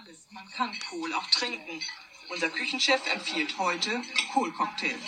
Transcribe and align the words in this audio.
alles. 0.00 0.26
Man 0.30 0.48
kann 0.50 0.70
Kohl 0.90 1.12
auch 1.14 1.26
trinken. 1.30 1.80
Unser 2.28 2.50
Küchenchef 2.50 3.00
empfiehlt 3.12 3.58
heute 3.58 4.02
Kohlcocktail. 4.32 4.98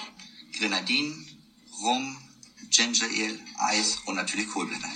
Grenadine, 0.59 1.15
Rum, 1.83 2.17
Ginger 2.71 3.07
Ale, 3.07 3.39
Eis 3.59 3.99
und 4.07 4.17
natürlich 4.17 4.49
Kohlblätter. 4.49 4.89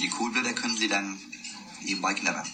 Die 0.00 0.08
Kohlblätter 0.08 0.54
können 0.54 0.76
Sie 0.76 0.88
dann 0.88 1.20
nebenbei 1.82 2.14
knabbern. 2.14 2.50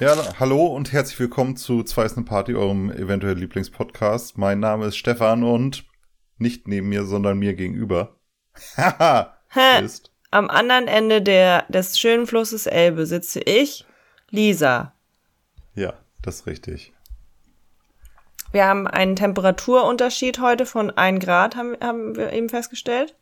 Ja, 0.00 0.16
hallo 0.40 0.64
und 0.64 0.92
herzlich 0.92 1.20
willkommen 1.20 1.58
zu 1.58 1.82
Zwei 1.82 2.06
ist 2.06 2.16
eine 2.16 2.24
Party, 2.24 2.54
eurem 2.54 2.90
eventuell 2.90 3.36
Lieblingspodcast. 3.36 4.38
Mein 4.38 4.58
Name 4.58 4.86
ist 4.86 4.96
Stefan 4.96 5.44
und 5.44 5.84
nicht 6.38 6.66
neben 6.66 6.88
mir, 6.88 7.04
sondern 7.04 7.38
mir 7.38 7.52
gegenüber. 7.52 8.16
Haha! 8.78 9.36
ist. 9.82 10.10
Am 10.30 10.48
anderen 10.48 10.88
Ende 10.88 11.20
der, 11.20 11.66
des 11.68 12.00
schönen 12.00 12.26
Flusses 12.26 12.66
Elbe 12.66 13.04
sitze 13.04 13.40
ich, 13.40 13.84
Lisa. 14.30 14.94
Ja, 15.74 15.92
das 16.22 16.36
ist 16.36 16.46
richtig. 16.46 16.94
Wir 18.52 18.64
haben 18.64 18.86
einen 18.86 19.16
Temperaturunterschied 19.16 20.40
heute 20.40 20.64
von 20.64 20.90
1 20.90 21.22
Grad, 21.22 21.56
haben, 21.56 21.76
haben 21.78 22.16
wir 22.16 22.32
eben 22.32 22.48
festgestellt. 22.48 23.18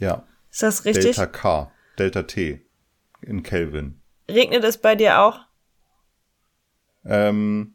Ja. 0.00 0.22
Ist 0.50 0.62
das 0.62 0.86
richtig? 0.86 1.16
Delta 1.16 1.26
K, 1.26 1.70
Delta 1.98 2.22
T 2.22 2.62
in 3.20 3.42
Kelvin. 3.42 4.00
Regnet 4.26 4.64
es 4.64 4.78
bei 4.78 4.94
dir 4.94 5.20
auch? 5.20 5.51
Ähm, 7.04 7.74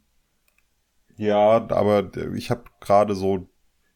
ja, 1.18 1.68
aber 1.70 2.12
ich 2.36 2.50
habe 2.52 2.66
gerade 2.80 3.16
so 3.16 3.50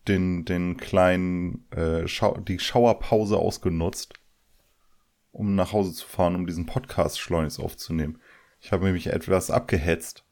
den, 0.08 0.46
den 0.46 0.78
kleinen, 0.78 1.68
äh, 1.72 2.08
Schau 2.08 2.38
die 2.38 2.60
Schauerpause 2.60 3.38
ausgenutzt, 3.38 4.14
um 5.32 5.56
nach 5.56 5.74
Hause 5.74 5.94
zu 5.94 6.08
fahren, 6.08 6.36
um 6.36 6.48
diesen 6.48 6.66
Podcast 6.66 7.20
schleunigst 7.20 7.60
aufzunehmen. 7.60 8.20
Ich 8.60 8.72
habe 8.72 8.86
nämlich 8.86 9.08
etwas 9.08 9.52
abgehetzt 9.52 10.26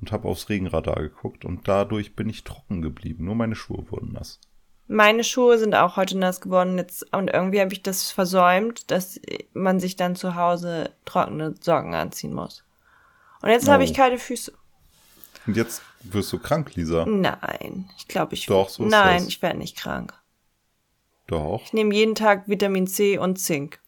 und 0.00 0.12
habe 0.12 0.28
aufs 0.28 0.48
Regenradar 0.48 0.96
geguckt 0.96 1.44
und 1.44 1.68
dadurch 1.68 2.16
bin 2.16 2.28
ich 2.28 2.44
trocken 2.44 2.82
geblieben. 2.82 3.24
Nur 3.24 3.36
meine 3.36 3.54
Schuhe 3.54 3.90
wurden 3.90 4.12
nass. 4.12 4.40
Meine 4.88 5.24
Schuhe 5.24 5.58
sind 5.58 5.74
auch 5.74 5.96
heute 5.96 6.18
nass 6.18 6.40
geworden 6.40 6.76
jetzt 6.76 7.14
und 7.14 7.28
irgendwie 7.28 7.60
habe 7.60 7.72
ich 7.72 7.82
das 7.82 8.10
versäumt, 8.10 8.90
dass 8.90 9.20
man 9.54 9.80
sich 9.80 9.96
dann 9.96 10.16
zu 10.16 10.34
Hause 10.34 10.90
trockene 11.04 11.54
Socken 11.60 11.94
anziehen 11.94 12.34
muss. 12.34 12.64
Und 13.42 13.50
jetzt 13.50 13.68
Oh. 13.68 13.72
habe 13.72 13.84
ich 13.84 13.92
kalte 13.94 14.18
Füße. 14.18 14.52
Und 15.46 15.56
jetzt 15.56 15.82
wirst 16.04 16.32
du 16.32 16.38
krank, 16.38 16.74
Lisa. 16.76 17.04
Nein, 17.06 17.90
ich 17.98 18.06
glaube, 18.08 18.34
ich 18.34 18.46
Doch, 18.46 18.68
so 18.68 18.84
ist 18.84 18.90
Nein, 18.90 19.18
das. 19.18 19.26
ich 19.28 19.42
werde 19.42 19.58
nicht 19.58 19.76
krank. 19.76 20.14
Doch, 21.26 21.62
Ich 21.64 21.72
nehme 21.72 21.94
jeden 21.94 22.14
Tag 22.14 22.48
Vitamin 22.48 22.86
C 22.86 23.18
und 23.18 23.38
Zink. 23.38 23.80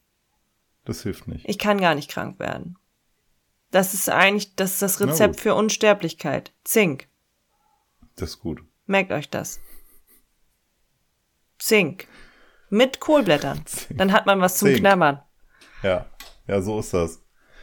das 0.84 1.02
hilft 1.02 1.28
nicht. 1.28 1.48
Ich 1.48 1.58
kann 1.58 1.80
gar 1.80 1.94
nicht 1.94 2.10
krank 2.10 2.38
werden. 2.38 2.76
Das 3.70 3.94
ist 3.94 4.08
eigentlich 4.08 4.54
das, 4.56 4.72
ist 4.72 4.82
das 4.82 5.00
Rezept 5.00 5.40
für 5.40 5.54
Unsterblichkeit. 5.54 6.52
Zink. 6.64 7.08
Das 8.16 8.30
ist 8.30 8.40
gut. 8.40 8.62
Merkt 8.86 9.10
euch 9.12 9.28
das. 9.30 9.60
Zink. 11.58 12.06
Mit 12.70 13.00
Kohlblättern. 13.00 13.62
Zink. 13.66 13.98
Dann 13.98 14.12
hat 14.12 14.26
man 14.26 14.40
was 14.40 14.58
zum 14.58 14.68
Zink. 14.68 14.80
Knabbern. 14.80 15.22
Ja, 15.82 16.06
ja, 16.46 16.60
so 16.62 16.78
ist 16.78 16.94
das. 16.94 17.20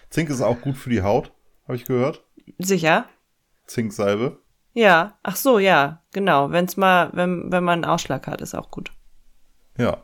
Zink 0.10 0.30
ist 0.30 0.42
auch 0.42 0.60
gut 0.62 0.78
für 0.78 0.90
die 0.90 1.02
Haut, 1.02 1.32
habe 1.72 1.78
ich 1.78 1.86
gehört. 1.86 2.22
Sicher? 2.60 3.06
Zinksalbe. 3.66 4.38
Ja. 4.74 5.18
Ach 5.24 5.38
so, 5.38 5.58
ja. 5.58 6.02
Genau. 6.12 6.52
Wenn's 6.52 6.76
mal, 6.76 7.10
wenn, 7.14 7.50
wenn 7.50 7.64
man 7.64 7.84
einen 7.84 7.86
Ausschlag 7.86 8.28
hat, 8.28 8.42
ist 8.42 8.54
auch 8.56 8.72
gut. 8.72 8.92
Ja, 9.78 10.04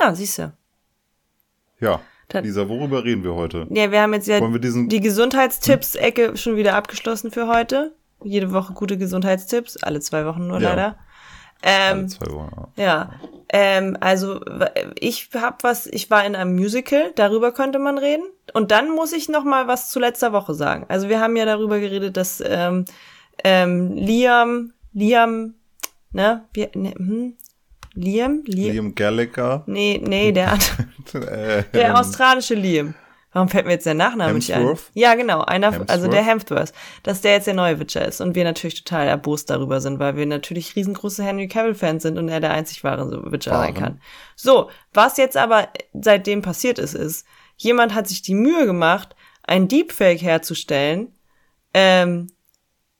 Ja, 0.00 0.14
siehste. 0.14 0.54
ja. 1.80 2.00
Dann- 2.28 2.44
Lisa, 2.44 2.66
worüber 2.66 3.04
reden 3.04 3.22
wir 3.22 3.34
heute? 3.34 3.66
Ja, 3.70 3.90
wir 3.92 4.00
haben 4.00 4.14
jetzt 4.14 4.26
ja 4.26 4.40
die 4.40 5.00
Gesundheitstipps-Ecke 5.00 6.38
schon 6.38 6.56
wieder 6.56 6.74
abgeschlossen 6.76 7.30
für 7.30 7.46
heute. 7.46 7.94
Jede 8.22 8.50
Woche 8.54 8.72
gute 8.72 8.96
Gesundheitstipps, 8.96 9.76
alle 9.82 10.00
zwei 10.00 10.24
Wochen 10.24 10.46
nur 10.46 10.58
Ja. 10.60 10.70
leider. 10.70 10.98
Alle 11.60 12.00
Ähm, 12.00 12.08
zwei 12.08 12.32
Wochen. 12.32 12.72
ja, 12.76 13.12
ähm, 13.50 13.98
also 14.00 14.40
ich 14.98 15.28
hab 15.34 15.62
was, 15.62 15.86
ich 15.86 16.10
war 16.10 16.24
in 16.24 16.34
einem 16.34 16.54
Musical, 16.56 17.12
darüber 17.16 17.52
könnte 17.52 17.78
man 17.78 17.98
reden. 17.98 18.24
Und 18.52 18.70
dann 18.70 18.90
muss 18.90 19.12
ich 19.12 19.28
noch 19.28 19.44
mal 19.44 19.66
was 19.66 19.90
zu 19.90 19.98
letzter 19.98 20.32
Woche 20.32 20.54
sagen. 20.54 20.84
Also 20.88 21.08
wir 21.08 21.20
haben 21.20 21.36
ja 21.36 21.44
darüber 21.44 21.80
geredet, 21.80 22.16
dass 22.16 22.42
ähm, 22.44 22.84
ähm, 23.42 23.92
Liam, 23.94 24.72
Liam, 24.92 25.54
ne, 26.12 26.44
wie, 26.52 26.68
ne 26.74 26.94
hm, 26.94 27.36
Liam, 27.94 28.42
Liam, 28.44 28.72
Liam 28.72 28.94
Gallagher. 28.94 29.62
nee, 29.66 30.00
nee, 30.04 30.32
der 30.32 30.52
andere. 30.52 31.30
äh, 31.30 31.64
Der 31.72 31.88
ähm, 31.90 31.96
australische 31.96 32.54
Liam. 32.54 32.94
Warum 33.34 33.48
fällt 33.48 33.66
mir 33.66 33.72
jetzt 33.72 33.86
der 33.86 33.94
Nachname 33.94 34.34
nicht 34.34 34.52
ein? 34.52 34.60
Hemsworth? 34.60 34.90
Ja, 34.94 35.16
genau, 35.16 35.40
einer, 35.42 35.66
also 35.66 35.80
Hemsworth? 35.80 36.12
der 36.12 36.22
Hemsworth, 36.22 36.72
dass 37.02 37.20
der 37.20 37.32
jetzt 37.32 37.48
der 37.48 37.54
neue 37.54 37.80
Witcher 37.80 38.06
ist 38.06 38.20
und 38.20 38.36
wir 38.36 38.44
natürlich 38.44 38.84
total 38.84 39.08
erbost 39.08 39.50
darüber 39.50 39.80
sind, 39.80 39.98
weil 39.98 40.16
wir 40.16 40.24
natürlich 40.24 40.76
riesengroße 40.76 41.24
Henry 41.24 41.48
Cavill-Fans 41.48 42.04
sind 42.04 42.16
und 42.16 42.28
er 42.28 42.38
der 42.38 42.52
einzig 42.52 42.84
wahre 42.84 43.32
Witcher 43.32 43.50
sein 43.50 43.74
Waren. 43.74 43.74
kann. 43.74 44.00
So, 44.36 44.70
was 44.92 45.16
jetzt 45.16 45.36
aber 45.36 45.68
seitdem 45.92 46.42
passiert 46.42 46.78
ist, 46.78 46.94
ist, 46.94 47.26
jemand 47.56 47.94
hat 47.94 48.08
sich 48.08 48.22
die 48.22 48.34
Mühe 48.34 48.66
gemacht, 48.66 49.14
ein 49.42 49.68
Deepfake 49.68 50.20
herzustellen 50.20 51.12
ähm, 51.72 52.28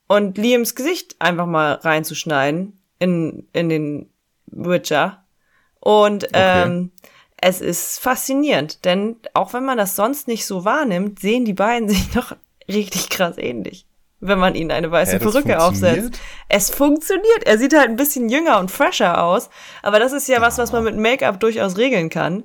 und 0.06 0.38
Liams 0.38 0.75
Gesicht 0.75 1.16
einfach 1.19 1.47
mal 1.47 1.75
reinzuschneiden 1.75 2.78
in, 2.98 3.48
in 3.53 3.69
den 3.69 4.10
Witcher. 4.47 5.25
Und 5.81 6.28
ähm, 6.32 6.93
es 7.37 7.60
ist 7.60 7.98
faszinierend, 7.98 8.84
denn 8.84 9.16
auch 9.34 9.53
wenn 9.53 9.64
man 9.64 9.76
das 9.76 9.97
sonst 9.97 10.28
nicht 10.28 10.47
so 10.47 10.64
wahrnimmt, 10.64 11.20
sehen 11.20 11.44
die 11.44 11.53
beiden 11.53 11.88
sich 11.91 12.10
doch 12.10 12.34
richtig 12.69 13.10
krass 13.10 13.37
ähnlich, 13.37 13.87
wenn 14.20 14.38
man 14.38 14.54
ihnen 14.54 14.70
eine 14.70 14.91
weiße 14.91 15.14
Hä, 15.14 15.19
Perücke 15.19 15.62
aufsetzt. 15.62 16.19
Es 16.48 16.70
funktioniert. 16.70 17.44
Er 17.44 17.59
sieht 17.59 17.75
halt 17.75 17.91
ein 17.91 17.97
bisschen 17.97 18.28
jünger 18.31 18.59
und 18.59 18.70
fresher 18.70 19.22
aus, 19.22 19.50
aber 19.82 19.98
das 19.98 20.12
ist 20.12 20.28
ja 20.28 20.41
was, 20.41 20.56
was 20.56 20.72
man 20.72 20.84
mit 20.84 20.97
Make-up 20.97 21.38
durchaus 21.41 21.76
regeln 21.76 22.09
kann. 22.09 22.44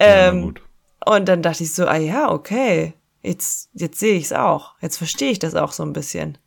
ja, 0.00 0.28
Ähm, 0.28 0.42
gut. 0.42 0.62
Und 1.06 1.28
dann 1.28 1.42
dachte 1.42 1.64
ich 1.64 1.72
so, 1.72 1.86
ah 1.86 1.96
ja, 1.96 2.30
okay, 2.30 2.94
jetzt, 3.22 3.70
jetzt 3.72 3.98
sehe 3.98 4.16
ich 4.16 4.24
es 4.24 4.32
auch. 4.32 4.74
Jetzt 4.80 4.98
verstehe 4.98 5.30
ich 5.30 5.38
das 5.38 5.54
auch 5.54 5.72
so 5.72 5.82
ein 5.82 5.92
bisschen. 5.92 6.38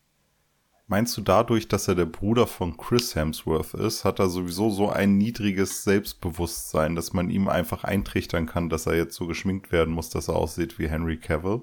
Meinst 0.87 1.15
du 1.17 1.21
dadurch, 1.21 1.67
dass 1.67 1.87
er 1.87 1.95
der 1.95 2.05
Bruder 2.05 2.45
von 2.45 2.77
Chris 2.77 3.15
Hemsworth 3.15 3.73
ist, 3.73 4.03
hat 4.03 4.19
er 4.19 4.29
sowieso 4.29 4.69
so 4.69 4.89
ein 4.89 5.17
niedriges 5.17 5.83
Selbstbewusstsein, 5.83 6.95
dass 6.95 7.13
man 7.13 7.29
ihm 7.29 7.47
einfach 7.47 7.83
eintrichtern 7.83 8.45
kann, 8.45 8.69
dass 8.69 8.85
er 8.85 8.95
jetzt 8.95 9.15
so 9.15 9.25
geschminkt 9.25 9.71
werden 9.71 9.93
muss, 9.93 10.09
dass 10.09 10.27
er 10.27 10.35
aussieht 10.35 10.77
wie 10.77 10.89
Henry 10.89 11.17
Cavill 11.17 11.61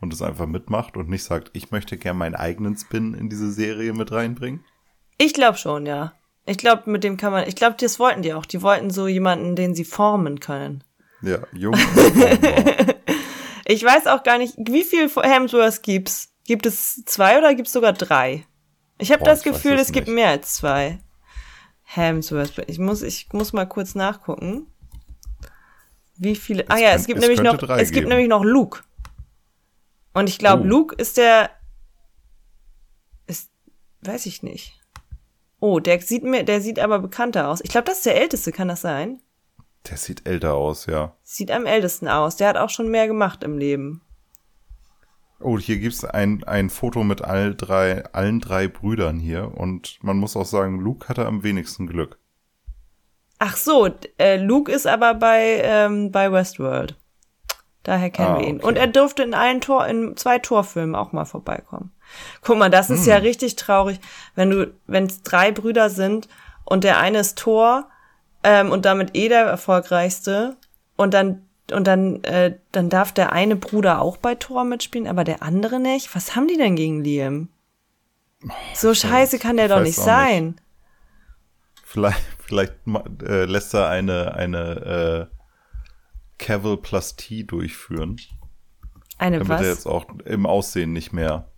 und 0.00 0.12
es 0.12 0.22
einfach 0.22 0.46
mitmacht 0.46 0.96
und 0.96 1.08
nicht 1.08 1.24
sagt, 1.24 1.50
ich 1.52 1.72
möchte 1.72 1.98
gern 1.98 2.16
meinen 2.16 2.36
eigenen 2.36 2.76
Spin 2.76 3.12
in 3.12 3.28
diese 3.28 3.50
Serie 3.50 3.92
mit 3.92 4.12
reinbringen? 4.12 4.64
Ich 5.18 5.34
glaube 5.34 5.58
schon, 5.58 5.84
ja. 5.84 6.14
Ich 6.46 6.56
glaube, 6.56 6.90
mit 6.90 7.04
dem 7.04 7.16
kann 7.16 7.32
man, 7.32 7.46
ich 7.46 7.56
glaube, 7.56 7.76
das 7.78 7.98
wollten 7.98 8.22
die 8.22 8.32
auch. 8.32 8.46
Die 8.46 8.62
wollten 8.62 8.90
so 8.90 9.06
jemanden, 9.06 9.56
den 9.56 9.74
sie 9.74 9.84
formen 9.84 10.40
können. 10.40 10.82
Ja, 11.22 11.38
jung. 11.52 11.74
Ich 13.66 13.84
weiß 13.84 14.08
auch 14.08 14.24
gar 14.24 14.36
nicht, 14.38 14.54
wie 14.58 14.82
viel 14.82 15.08
Hemsworths 15.08 15.80
gibt's? 15.82 16.32
Gibt 16.44 16.66
es 16.66 17.04
zwei 17.04 17.38
oder 17.38 17.54
gibt 17.54 17.68
es 17.68 17.72
sogar 17.72 17.92
drei? 17.92 18.44
Ich 18.98 19.12
habe 19.12 19.22
das 19.22 19.44
Gefühl, 19.44 19.74
es 19.74 19.92
gibt 19.92 20.08
mehr 20.08 20.30
als 20.30 20.54
zwei. 20.54 20.98
Hemsworth. 21.84 22.64
Ich 22.66 22.80
muss, 22.80 23.02
ich 23.02 23.28
muss 23.32 23.52
mal 23.52 23.66
kurz 23.66 23.94
nachgucken. 23.94 24.66
Wie 26.16 26.34
viele? 26.34 26.68
ah 26.68 26.78
ja, 26.78 26.90
es 26.94 27.06
gibt 27.06 27.18
es 27.18 27.28
nämlich 27.28 27.42
noch, 27.42 27.62
es 27.62 27.90
gibt 27.92 27.94
geben. 27.94 28.08
nämlich 28.08 28.28
noch 28.28 28.42
Luke. 28.42 28.82
Und 30.14 30.28
ich 30.28 30.38
glaube, 30.38 30.64
Oh. 30.64 30.66
Luke 30.66 30.96
ist 30.96 31.16
der, 31.16 31.50
ist, 33.28 33.50
weiß 34.02 34.26
ich 34.26 34.42
nicht. 34.42 34.80
Oh, 35.60 35.78
der 35.78 36.00
sieht 36.00 36.24
mir, 36.24 36.42
der 36.42 36.60
sieht 36.60 36.80
aber 36.80 36.98
bekannter 36.98 37.46
aus. 37.48 37.60
Ich 37.62 37.70
glaube, 37.70 37.84
das 37.86 37.98
ist 37.98 38.06
der 38.06 38.20
älteste, 38.20 38.50
kann 38.50 38.66
das 38.66 38.80
sein? 38.80 39.22
Der 39.88 39.96
sieht 39.96 40.26
älter 40.26 40.54
aus, 40.54 40.86
ja. 40.86 41.14
Sieht 41.22 41.50
am 41.50 41.64
ältesten 41.66 42.08
aus. 42.08 42.36
Der 42.36 42.48
hat 42.48 42.56
auch 42.56 42.70
schon 42.70 42.90
mehr 42.90 43.06
gemacht 43.06 43.42
im 43.44 43.56
Leben. 43.58 44.02
Oh, 45.42 45.58
hier 45.58 45.78
gibt's 45.78 46.04
ein, 46.04 46.44
ein 46.44 46.68
Foto 46.68 47.02
mit 47.02 47.22
all 47.22 47.54
drei, 47.54 48.04
allen 48.12 48.40
drei 48.40 48.68
Brüdern 48.68 49.18
hier 49.18 49.52
und 49.56 49.98
man 50.02 50.18
muss 50.18 50.36
auch 50.36 50.44
sagen, 50.44 50.80
Luke 50.80 51.08
hatte 51.08 51.24
am 51.24 51.42
wenigsten 51.42 51.86
Glück. 51.86 52.18
Ach 53.38 53.56
so, 53.56 53.88
äh, 54.18 54.36
Luke 54.36 54.70
ist 54.70 54.86
aber 54.86 55.14
bei, 55.14 55.62
ähm, 55.64 56.12
bei 56.12 56.30
Westworld. 56.30 56.96
Daher 57.84 58.10
kennen 58.10 58.34
Ah, 58.34 58.38
wir 58.38 58.46
ihn. 58.46 58.56
okay. 58.58 58.66
Und 58.66 58.76
er 58.76 58.86
durfte 58.86 59.22
in 59.22 59.32
einen 59.32 59.62
Tor, 59.62 59.86
in 59.86 60.14
zwei 60.18 60.38
Torfilmen 60.38 60.94
auch 60.94 61.12
mal 61.12 61.24
vorbeikommen. 61.24 61.90
Guck 62.42 62.58
mal, 62.58 62.68
das 62.68 62.90
Hm. 62.90 62.96
ist 62.96 63.06
ja 63.06 63.16
richtig 63.16 63.56
traurig, 63.56 63.98
wenn 64.34 64.50
du, 64.50 64.74
wenn 64.86 65.04
es 65.06 65.22
drei 65.22 65.52
Brüder 65.52 65.88
sind 65.88 66.28
und 66.64 66.84
der 66.84 66.98
eine 66.98 67.20
ist 67.20 67.38
Thor 67.38 67.88
ähm, 68.42 68.70
und 68.70 68.84
damit 68.84 69.16
eh 69.16 69.28
der 69.28 69.44
erfolgreichste 69.44 70.56
und 70.96 71.14
dann 71.14 71.42
und 71.72 71.86
dann 71.86 72.24
äh, 72.24 72.58
dann 72.72 72.88
darf 72.88 73.12
der 73.12 73.32
eine 73.32 73.54
Bruder 73.56 74.00
auch 74.00 74.16
bei 74.16 74.34
Thor 74.34 74.64
mitspielen, 74.64 75.06
aber 75.06 75.22
der 75.24 75.42
andere 75.42 75.78
nicht. 75.78 76.14
Was 76.16 76.34
haben 76.34 76.48
die 76.48 76.56
denn 76.56 76.74
gegen 76.76 77.04
Liam? 77.04 77.48
So 78.74 78.94
scheiße 78.94 79.38
kann 79.38 79.56
der 79.56 79.68
doch 79.68 79.80
nicht 79.80 79.96
sein. 79.98 80.60
Vielleicht, 81.84 82.22
vielleicht 82.38 82.86
ma- 82.86 83.04
äh, 83.22 83.44
lässt 83.44 83.74
er 83.74 83.88
eine, 83.88 84.34
eine 84.34 85.28
äh, 85.30 85.36
Cavill-Plastie 86.38 87.44
durchführen, 87.44 88.18
Eine 89.18 89.38
damit 89.38 89.50
was? 89.50 89.62
er 89.62 89.68
jetzt 89.70 89.86
auch 89.86 90.06
im 90.24 90.46
Aussehen 90.46 90.92
nicht 90.92 91.12
mehr 91.12 91.50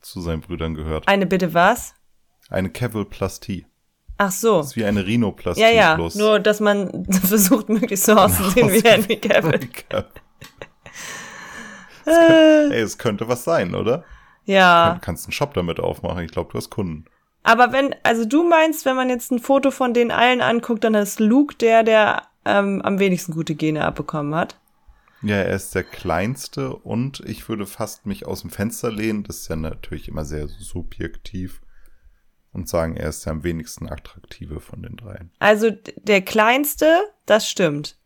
zu 0.00 0.20
seinen 0.20 0.40
Brüdern 0.40 0.74
gehört. 0.74 1.06
Eine 1.08 1.26
bitte 1.26 1.52
was? 1.52 1.94
Eine 2.48 2.70
Cavill-Plastie. 2.70 3.66
Ach 4.22 4.30
so. 4.32 4.58
Das 4.58 4.66
ist 4.68 4.76
wie 4.76 4.84
eine 4.84 5.06
Rhinoplastie 5.06 5.62
Ja, 5.62 5.70
ja, 5.70 5.94
bloß. 5.94 6.14
nur 6.16 6.40
dass 6.40 6.60
man 6.60 7.06
versucht, 7.26 7.70
möglichst 7.70 8.04
so 8.04 8.12
auszusehen 8.16 8.70
wie 8.70 8.80
Henry 8.86 9.16
Cavill. 9.16 9.60
Ey, 12.04 12.80
es 12.82 12.98
könnte 12.98 13.28
was 13.28 13.44
sein, 13.44 13.74
oder? 13.74 14.04
Ja, 14.44 14.94
Du 14.94 15.00
kannst 15.00 15.24
einen 15.26 15.32
Shop 15.32 15.54
damit 15.54 15.80
aufmachen. 15.80 16.24
Ich 16.24 16.32
glaube, 16.32 16.50
du 16.52 16.58
hast 16.58 16.70
Kunden. 16.70 17.04
aber 17.44 17.72
wenn, 17.72 17.94
also 18.02 18.24
du 18.26 18.46
meinst, 18.48 18.84
wenn 18.84 18.96
man 18.96 19.08
jetzt 19.08 19.30
ein 19.32 19.38
Foto 19.38 19.70
von 19.70 19.94
den 19.94 20.10
allen 20.10 20.40
anguckt, 20.40 20.84
dann 20.84 20.94
ist 20.94 21.18
Luke 21.20 21.54
der, 21.56 21.82
der 21.82 22.22
ähm, 22.44 22.82
am 22.82 22.98
wenigsten 22.98 23.32
gute 23.32 23.54
Gene 23.54 23.84
abbekommen 23.84 24.34
hat. 24.34 24.56
Ja, 25.22 25.36
er 25.36 25.54
ist 25.54 25.74
der 25.74 25.84
kleinste 25.84 26.74
und 26.74 27.20
ich 27.20 27.48
würde 27.48 27.66
fast 27.66 28.06
mich 28.06 28.26
aus 28.26 28.40
dem 28.42 28.50
Fenster 28.50 28.90
lehnen. 28.90 29.22
Das 29.22 29.36
ist 29.38 29.48
ja 29.48 29.56
natürlich 29.56 30.08
immer 30.08 30.24
sehr 30.24 30.48
subjektiv. 30.48 31.60
Und 32.52 32.68
sagen, 32.68 32.96
er 32.96 33.08
ist 33.08 33.24
der 33.24 33.32
am 33.32 33.44
wenigsten 33.44 33.88
attraktive 33.88 34.60
von 34.60 34.82
den 34.82 34.96
dreien. 34.96 35.30
Also 35.38 35.70
der 35.70 36.22
kleinste, 36.22 37.00
das 37.26 37.48
stimmt. 37.48 37.96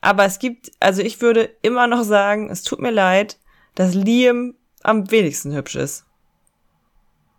Aber 0.00 0.24
es 0.24 0.38
gibt, 0.38 0.72
also 0.80 1.02
ich 1.02 1.20
würde 1.20 1.50
immer 1.62 1.86
noch 1.86 2.02
sagen, 2.02 2.50
es 2.50 2.62
tut 2.62 2.80
mir 2.80 2.90
leid, 2.90 3.38
dass 3.74 3.94
Liam 3.94 4.54
am 4.82 5.10
wenigsten 5.10 5.54
hübsch 5.54 5.76
ist. 5.76 6.06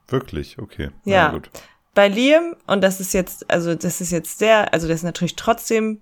Wirklich? 0.08 0.60
Okay. 0.60 0.92
Ja. 1.06 1.28
Na 1.28 1.34
gut. 1.34 1.50
Bei 1.94 2.08
Liam, 2.08 2.56
und 2.68 2.82
das 2.82 3.00
ist 3.00 3.14
jetzt, 3.14 3.50
also 3.52 3.76
das 3.76 4.02
ist 4.02 4.12
jetzt 4.12 4.40
sehr, 4.40 4.74
also 4.74 4.88
das 4.88 4.98
ist 4.98 5.04
natürlich 5.04 5.36
trotzdem 5.36 6.02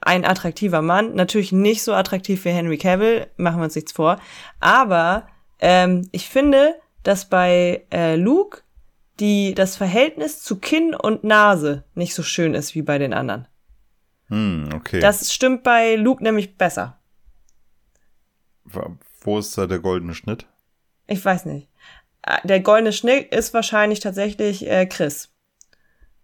ein 0.00 0.24
attraktiver 0.24 0.82
Mann, 0.82 1.14
natürlich 1.14 1.52
nicht 1.52 1.82
so 1.82 1.92
attraktiv 1.94 2.44
wie 2.44 2.50
Henry 2.50 2.78
Cavill, 2.78 3.26
machen 3.36 3.58
wir 3.58 3.64
uns 3.64 3.74
nichts 3.74 3.92
vor, 3.92 4.20
aber 4.60 5.26
ähm, 5.60 6.08
ich 6.12 6.28
finde, 6.28 6.74
dass 7.02 7.28
bei 7.28 7.84
äh, 7.90 8.16
Luke 8.16 8.63
die 9.20 9.54
das 9.54 9.76
Verhältnis 9.76 10.42
zu 10.42 10.58
Kinn 10.58 10.94
und 10.94 11.24
Nase 11.24 11.84
nicht 11.94 12.14
so 12.14 12.22
schön 12.22 12.54
ist 12.54 12.74
wie 12.74 12.82
bei 12.82 12.98
den 12.98 13.12
anderen. 13.14 13.46
Hm, 14.28 14.68
okay. 14.74 15.00
Das 15.00 15.32
stimmt 15.32 15.62
bei 15.62 15.96
Luke 15.96 16.22
nämlich 16.22 16.56
besser. 16.56 16.98
Wo 19.20 19.38
ist 19.38 19.56
da 19.56 19.66
der 19.66 19.78
goldene 19.78 20.14
Schnitt? 20.14 20.46
Ich 21.06 21.24
weiß 21.24 21.44
nicht. 21.46 21.68
Äh, 22.22 22.38
Der 22.46 22.60
goldene 22.60 22.92
Schnitt 22.92 23.32
ist 23.32 23.54
wahrscheinlich 23.54 24.00
tatsächlich 24.00 24.66
äh, 24.66 24.86
Chris. 24.86 25.30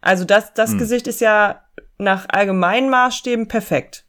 Also 0.01 0.25
das, 0.25 0.55
das 0.55 0.77
Gesicht 0.79 1.07
ist 1.07 1.21
ja 1.21 1.63
nach 1.99 2.27
allgemeinen 2.31 2.89
Maßstäben 2.89 3.49
perfekt. 3.49 4.07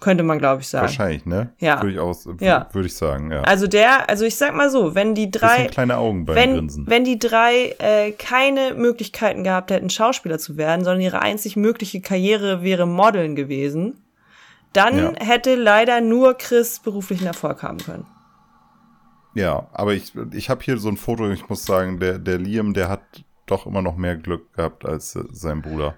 Könnte 0.00 0.22
man, 0.24 0.38
glaube 0.38 0.62
ich, 0.62 0.68
sagen. 0.68 0.86
Wahrscheinlich, 0.86 1.26
ne? 1.26 1.52
Ja. 1.58 1.82
Würde 1.82 1.92
ich, 1.92 1.98
aus, 2.00 2.26
Ja. 2.40 2.68
würde 2.72 2.86
ich 2.86 2.96
sagen, 2.96 3.30
ja. 3.30 3.42
Also 3.42 3.66
der, 3.66 4.08
also 4.08 4.24
ich 4.24 4.34
sag 4.36 4.54
mal 4.54 4.70
so, 4.70 4.94
wenn 4.94 5.14
die 5.14 5.30
drei, 5.30 5.66
kleine 5.66 5.98
Augen 5.98 6.24
beim 6.24 6.36
wenn, 6.36 6.54
Grinsen. 6.54 6.86
wenn 6.88 7.04
die 7.04 7.18
drei 7.18 7.76
äh, 7.78 8.12
keine 8.12 8.72
Möglichkeiten 8.74 9.44
gehabt 9.44 9.70
hätten, 9.70 9.90
Schauspieler 9.90 10.38
zu 10.38 10.56
werden, 10.56 10.84
sondern 10.84 11.02
ihre 11.02 11.20
einzig 11.20 11.54
mögliche 11.56 12.00
Karriere 12.00 12.62
wäre 12.62 12.86
Modeln 12.86 13.36
gewesen, 13.36 14.02
dann 14.72 14.96
Ja. 14.96 15.12
hätte 15.20 15.54
leider 15.54 16.00
nur 16.00 16.32
Chris 16.34 16.80
beruflichen 16.80 17.26
Erfolg 17.26 17.62
haben 17.62 17.78
können. 17.78 18.06
Ja, 19.34 19.66
aber 19.72 19.92
ich, 19.92 20.12
ich 20.32 20.48
habe 20.50 20.62
hier 20.64 20.78
so 20.78 20.88
ein 20.88 20.96
Foto, 20.96 21.30
ich 21.30 21.48
muss 21.48 21.64
sagen, 21.64 22.00
der, 22.00 22.18
der 22.18 22.38
Liam, 22.38 22.72
der 22.74 22.88
hat 22.88 23.02
doch 23.46 23.66
immer 23.66 23.82
noch 23.82 23.96
mehr 23.96 24.16
Glück 24.16 24.52
gehabt 24.54 24.84
als 24.84 25.14
äh, 25.14 25.24
sein 25.30 25.60
Bruder. 25.62 25.94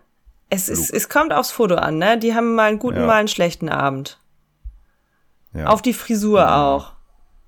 Es, 0.54 0.68
ist, 0.68 0.90
es 0.90 1.08
kommt 1.08 1.32
aufs 1.32 1.50
Foto 1.50 1.76
an, 1.76 1.96
ne? 1.98 2.18
Die 2.18 2.34
haben 2.34 2.54
mal 2.54 2.68
einen 2.68 2.78
guten, 2.78 2.98
Ja. 3.00 3.06
mal 3.06 3.18
einen 3.20 3.28
schlechten 3.28 3.68
Abend. 3.70 4.18
Ja. 5.54 5.66
Auf 5.68 5.80
die 5.82 5.94
Frisur 5.94 6.54
auch. 6.54 6.92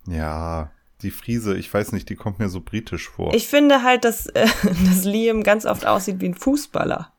ja, 0.06 0.70
die 1.02 1.10
Friese, 1.10 1.54
ich 1.56 1.72
weiß 1.72 1.92
nicht, 1.92 2.08
die 2.08 2.16
kommt 2.16 2.38
mir 2.38 2.48
so 2.48 2.60
britisch 2.62 3.10
vor. 3.10 3.34
Ich 3.34 3.46
finde 3.46 3.82
halt, 3.82 4.04
dass, 4.04 4.26
äh, 4.28 4.46
dass 4.86 5.04
Liam 5.04 5.42
ganz 5.42 5.66
oft 5.66 5.84
aussieht 5.86 6.20
wie 6.20 6.28
ein 6.30 6.34
Fußballer. 6.34 7.12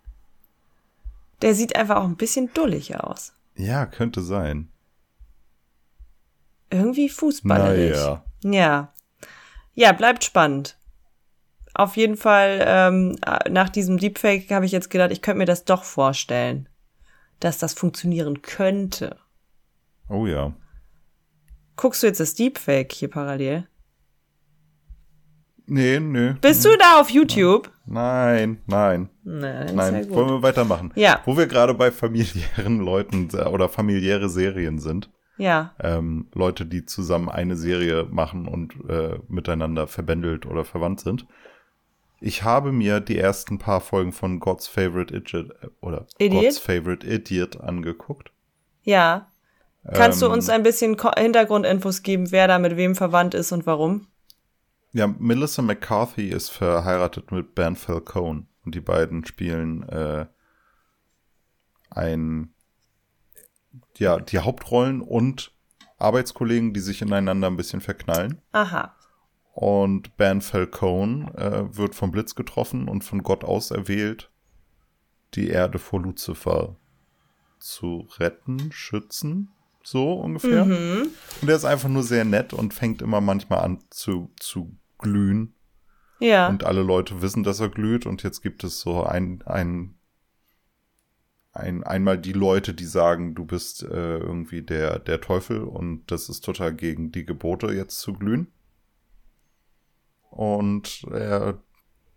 Der 1.44 1.54
sieht 1.54 1.76
einfach 1.76 1.98
auch 1.98 2.06
ein 2.06 2.16
bisschen 2.16 2.52
dullig 2.54 2.96
aus. 3.00 3.34
ja, 3.56 3.86
könnte 3.86 4.22
sein. 4.22 4.70
Irgendwie 6.72 7.10
fußballerig. 7.10 7.92
Naja. 7.96 8.24
Ja. 8.44 8.94
Ja, 9.76 9.92
bleibt 9.92 10.24
spannend. 10.24 10.78
Auf 11.76 11.98
jeden 11.98 12.16
Fall, 12.18 12.64
ähm, 12.66 13.16
nach 13.50 13.70
diesem 13.70 13.98
Deepfake 13.98 14.50
habe 14.52 14.66
ich 14.66 14.72
jetzt 14.72 14.90
gedacht, 14.90 15.12
ich 15.12 15.22
könnte 15.22 15.40
mir 15.40 15.46
das 15.46 15.66
doch 15.66 15.84
vorstellen, 15.84 16.70
dass 17.42 17.58
das 17.58 17.74
funktionieren 17.74 18.42
könnte. 18.42 19.18
Oh 20.10 20.26
ja. 20.26 20.54
Guckst 21.76 22.02
du 22.02 22.08
jetzt 22.08 22.22
das 22.22 22.34
Deepfake 22.34 22.94
hier 22.94 23.10
parallel? 23.10 23.68
Nee, 25.68 26.00
nee. 26.00 26.34
Bist 26.42 26.64
du 26.64 26.70
da 26.78 27.00
auf 27.02 27.10
YouTube? 27.10 27.72
Nein, 27.86 28.62
nein, 28.68 29.10
Nein, 29.24 29.76
nein. 29.76 30.04
ja. 30.04 30.10
Wollen 30.16 30.30
wir 30.30 30.42
weitermachen? 30.44 30.94
Ja. 30.96 31.22
Wo 31.26 31.36
wir 31.38 31.48
gerade 31.48 31.74
bei 31.74 31.92
familiären 31.92 32.80
Leuten 32.80 33.30
äh, 33.34 33.46
oder 33.46 33.68
familiäre 33.68 34.30
Serien 34.30 34.80
sind. 34.80 35.10
Ja. 35.38 35.74
ähm, 35.82 36.30
Leute, 36.34 36.66
die 36.66 36.86
zusammen 36.86 37.28
eine 37.28 37.58
Serie 37.58 38.06
machen 38.10 38.48
und 38.48 38.74
äh, 38.90 39.20
miteinander 39.28 39.86
verbändelt 39.86 40.46
oder 40.46 40.64
verwandt 40.64 41.02
sind. 41.02 41.28
Ich 42.26 42.42
habe 42.42 42.72
mir 42.72 43.02
die 43.02 43.20
ersten 43.20 43.60
paar 43.60 43.82
Folgen 43.82 44.12
von 44.12 44.40
God's 44.40 44.68
Favorite 44.68 45.16
Idiot 45.16 45.52
oder 45.80 46.08
Idiot? 46.18 46.42
God's 46.42 46.58
Favorite 46.58 47.06
Idiot 47.06 47.62
angeguckt. 47.62 48.32
Ja. 48.82 49.32
Kannst 49.94 50.24
du 50.24 50.26
Ähm, 50.26 50.32
uns 50.32 50.50
ein 50.50 50.64
bisschen 50.64 50.98
Hintergrundinfos 51.00 52.02
geben, 52.02 52.32
wer 52.32 52.48
da 52.48 52.58
mit 52.58 52.78
wem 52.78 52.96
verwandt 52.96 53.36
ist 53.36 53.52
und 53.52 53.68
warum? 53.68 54.08
Ja, 54.92 55.06
Melissa 55.06 55.62
McCarthy 55.62 56.30
ist 56.30 56.50
verheiratet 56.50 57.32
mit 57.32 57.54
Ben 57.54 57.76
Falcone 57.76 58.48
und 58.66 58.74
die 58.74 58.82
beiden 58.82 59.24
spielen 59.28 59.88
äh, 59.88 60.26
ein 61.92 62.56
ja 63.98 64.20
die 64.20 64.40
Hauptrollen 64.40 65.02
und 65.02 65.52
Arbeitskollegen, 66.00 66.74
die 66.74 66.80
sich 66.80 67.04
ineinander 67.04 67.46
ein 67.46 67.58
bisschen 67.58 67.82
verknallen. 67.82 68.42
Aha. 68.52 68.96
Und 69.56 70.18
Ben 70.18 70.42
Falcone 70.42 71.34
äh, 71.38 71.78
wird 71.78 71.96
vom 71.96 72.12
Blitz 72.12 72.36
getroffen 72.36 72.90
und 72.90 73.06
von 73.06 73.24
Gott 73.24 73.46
auserwählt, 73.46 74.30
die 75.34 75.48
Erde 75.48 75.80
vor 75.80 76.02
Luzifer 76.02 76.76
zu 77.58 78.06
retten, 78.18 78.74
schützen, 78.74 79.54
so 79.82 80.16
ungefähr. 80.16 80.64
Und 81.42 81.48
er 81.48 81.56
ist 81.56 81.64
einfach 81.64 81.88
nur 81.88 82.04
sehr 82.04 82.26
nett 82.26 82.52
und 82.52 82.74
fängt 82.74 83.02
immer 83.02 83.22
manchmal 83.22 83.60
an 83.60 83.80
zu, 83.90 84.30
zu 84.42 84.76
glühen. 84.98 85.54
Ja. 86.20 86.50
Und 86.50 86.66
alle 86.66 86.84
Leute 86.84 87.22
wissen, 87.22 87.44
dass 87.44 87.62
er 87.62 87.70
glüht. 87.70 88.06
Und 88.06 88.24
jetzt 88.24 88.42
gibt 88.42 88.66
es 88.66 88.82
so 88.82 89.04
ein, 89.04 89.42
ein, 89.46 89.96
ein 91.54 91.86
einmal 91.86 92.18
die 92.18 92.34
Leute, 92.34 92.74
die 92.74 92.84
sagen, 92.84 93.36
du 93.36 93.46
bist 93.46 93.84
äh, 93.84 94.18
irgendwie 94.18 94.64
der, 94.64 95.00
der 95.00 95.22
Teufel 95.22 95.64
und 95.64 96.12
das 96.12 96.28
ist 96.28 96.44
total 96.44 96.74
gegen 96.74 97.14
die 97.14 97.26
Gebote, 97.26 97.68
jetzt 97.68 98.02
zu 98.02 98.12
glühen. 98.12 98.52
Und 100.36 101.06
er, 101.12 101.58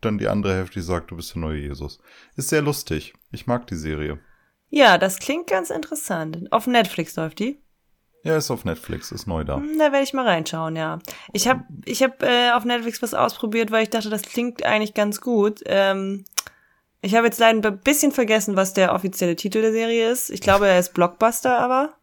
dann 0.00 0.18
die 0.18 0.26
andere 0.28 0.54
Hälfte, 0.54 0.80
die 0.80 0.84
sagt, 0.84 1.12
du 1.12 1.16
bist 1.16 1.34
der 1.34 1.40
neue 1.40 1.60
Jesus. 1.60 2.00
Ist 2.36 2.48
sehr 2.48 2.62
lustig. 2.62 3.14
Ich 3.30 3.46
mag 3.46 3.66
die 3.68 3.76
Serie. 3.76 4.18
Ja, 4.70 4.98
das 4.98 5.20
klingt 5.20 5.46
ganz 5.46 5.70
interessant. 5.70 6.50
Auf 6.52 6.66
Netflix 6.66 7.14
läuft 7.16 7.38
die. 7.38 7.60
Ja, 8.24 8.36
ist 8.36 8.50
auf 8.50 8.64
Netflix, 8.64 9.12
ist 9.12 9.26
neu 9.28 9.44
da. 9.44 9.56
Hm, 9.56 9.78
Da 9.78 9.92
werde 9.92 10.02
ich 10.02 10.12
mal 10.12 10.26
reinschauen, 10.26 10.74
ja. 10.74 10.98
Ich 11.32 11.46
habe 11.46 11.62
ich 11.84 12.02
hab, 12.02 12.20
äh, 12.22 12.50
auf 12.50 12.64
Netflix 12.64 13.00
was 13.00 13.14
ausprobiert, 13.14 13.70
weil 13.70 13.84
ich 13.84 13.90
dachte, 13.90 14.10
das 14.10 14.22
klingt 14.22 14.64
eigentlich 14.64 14.94
ganz 14.94 15.20
gut. 15.20 15.60
Ähm, 15.66 16.24
ich 17.00 17.14
habe 17.14 17.28
jetzt 17.28 17.38
leider 17.38 17.68
ein 17.70 17.80
bisschen 17.80 18.10
vergessen, 18.10 18.56
was 18.56 18.74
der 18.74 18.92
offizielle 18.92 19.36
Titel 19.36 19.62
der 19.62 19.70
Serie 19.72 20.10
ist. 20.10 20.30
Ich 20.30 20.40
glaube, 20.40 20.66
er 20.66 20.80
ist 20.80 20.92
Blockbuster, 20.94 21.58
aber. 21.60 21.94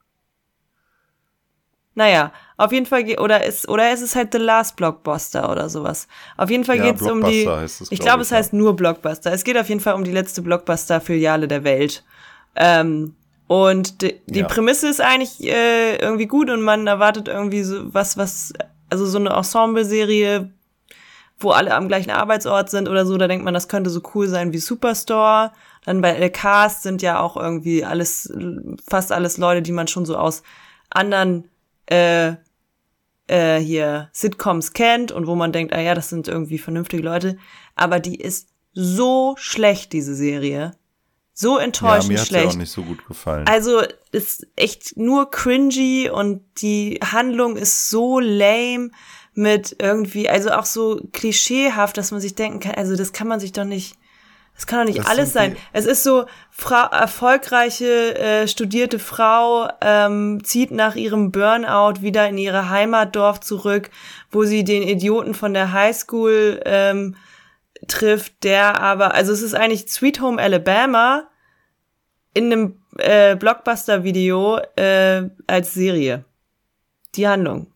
Naja, 1.93 2.31
auf 2.57 2.71
jeden 2.71 2.85
Fall, 2.85 3.03
oder 3.19 3.43
ist, 3.45 3.67
oder 3.67 3.91
ist 3.91 4.01
es 4.01 4.15
halt 4.15 4.31
The 4.31 4.37
Last 4.37 4.75
Blockbuster 4.77 5.51
oder 5.51 5.69
sowas. 5.69 6.07
Auf 6.37 6.49
jeden 6.49 6.63
Fall 6.63 6.77
Ja, 6.77 6.91
geht's 6.91 7.01
um 7.01 7.23
die, 7.23 7.47
heißt 7.47 7.81
es, 7.81 7.91
ich 7.91 7.99
glaub 7.99 8.09
glaube, 8.09 8.21
es 8.23 8.31
heißt 8.31 8.53
nur 8.53 8.75
Blockbuster. 8.75 9.33
Es 9.33 9.43
geht 9.43 9.57
auf 9.57 9.67
jeden 9.67 9.81
Fall 9.81 9.95
um 9.95 10.03
die 10.03 10.11
letzte 10.11 10.41
Blockbuster-Filiale 10.41 11.47
der 11.47 11.63
Welt. 11.63 12.03
Ähm, 12.55 13.15
und 13.47 14.01
die, 14.01 14.21
die 14.27 14.39
Ja. 14.39 14.47
Prämisse 14.47 14.87
ist 14.87 15.01
eigentlich 15.01 15.43
äh, 15.43 15.97
irgendwie 15.97 16.27
gut 16.27 16.49
und 16.49 16.61
man 16.61 16.87
erwartet 16.87 17.27
irgendwie 17.27 17.63
so 17.63 17.93
was, 17.93 18.17
was, 18.17 18.53
also 18.89 19.05
so 19.05 19.17
eine 19.19 19.31
Ensemble-Serie, 19.31 20.49
wo 21.37 21.51
alle 21.51 21.73
am 21.75 21.89
gleichen 21.89 22.11
Arbeitsort 22.11 22.69
sind 22.69 22.87
oder 22.87 23.05
so, 23.05 23.17
da 23.17 23.27
denkt 23.27 23.43
man, 23.43 23.53
das 23.53 23.67
könnte 23.67 23.89
so 23.89 24.01
cool 24.13 24.27
sein 24.27 24.53
wie 24.53 24.57
Superstore. 24.57 25.51
Dann 25.83 26.01
bei 26.01 26.11
El 26.11 26.29
Cast 26.29 26.83
sind 26.83 27.01
ja 27.01 27.19
auch 27.19 27.35
irgendwie 27.35 27.83
alles, 27.83 28.33
fast 28.87 29.11
alles 29.11 29.37
Leute, 29.37 29.61
die 29.61 29.73
man 29.73 29.87
schon 29.87 30.05
so 30.05 30.15
aus 30.17 30.41
anderen 30.89 31.49
äh, 31.87 32.33
äh, 33.27 33.57
hier 33.59 34.09
Sitcoms 34.13 34.73
kennt 34.73 35.11
und 35.11 35.27
wo 35.27 35.35
man 35.35 35.51
denkt, 35.51 35.73
ah 35.73 35.81
ja, 35.81 35.95
das 35.95 36.09
sind 36.09 36.27
irgendwie 36.27 36.57
vernünftige 36.57 37.03
Leute. 37.03 37.37
Aber 37.75 37.99
die 37.99 38.15
ist 38.15 38.49
so 38.73 39.35
schlecht, 39.37 39.93
diese 39.93 40.15
Serie. 40.15 40.73
So 41.33 41.57
Ja, 41.57 41.65
enttäuschend 41.65 42.13
mir 42.13 42.19
hat 42.19 42.27
sie 42.27 42.35
auch 42.35 42.41
schlecht. 42.41 42.57
nicht 42.57 42.71
so 42.71 42.83
gut 42.83 43.05
gefallen. 43.07 43.45
Also 43.47 43.81
ist 44.11 44.47
echt 44.55 44.95
nur 44.95 45.29
cringy 45.31 46.09
und 46.09 46.41
die 46.61 46.99
Handlung 47.03 47.57
ist 47.57 47.89
so 47.89 48.19
lame 48.19 48.91
mit 49.33 49.75
irgendwie, 49.79 50.29
also 50.29 50.51
auch 50.51 50.63
so 50.65 51.01
klischeehaft, 51.11 51.97
dass 51.97 52.11
man 52.11 52.21
sich 52.21 52.35
denken 52.35 52.61
kann, 52.61 52.75
also 52.75 52.95
das 52.95 53.11
kann 53.11 53.27
man 53.27 53.41
sich 53.41 53.51
doch 53.51 53.65
nicht, 53.65 53.97
das 54.55 54.67
kann 54.67 54.79
doch 54.79 54.85
nicht 54.85 54.99
Das 54.99 55.07
alles 55.07 55.33
sein. 55.33 55.57
Es 55.73 55.85
ist 55.85 56.03
so, 56.03 56.25
Frau, 56.49 56.87
erfolgreiche, 56.89 58.17
äh, 58.17 58.47
studierte 58.47 58.99
Frau 58.99 59.67
ähm, 59.81 60.43
zieht 60.43 60.71
nach 60.71 60.95
ihrem 60.95 61.31
Burnout 61.31 62.01
wieder 62.01 62.27
in 62.29 62.37
ihre 62.37 62.69
Heimatdorf 62.69 63.41
zurück, 63.41 63.89
wo 64.31 64.45
sie 64.45 64.63
den 64.63 64.83
Idioten 64.83 65.33
von 65.33 65.53
der 65.53 65.73
Highschool 65.73 66.61
ähm, 66.65 67.15
trifft, 67.87 68.43
der 68.43 68.79
aber, 68.81 69.13
also 69.13 69.33
es 69.33 69.41
ist 69.41 69.53
eigentlich 69.53 69.89
Sweet 69.89 70.21
Home 70.21 70.41
Alabama 70.41 71.27
in 72.33 72.45
einem 72.45 72.79
äh, 72.97 73.35
Blockbuster-Video 73.35 74.59
äh, 74.77 75.29
als 75.47 75.73
Serie. 75.73 76.23
Die 77.15 77.27
Handlung. 77.27 77.67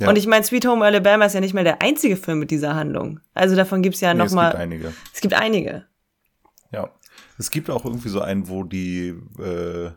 Ja. 0.00 0.08
Und 0.08 0.16
ich 0.16 0.26
meine, 0.26 0.44
Sweet 0.44 0.66
Home 0.66 0.84
Alabama 0.84 1.26
ist 1.26 1.34
ja 1.34 1.40
nicht 1.40 1.54
mehr 1.54 1.64
der 1.64 1.80
einzige 1.80 2.16
Film 2.16 2.40
mit 2.40 2.50
dieser 2.50 2.74
Handlung. 2.74 3.20
Also 3.34 3.54
davon 3.54 3.82
gibt's 3.82 4.00
ja 4.00 4.12
nee, 4.12 4.18
noch 4.18 4.26
es 4.26 4.32
mal. 4.32 4.50
gibt 4.50 4.60
einige. 4.60 4.92
Es 5.14 5.20
gibt 5.20 5.34
einige. 5.34 5.86
Es 7.42 7.50
gibt 7.50 7.70
auch 7.70 7.84
irgendwie 7.84 8.08
so 8.08 8.20
einen, 8.20 8.48
wo 8.48 8.62
die 8.62 9.16
äh, 9.40 9.90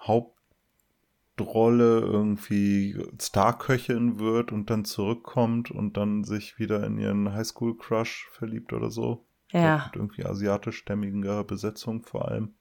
Hauptrolle 0.00 2.00
irgendwie 2.00 2.98
Starköchin 3.20 4.18
wird 4.18 4.50
und 4.50 4.70
dann 4.70 4.86
zurückkommt 4.86 5.70
und 5.70 5.98
dann 5.98 6.24
sich 6.24 6.58
wieder 6.58 6.86
in 6.86 6.96
ihren 6.96 7.34
Highschool-Crush 7.34 8.30
verliebt 8.32 8.72
oder 8.72 8.90
so. 8.90 9.26
Ja. 9.50 9.84
Mit 9.84 9.96
irgendwie 9.96 10.24
asiatisch-stämmiger 10.24 11.44
Besetzung 11.44 12.02
vor 12.02 12.30
allem. 12.30 12.54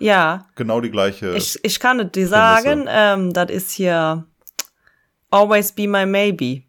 Ja. 0.00 0.48
Genau 0.56 0.80
die 0.80 0.90
gleiche. 0.90 1.36
Ich, 1.36 1.56
ich 1.62 1.78
kann 1.78 2.10
dir 2.10 2.26
sagen, 2.26 2.86
ähm, 2.88 3.32
das 3.32 3.52
ist 3.52 3.70
hier 3.70 4.26
Always 5.30 5.70
Be 5.70 5.86
My 5.86 6.04
Maybe. 6.04 6.64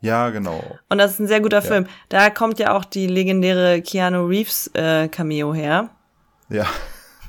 Ja, 0.00 0.30
genau. 0.30 0.62
Und 0.88 0.98
das 0.98 1.12
ist 1.12 1.18
ein 1.20 1.26
sehr 1.28 1.40
guter 1.40 1.62
Film. 1.62 1.86
Da 2.08 2.30
kommt 2.30 2.58
ja 2.58 2.72
auch 2.76 2.84
die 2.84 3.06
legendäre 3.06 3.82
Keanu 3.82 4.26
Reeves 4.26 4.68
äh, 4.74 5.08
Cameo 5.08 5.52
her. 5.54 5.90
Ja. 6.50 6.66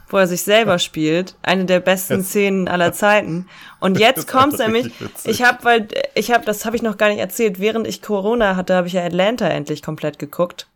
wo 0.09 0.17
er 0.17 0.27
sich 0.27 0.41
selber 0.43 0.79
spielt. 0.79 1.35
Eine 1.41 1.65
der 1.65 1.79
besten 1.81 2.17
Jetzt- 2.17 2.29
Szenen 2.29 2.67
aller 2.67 2.93
Zeiten. 2.93 3.47
Und 3.79 3.99
jetzt 4.05 4.27
kommt's 4.27 4.57
nämlich, 4.59 4.91
ich 5.25 5.43
habe, 5.43 5.63
weil 5.63 5.87
ich 6.15 6.31
habe, 6.31 6.45
das 6.45 6.65
habe 6.65 6.75
ich 6.75 6.81
noch 6.81 6.97
gar 6.97 7.09
nicht 7.09 7.19
erzählt, 7.19 7.59
während 7.59 7.87
ich 7.87 8.01
Corona 8.01 8.55
hatte, 8.55 8.75
habe 8.75 8.87
ich 8.87 8.93
ja 8.93 9.03
Atlanta 9.03 9.47
endlich 9.47 9.81
komplett 9.83 10.17
geguckt. 10.19 10.67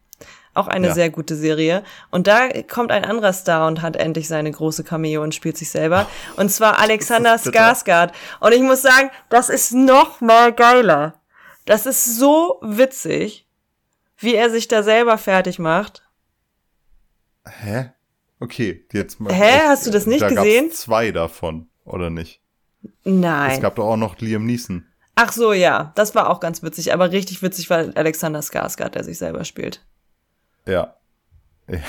Auch 0.56 0.68
eine 0.68 0.88
Ja. 0.90 0.94
sehr 0.94 1.10
gute 1.10 1.36
Serie. 1.36 1.84
Und 2.12 2.28
da 2.28 2.42
kommt 2.72 2.92
ein 2.92 3.06
anderer 3.06 3.34
Star 3.34 3.66
und 3.66 3.82
hat 3.82 3.96
endlich 3.96 4.28
seine 4.28 4.52
große 4.52 4.84
Cameo 4.84 5.24
und 5.24 5.34
spielt 5.34 5.58
sich 5.58 5.72
selber. 5.72 6.06
Und 6.36 6.50
zwar 6.52 6.78
Alexander. 6.80 7.36
Skarsgård. 7.40 8.12
Und 8.40 8.54
ich 8.54 8.62
muss 8.62 8.84
sagen, 8.84 9.10
das 9.30 9.50
ist 9.50 9.74
noch 9.74 10.22
mal 10.22 10.54
geiler. 10.54 11.16
Das 11.66 11.86
ist 11.86 12.18
so 12.18 12.60
witzig, 12.62 13.48
wie 14.18 14.36
er 14.36 14.50
sich 14.50 14.68
da 14.68 14.84
selber 14.84 15.18
fertig 15.18 15.60
macht. 15.60 16.04
Hä? 17.46 17.92
Okay, 18.40 18.86
jetzt 18.92 19.20
mal. 19.20 19.34
Hä? 19.34 19.62
Hast 19.68 19.86
du 19.86 19.92
das 19.92 20.06
nicht 20.06 20.22
da 20.22 20.30
gesehen? 20.30 20.68
Gab's 20.68 20.82
zwei 20.82 21.12
davon, 21.12 21.70
oder 21.86 22.10
nicht? 22.10 22.42
Nein. 23.04 23.52
Es 23.52 23.62
gab 23.62 23.76
doch 23.76 23.86
auch 23.86 23.98
noch 23.98 24.20
Liam 24.20 24.46
Neeson. 24.46 24.86
Ach 25.16 25.32
so, 25.32 25.54
ja, 25.54 25.92
das 25.96 26.16
war 26.16 26.30
auch 26.30 26.40
ganz 26.40 26.64
witzig, 26.64 26.92
aber 26.92 27.12
richtig 27.12 27.42
witzig 27.42 27.70
war 27.70 27.96
Alexander 27.96 28.40
Skarsgård, 28.40 28.90
der 28.90 29.04
sich 29.04 29.18
selber 29.18 29.46
spielt. 29.46 29.86
Ja. 30.66 30.96
ja. 31.70 31.80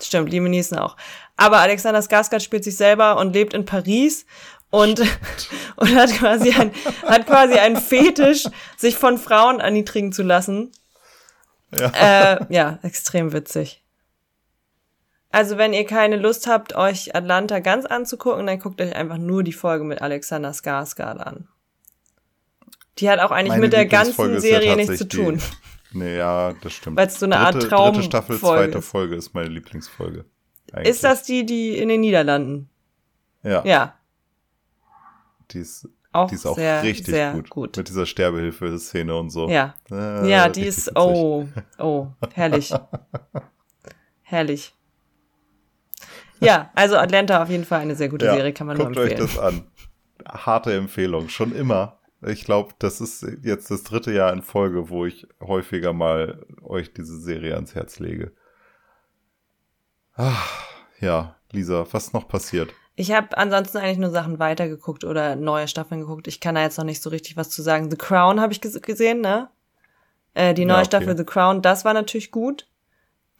Stimmt, 0.00 0.30
Liam 0.30 0.44
Neeson 0.44 0.78
auch. 0.78 0.96
Aber 1.36 1.58
Alexander 1.58 2.00
Skarsgård 2.00 2.40
spielt 2.40 2.62
sich 2.62 2.76
selber 2.76 3.16
und 3.18 3.32
lebt 3.32 3.54
in 3.54 3.64
Paris 3.64 4.26
und, 4.74 5.00
und 5.76 5.94
hat 5.94 6.10
quasi 6.10 6.50
ein, 6.52 6.72
hat 7.06 7.26
quasi 7.26 7.54
einen 7.54 7.76
Fetisch, 7.76 8.44
sich 8.76 8.96
von 8.96 9.18
Frauen 9.18 9.60
erniedrigen 9.60 10.12
zu 10.12 10.22
lassen. 10.22 10.72
Ja. 11.72 12.34
Äh, 12.34 12.46
ja, 12.48 12.78
extrem 12.82 13.32
witzig. 13.32 13.82
Also, 15.30 15.58
wenn 15.58 15.72
ihr 15.72 15.84
keine 15.84 16.16
Lust 16.16 16.46
habt, 16.46 16.76
euch 16.76 17.14
Atlanta 17.14 17.58
ganz 17.58 17.86
anzugucken, 17.86 18.46
dann 18.46 18.60
guckt 18.60 18.80
euch 18.80 18.94
einfach 18.94 19.18
nur 19.18 19.42
die 19.42 19.52
Folge 19.52 19.84
mit 19.84 20.00
Alexander 20.00 20.50
Skarsgård 20.50 21.18
an. 21.18 21.48
Die 22.98 23.10
hat 23.10 23.18
auch 23.18 23.32
eigentlich 23.32 23.50
Meine 23.50 23.62
mit 23.62 23.72
der 23.72 23.86
ganzen 23.86 24.34
ist 24.34 24.44
ja 24.44 24.60
Serie 24.60 24.76
nichts 24.76 24.98
zu 24.98 25.08
tun. 25.08 25.38
Die, 25.92 25.98
nee, 25.98 26.16
ja, 26.16 26.52
das 26.52 26.72
stimmt. 26.72 26.96
Weil's 26.96 27.18
so 27.18 27.26
eine 27.26 27.38
Art 27.38 27.54
dritte, 27.54 27.68
dritte 27.68 28.02
Staffel, 28.04 28.38
Traumfolge 28.38 28.62
zweite 28.62 28.78
ist. 28.78 28.88
Folge 28.88 29.16
ist 29.16 29.34
meine 29.34 29.48
Lieblingsfolge. 29.48 30.24
Eigentlich. 30.72 30.90
Ist 30.90 31.02
das 31.02 31.24
die, 31.24 31.44
die 31.44 31.76
in 31.76 31.88
den 31.88 32.00
Niederlanden? 32.00 32.68
Ja, 33.42 33.64
Ja, 33.64 33.94
die 35.50 35.58
ist, 35.58 35.88
auch, 36.12 36.28
die 36.28 36.34
ist 36.36 36.46
auch 36.46 36.54
sehr, 36.56 36.82
richtig 36.82 37.06
sehr 37.06 37.32
gut. 37.32 37.50
gut. 37.50 37.76
Mit 37.76 37.88
dieser 37.88 38.06
Sterbehilfe-Szene 38.06 39.14
und 39.16 39.30
so. 39.30 39.48
Ja, 39.48 39.74
Äh, 39.90 40.28
ja, 40.30 40.48
die 40.48 40.64
ist, 40.66 40.86
witzig. 40.88 40.96
oh, 40.96 41.46
oh, 41.78 42.08
herrlich. 42.32 42.72
herrlich. 44.22 44.74
Ja, 46.40 46.70
also 46.74 46.96
Atlanta 46.96 47.42
auf 47.42 47.48
jeden 47.50 47.64
Fall 47.64 47.80
eine 47.80 47.94
sehr 47.96 48.08
gute 48.08 48.26
Ja, 48.26 48.34
Serie, 48.34 48.52
kann 48.52 48.66
man 48.66 48.76
nur 48.76 48.86
guckt 48.86 48.98
euch 48.98 49.12
empfehlen. 49.12 49.28
das 49.34 49.38
an. 49.38 49.66
Harte 50.26 50.74
Empfehlung, 50.74 51.28
schon 51.28 51.54
immer. 51.54 51.98
Ich 52.26 52.44
glaube, 52.44 52.72
das 52.78 53.00
ist 53.00 53.26
jetzt 53.42 53.70
das 53.70 53.82
dritte 53.82 54.12
Jahr 54.12 54.32
in 54.32 54.42
Folge, 54.42 54.88
wo 54.88 55.04
ich 55.04 55.26
häufiger 55.40 55.92
mal 55.92 56.46
euch 56.62 56.92
diese 56.94 57.20
Serie 57.20 57.54
ans 57.54 57.74
Herz 57.74 57.98
lege. 57.98 58.32
Ah, 60.16 60.36
ja, 61.00 61.36
Lisa, 61.52 61.86
was 61.92 62.12
noch 62.12 62.28
passiert? 62.28 62.72
Ich 62.96 63.12
habe 63.12 63.36
ansonsten 63.36 63.78
eigentlich 63.78 63.98
nur 63.98 64.10
Sachen 64.10 64.38
weitergeguckt 64.38 65.04
oder 65.04 65.34
neue 65.36 65.66
Staffeln 65.68 66.00
geguckt. 66.00 66.28
Ich 66.28 66.40
kann 66.40 66.54
da 66.54 66.62
jetzt 66.62 66.78
noch 66.78 66.84
nicht 66.84 67.02
so 67.02 67.10
richtig 67.10 67.36
was 67.36 67.50
zu 67.50 67.60
sagen. 67.62 67.90
The 67.90 67.96
Crown 67.96 68.40
habe 68.40 68.52
ich 68.52 68.60
ges 68.60 68.80
gesehen, 68.80 69.20
ne? 69.20 69.48
Äh, 70.34 70.54
die 70.54 70.64
neue 70.64 70.76
Ja, 70.78 70.82
okay. 70.82 70.86
Staffel 70.86 71.16
The 71.16 71.24
Crown, 71.24 71.62
das 71.62 71.84
war 71.84 71.94
natürlich 71.94 72.30
gut. 72.30 72.68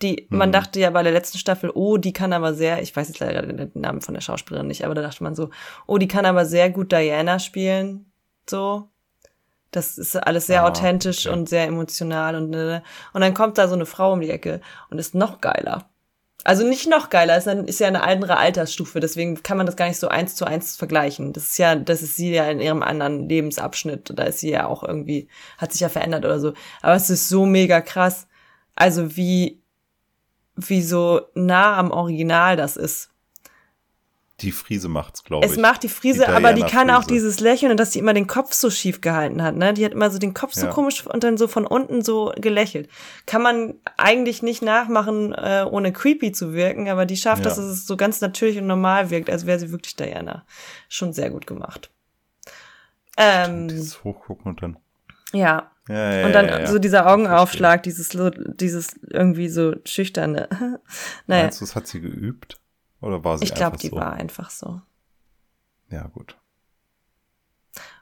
Die, 0.02 0.26
man 0.30 0.48
Mhm. 0.48 0.52
dachte 0.52 0.80
ja 0.80 0.90
bei 0.90 1.02
der 1.04 1.12
letzten 1.12 1.38
Staffel, 1.38 1.70
oh, 1.72 1.98
die 1.98 2.12
kann 2.12 2.32
aber 2.32 2.52
sehr, 2.54 2.82
ich 2.82 2.94
weiß 2.94 3.08
jetzt 3.08 3.20
leider 3.20 3.42
den 3.42 3.70
Namen 3.74 4.00
von 4.00 4.14
der 4.14 4.20
Schauspielerin 4.22 4.66
nicht, 4.66 4.84
aber 4.84 4.94
da 4.94 5.02
dachte 5.02 5.22
man 5.22 5.36
so, 5.36 5.50
oh, 5.86 5.98
die 5.98 6.08
kann 6.08 6.26
aber 6.26 6.46
sehr 6.46 6.70
gut 6.70 6.90
Diana 6.92 7.38
spielen, 7.38 8.10
so. 8.48 8.88
Das 9.70 9.98
ist 9.98 10.16
alles 10.16 10.46
sehr 10.46 10.62
Ah, 10.62 10.68
authentisch 10.68 11.26
okay. 11.26 11.36
und 11.36 11.48
sehr 11.48 11.64
emotional 11.66 12.36
und 12.36 12.50
ne, 12.50 12.82
und 13.12 13.20
dann 13.22 13.34
kommt 13.34 13.58
da 13.58 13.66
so 13.68 13.74
eine 13.74 13.86
Frau 13.86 14.12
um 14.12 14.20
die 14.20 14.30
Ecke 14.30 14.60
und 14.90 14.98
ist 14.98 15.14
noch 15.16 15.40
geiler. 15.40 15.88
Also 16.44 16.66
nicht 16.66 16.88
noch 16.88 17.08
geiler, 17.08 17.38
ist, 17.38 17.46
ist 17.46 17.80
ja 17.80 17.88
eine 17.88 18.02
andere 18.02 18.36
Altersstufe, 18.36 19.00
deswegen 19.00 19.42
kann 19.42 19.56
man 19.56 19.64
das 19.64 19.76
gar 19.76 19.88
nicht 19.88 19.98
so 19.98 20.08
eins 20.08 20.36
zu 20.36 20.44
eins 20.44 20.76
vergleichen. 20.76 21.32
Das 21.32 21.44
ist 21.44 21.58
ja, 21.58 21.74
das 21.74 22.02
ist 22.02 22.16
sie 22.16 22.32
ja 22.32 22.44
in 22.50 22.60
ihrem 22.60 22.82
anderen 22.82 23.28
Lebensabschnitt, 23.28 24.12
da 24.14 24.24
ist 24.24 24.40
sie 24.40 24.50
ja 24.50 24.66
auch 24.66 24.82
irgendwie, 24.82 25.28
hat 25.56 25.72
sich 25.72 25.80
ja 25.80 25.88
verändert 25.88 26.26
oder 26.26 26.38
so. 26.38 26.52
Aber 26.82 26.94
es 26.94 27.08
ist 27.08 27.30
so 27.30 27.46
mega 27.46 27.80
krass. 27.80 28.28
Also 28.76 29.16
wie, 29.16 29.62
wie 30.56 30.82
so 30.82 31.22
nah 31.34 31.78
am 31.78 31.90
Original 31.90 32.56
das 32.56 32.76
ist. 32.76 33.13
Die 34.40 34.50
Friese 34.50 34.88
macht's, 34.88 35.22
glaube 35.22 35.46
ich. 35.46 35.52
Es 35.52 35.58
macht 35.58 35.84
die 35.84 35.88
Friese, 35.88 36.24
Die 36.26 36.26
aber 36.26 36.54
die 36.54 36.62
kann 36.64 36.90
auch 36.90 37.04
Friese. 37.04 37.14
dieses 37.14 37.38
Lächeln 37.40 37.70
und 37.70 37.78
dass 37.78 37.92
sie 37.92 38.00
immer 38.00 38.14
den 38.14 38.26
Kopf 38.26 38.52
so 38.52 38.68
schief 38.68 39.00
gehalten 39.00 39.40
hat, 39.42 39.54
ne? 39.54 39.72
Die 39.74 39.84
hat 39.84 39.92
immer 39.92 40.10
so 40.10 40.18
den 40.18 40.34
Kopf 40.34 40.54
so 40.54 40.66
Ja. 40.66 40.72
komisch 40.72 41.06
und 41.06 41.22
dann 41.22 41.36
so 41.36 41.46
von 41.46 41.64
unten 41.66 42.02
so 42.02 42.32
gelächelt. 42.36 42.88
Kann 43.26 43.42
man 43.42 43.74
eigentlich 43.96 44.42
nicht 44.42 44.60
nachmachen, 44.60 45.32
äh, 45.34 45.64
ohne 45.70 45.92
creepy 45.92 46.32
zu 46.32 46.52
wirken, 46.52 46.88
aber 46.88 47.06
die 47.06 47.16
schafft, 47.16 47.44
Ja. 47.44 47.48
dass 47.50 47.58
es 47.58 47.86
so 47.86 47.96
ganz 47.96 48.20
natürlich 48.20 48.58
und 48.58 48.66
normal 48.66 49.10
wirkt, 49.10 49.30
als 49.30 49.46
wäre 49.46 49.60
sie 49.60 49.70
wirklich 49.70 49.94
Diana. 49.94 50.44
Schon 50.88 51.12
sehr 51.12 51.30
gut 51.30 51.46
gemacht. 51.46 51.90
Ähm, 53.16 53.68
Dieses 53.68 54.02
Hochgucken 54.02 54.46
und 54.50 54.62
dann. 54.62 54.76
ja. 55.32 55.70
Ja, 55.86 56.12
ja, 56.20 56.26
Und 56.26 56.32
dann 56.32 56.46
ja, 56.46 56.66
so 56.66 56.78
dieser 56.78 57.06
Augenaufschlag, 57.12 57.82
dieses, 57.82 58.16
dieses 58.54 58.96
irgendwie 59.10 59.50
so 59.50 59.74
schüchterne. 59.84 60.48
naja, 61.26 61.42
Meinst 61.42 61.60
du, 61.60 61.66
das 61.66 61.76
hat 61.76 61.86
sie 61.86 62.00
geübt? 62.00 62.58
Oder 63.04 63.22
war 63.24 63.38
sie 63.38 63.44
ich 63.44 63.54
glaube, 63.54 63.72
einfach 63.72 63.80
die 63.80 63.88
so? 63.88 63.96
war 63.96 64.12
einfach 64.14 64.50
so. 64.50 64.80
Ja, 65.90 66.06
gut. 66.08 66.36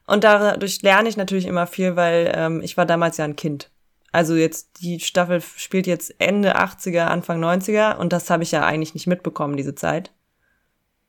Und 0.06 0.24
dadurch 0.24 0.82
lerne 0.82 1.08
ich 1.08 1.16
natürlich 1.16 1.46
immer 1.46 1.66
viel, 1.66 1.96
weil 1.96 2.32
ähm, 2.34 2.60
ich 2.62 2.76
war 2.76 2.86
damals 2.86 3.16
ja 3.16 3.24
ein 3.24 3.36
Kind. 3.36 3.70
Also 4.10 4.34
jetzt, 4.34 4.80
die 4.82 5.00
Staffel 5.00 5.40
spielt 5.40 5.86
jetzt 5.86 6.14
Ende 6.20 6.56
80er, 6.58 7.04
Anfang 7.06 7.42
90er 7.42 7.96
und 7.96 8.12
das 8.12 8.28
habe 8.28 8.42
ich 8.42 8.52
ja 8.52 8.64
eigentlich 8.64 8.94
nicht 8.94 9.06
mitbekommen, 9.06 9.56
diese 9.56 9.74
Zeit. 9.74 10.12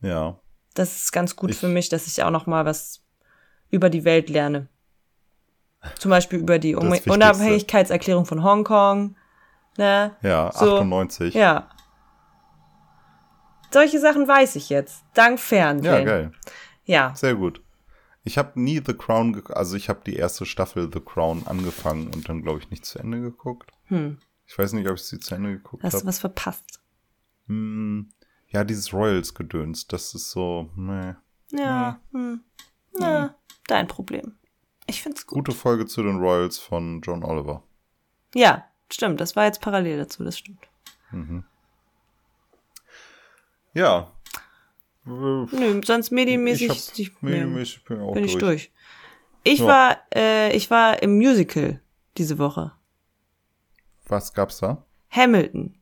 Ja. 0.02 0.40
Das 0.74 0.96
ist 0.96 1.12
ganz 1.12 1.36
gut 1.36 1.52
Ich- 1.52 1.58
für 1.58 1.68
mich, 1.68 1.90
dass 1.90 2.08
ich 2.08 2.24
auch 2.24 2.30
noch 2.32 2.46
mal 2.46 2.66
was 2.66 3.02
über 3.70 3.90
die 3.90 4.06
Welt 4.06 4.30
lerne. 4.30 4.68
Zum 6.00 6.10
Beispiel 6.12 6.40
über 6.40 6.60
die 6.60 6.76
Un. 6.78 6.98
Unabhängigkeitserklärung 7.08 8.26
von 8.26 8.42
Hongkong. 8.44 9.18
Ne? 9.78 10.16
Ja, 10.22 10.52
So, 10.54 10.76
98. 10.78 11.34
Ja. 11.34 11.68
Solche 13.74 14.00
Sachen 14.00 14.28
weiß 14.28 14.56
ich 14.56 14.70
jetzt. 14.70 15.04
Dank 15.14 15.40
Fernsehen. 15.40 15.94
Ja, 15.94 16.04
geil. 16.04 16.32
Ja. 16.86 17.16
Sehr 17.16 17.36
gut. 17.36 17.62
Ich 18.24 18.38
habe 18.38 18.60
nie 18.60 18.82
The 18.86 18.94
Crown, 18.94 19.44
also 19.48 19.76
ich 19.76 19.90
habe 19.90 20.02
die 20.06 20.16
erste 20.16 20.46
Staffel 20.46 20.90
The 20.94 21.02
Crown 21.02 21.44
angefangen 21.46 22.08
und 22.08 22.30
dann, 22.30 22.42
glaube 22.42 22.60
ich, 22.60 22.70
nicht 22.70 22.86
zu 22.86 23.00
Ende 23.00 23.20
geguckt. 23.20 23.72
Hm. 23.86 24.18
Ich 24.46 24.58
weiß 24.58 24.74
nicht, 24.74 24.88
ob 24.88 24.96
ich 24.96 25.04
sie 25.04 25.20
zu 25.20 25.36
Ende 25.36 25.52
geguckt 25.52 25.84
Hast 25.84 25.94
du 25.94 25.98
habe. 26.00 26.08
was 26.08 26.20
verpasst? 26.20 26.80
Hm, 27.48 28.10
ja, 28.48 28.64
dieses 28.64 28.94
Royals-Gedöns, 28.94 29.88
das 29.88 30.14
ist 30.14 30.32
so, 30.32 30.70
nee. 30.76 31.16
Ja. 31.52 32.00
Hm. 32.12 32.42
Na, 32.98 33.36
dein 33.68 33.88
Problem. 33.88 34.36
Ich 34.86 35.02
find's 35.02 35.26
gut. 35.26 35.40
Gute 35.40 35.52
Folge 35.52 35.86
zu 35.86 36.04
den 36.04 36.18
Royals 36.18 36.60
von 36.60 37.02
John 37.02 37.24
Oliver. 37.24 37.64
Ja, 38.36 38.66
stimmt. 38.92 39.20
Das 39.20 39.36
war 39.36 39.46
jetzt 39.46 39.62
parallel 39.62 39.98
dazu, 39.98 40.24
das 40.24 40.38
stimmt. 40.38 40.68
Ja. 43.74 44.12
Äh, 45.06 45.10
Nö, 45.10 45.82
sonst 45.86 46.12
medienmäßig 46.12 46.70
ich 46.70 46.70
hab, 46.70 47.00
ich- 47.00 47.22
medienmäßig 47.22 47.84
bin, 47.86 47.98
ich 47.98 48.04
auch 48.04 48.14
bin 48.14 48.24
ich 48.26 48.32
durch. 48.34 48.42
durch. 48.42 48.72
Ich 49.44 49.60
Ja. 49.60 49.66
war, 49.68 49.98
äh, 50.16 50.56
ich 50.56 50.70
war 50.72 51.02
im 51.04 51.18
Musical 51.18 51.82
diese 52.18 52.38
Woche. 52.38 52.72
Was 54.08 54.34
gab's 54.34 54.60
da? 54.60 54.86
Hamilton. 55.10 55.78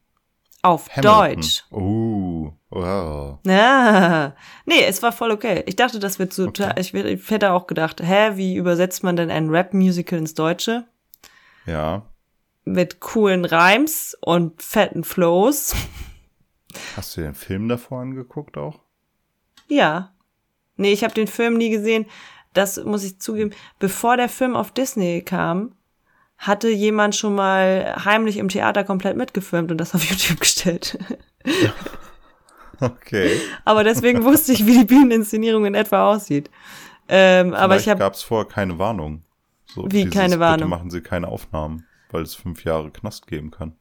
Auf 0.63 0.89
Hamilton. 0.95 1.35
Deutsch. 1.35 1.63
Oh, 1.71 2.53
wow. 2.69 3.39
Ja. 3.45 4.35
Nee, 4.65 4.83
es 4.85 5.01
war 5.03 5.11
voll 5.11 5.31
okay. 5.31 5.63
Ich 5.65 5.75
dachte, 5.75 5.99
das 5.99 6.17
wird 6.19 6.33
so, 6.33 6.47
Okay. 6.47 6.71
ich, 6.77 6.93
ich 6.93 7.29
hätte 7.29 7.51
auch 7.51 7.67
gedacht, 7.67 8.01
hä, 8.01 8.31
wie 8.35 8.55
übersetzt 8.55 9.03
man 9.03 9.15
denn 9.15 9.29
ein 9.31 9.49
Rap-Musical 9.49 10.19
ins 10.19 10.33
Deutsche? 10.35 10.87
Ja. 11.65 12.03
Mit 12.63 12.99
coolen 12.99 13.43
Reims 13.45 14.15
und 14.21 14.61
fetten 14.61 15.03
Flows. 15.03 15.75
Hast 16.95 17.15
du 17.17 17.21
den 17.21 17.35
Film 17.35 17.67
davor 17.69 18.01
angeguckt 18.01 18.57
auch? 18.57 18.79
Ja. 19.67 20.13
Nee, 20.77 20.93
ich 20.93 21.03
habe 21.03 21.13
den 21.13 21.27
Film 21.27 21.57
nie 21.57 21.69
gesehen. 21.69 22.05
Das 22.53 22.83
muss 22.83 23.03
ich 23.03 23.19
zugeben. 23.19 23.51
Bevor 23.79 24.17
der 24.17 24.29
Film 24.29 24.55
auf 24.55 24.71
Disney 24.71 25.21
kam, 25.21 25.75
hatte 26.37 26.69
jemand 26.69 27.15
schon 27.15 27.35
mal 27.35 27.95
heimlich 28.03 28.37
im 28.37 28.49
Theater 28.49 28.83
komplett 28.83 29.15
mitgefilmt 29.15 29.71
und 29.71 29.77
das 29.77 29.95
auf 29.95 30.03
YouTube 30.09 30.39
gestellt. 30.39 30.97
Okay. 32.83 33.39
aber 33.63 33.83
deswegen 33.83 34.23
wusste 34.23 34.53
ich, 34.53 34.65
wie 34.65 34.79
die 34.79 34.85
Bühneninszenierung 34.85 35.65
in 35.65 35.75
etwa 35.75 36.11
aussieht. 36.11 36.49
Ähm, 37.07 37.53
aber 37.53 37.77
ich 37.77 37.87
habe 37.87 37.99
gab's 37.99 38.23
vorher 38.23 38.47
keine 38.47 38.79
Warnung. 38.79 39.21
So, 39.65 39.85
Wie 39.89 40.09
keine 40.09 40.39
Warnung? 40.39 40.57
Bitte 40.57 40.69
machen 40.69 40.89
Sie 40.89 41.01
keine 41.01 41.27
Aufnahmen, 41.27 41.85
weil 42.09 42.23
es 42.23 42.33
fünf 42.33 42.63
Jahre 42.63 42.89
Knast 42.89 43.27
geben 43.27 43.51
kann. 43.51 43.75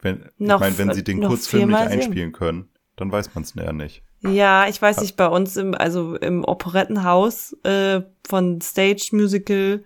Wenn, 0.00 0.28
Noch 0.38 0.56
ich 0.56 0.60
meine, 0.60 0.78
wenn 0.78 0.94
Sie 0.94 1.04
den 1.04 1.22
Kurzfilm 1.22 1.68
nicht 1.68 1.78
viermal 1.78 1.90
sehen. 1.90 2.00
einspielen 2.00 2.32
können, 2.32 2.68
dann 2.96 3.10
weiß 3.10 3.34
man 3.34 3.44
es 3.44 3.54
ja 3.54 3.72
nicht. 3.72 4.02
Ja, 4.20 4.68
ich 4.68 4.80
weiß 4.80 5.00
nicht, 5.00 5.16
bei 5.16 5.28
uns 5.28 5.56
im, 5.56 5.74
also 5.74 6.16
im 6.16 6.44
Operettenhaus 6.44 7.56
äh, 7.62 8.02
von 8.26 8.60
Stage 8.60 9.10
Musical 9.12 9.84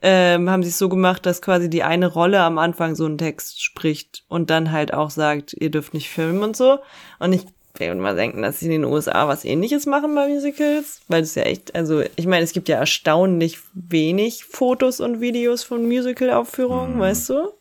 ähm, 0.00 0.48
haben 0.48 0.62
sie 0.62 0.68
es 0.68 0.78
so 0.78 0.88
gemacht, 0.88 1.26
dass 1.26 1.42
quasi 1.42 1.68
die 1.68 1.82
eine 1.82 2.06
Rolle 2.06 2.40
am 2.40 2.58
Anfang 2.58 2.94
so 2.94 3.04
einen 3.04 3.18
Text 3.18 3.62
spricht 3.62 4.24
und 4.28 4.48
dann 4.48 4.70
halt 4.70 4.94
auch 4.94 5.10
sagt, 5.10 5.54
ihr 5.54 5.70
dürft 5.70 5.92
nicht 5.92 6.08
filmen 6.08 6.42
und 6.42 6.56
so. 6.56 6.78
Und 7.18 7.32
ich 7.32 7.44
würde 7.76 8.00
mal 8.00 8.16
denken, 8.16 8.42
dass 8.42 8.60
sie 8.60 8.66
in 8.66 8.72
den 8.72 8.84
USA 8.84 9.28
was 9.28 9.44
ähnliches 9.44 9.86
machen 9.86 10.14
bei 10.14 10.28
Musicals, 10.28 11.00
weil 11.08 11.22
es 11.22 11.34
ja 11.34 11.42
echt, 11.42 11.74
also 11.74 12.02
ich 12.16 12.26
meine, 12.26 12.44
es 12.44 12.52
gibt 12.52 12.68
ja 12.68 12.76
erstaunlich 12.76 13.58
wenig 13.74 14.44
Fotos 14.44 15.00
und 15.00 15.20
Videos 15.20 15.64
von 15.64 15.86
Musical-Aufführungen, 15.86 16.98
weißt 16.98 17.30
du? 17.30 17.52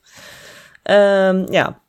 Ähm, 0.86 1.48
ja. 1.52 1.82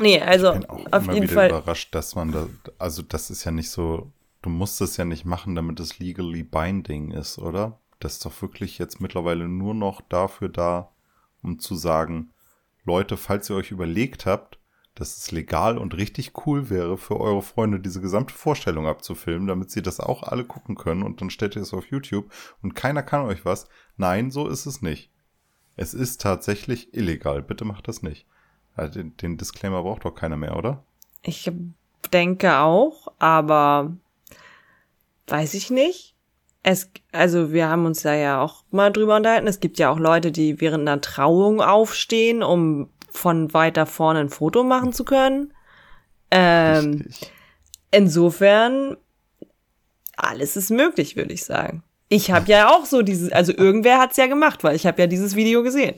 Nee, 0.00 0.20
also 0.20 0.52
bin 0.52 0.64
auch 0.66 0.86
auf 0.92 1.04
immer 1.04 1.12
jeden 1.12 1.24
wieder 1.24 1.34
Fall. 1.34 1.48
überrascht, 1.50 1.94
dass 1.94 2.14
man 2.14 2.32
da, 2.32 2.48
also 2.78 3.02
das 3.02 3.30
ist 3.30 3.44
ja 3.44 3.50
nicht 3.50 3.70
so, 3.70 4.12
du 4.42 4.50
musst 4.50 4.80
es 4.80 4.96
ja 4.96 5.04
nicht 5.04 5.24
machen, 5.24 5.54
damit 5.54 5.78
es 5.80 5.98
legally 5.98 6.42
binding 6.42 7.10
ist, 7.10 7.38
oder? 7.38 7.78
Das 7.98 8.14
ist 8.14 8.24
doch 8.24 8.42
wirklich 8.42 8.78
jetzt 8.78 9.00
mittlerweile 9.00 9.46
nur 9.46 9.74
noch 9.74 10.00
dafür 10.00 10.48
da, 10.48 10.90
um 11.42 11.58
zu 11.58 11.74
sagen, 11.74 12.30
Leute, 12.84 13.16
falls 13.16 13.50
ihr 13.50 13.56
euch 13.56 13.70
überlegt 13.70 14.24
habt, 14.24 14.58
dass 14.94 15.16
es 15.16 15.30
legal 15.30 15.78
und 15.78 15.96
richtig 15.96 16.32
cool 16.46 16.68
wäre 16.70 16.98
für 16.98 17.20
eure 17.20 17.42
Freunde, 17.42 17.78
diese 17.78 18.00
gesamte 18.00 18.34
Vorstellung 18.34 18.86
abzufilmen, 18.86 19.48
damit 19.48 19.70
sie 19.70 19.82
das 19.82 20.00
auch 20.00 20.22
alle 20.22 20.44
gucken 20.44 20.74
können 20.74 21.02
und 21.02 21.20
dann 21.20 21.30
stellt 21.30 21.56
ihr 21.56 21.62
es 21.62 21.74
auf 21.74 21.86
YouTube 21.86 22.32
und 22.62 22.74
keiner 22.74 23.02
kann 23.02 23.26
euch 23.26 23.44
was. 23.44 23.68
Nein, 23.96 24.30
so 24.30 24.48
ist 24.48 24.66
es 24.66 24.82
nicht. 24.82 25.10
Es 25.76 25.94
ist 25.94 26.20
tatsächlich 26.20 26.92
illegal. 26.94 27.42
Bitte 27.42 27.64
macht 27.64 27.88
das 27.88 28.02
nicht. 28.02 28.26
Ja, 28.76 28.88
Den, 28.88 29.16
den 29.16 29.36
Disclaimer 29.36 29.82
braucht 29.82 30.04
doch 30.04 30.14
keiner 30.14 30.36
mehr, 30.36 30.56
oder? 30.56 30.82
Ich 31.22 31.50
denke 32.12 32.58
auch, 32.58 33.08
aber 33.18 33.92
weiß 35.26 35.54
ich 35.54 35.70
nicht. 35.70 36.14
Es, 36.62 36.90
also 37.12 37.52
wir 37.52 37.68
haben 37.68 37.86
uns 37.86 38.02
da 38.02 38.14
ja 38.14 38.42
auch 38.42 38.64
mal 38.70 38.92
drüber 38.92 39.16
unterhalten. 39.16 39.46
Es 39.46 39.60
gibt 39.60 39.78
ja 39.78 39.90
auch 39.90 39.98
Leute, 39.98 40.30
die 40.30 40.60
während 40.60 40.86
einer 40.86 41.00
Trauung 41.00 41.62
aufstehen, 41.62 42.42
um 42.42 42.90
von 43.10 43.52
weiter 43.54 43.86
vorne 43.86 44.20
ein 44.20 44.28
Foto 44.28 44.62
machen 44.62 44.92
zu 44.92 45.04
können. 45.04 45.52
Ähm, 46.30 47.02
Richtig. 47.06 47.32
insofern, 47.90 48.96
alles 50.16 50.56
ist 50.56 50.70
möglich, 50.70 51.16
würde 51.16 51.32
ich 51.32 51.44
sagen. 51.44 51.82
Ich 52.08 52.30
habe 52.30 52.50
ja 52.50 52.68
auch 52.68 52.84
so 52.84 53.02
dieses, 53.02 53.32
also 53.32 53.52
irgendwer 53.52 53.98
hat's 53.98 54.16
ja 54.16 54.26
gemacht, 54.26 54.62
weil 54.64 54.76
ich 54.76 54.86
habe 54.86 55.00
ja 55.00 55.06
dieses 55.06 55.36
Video 55.36 55.62
gesehen. 55.62 55.94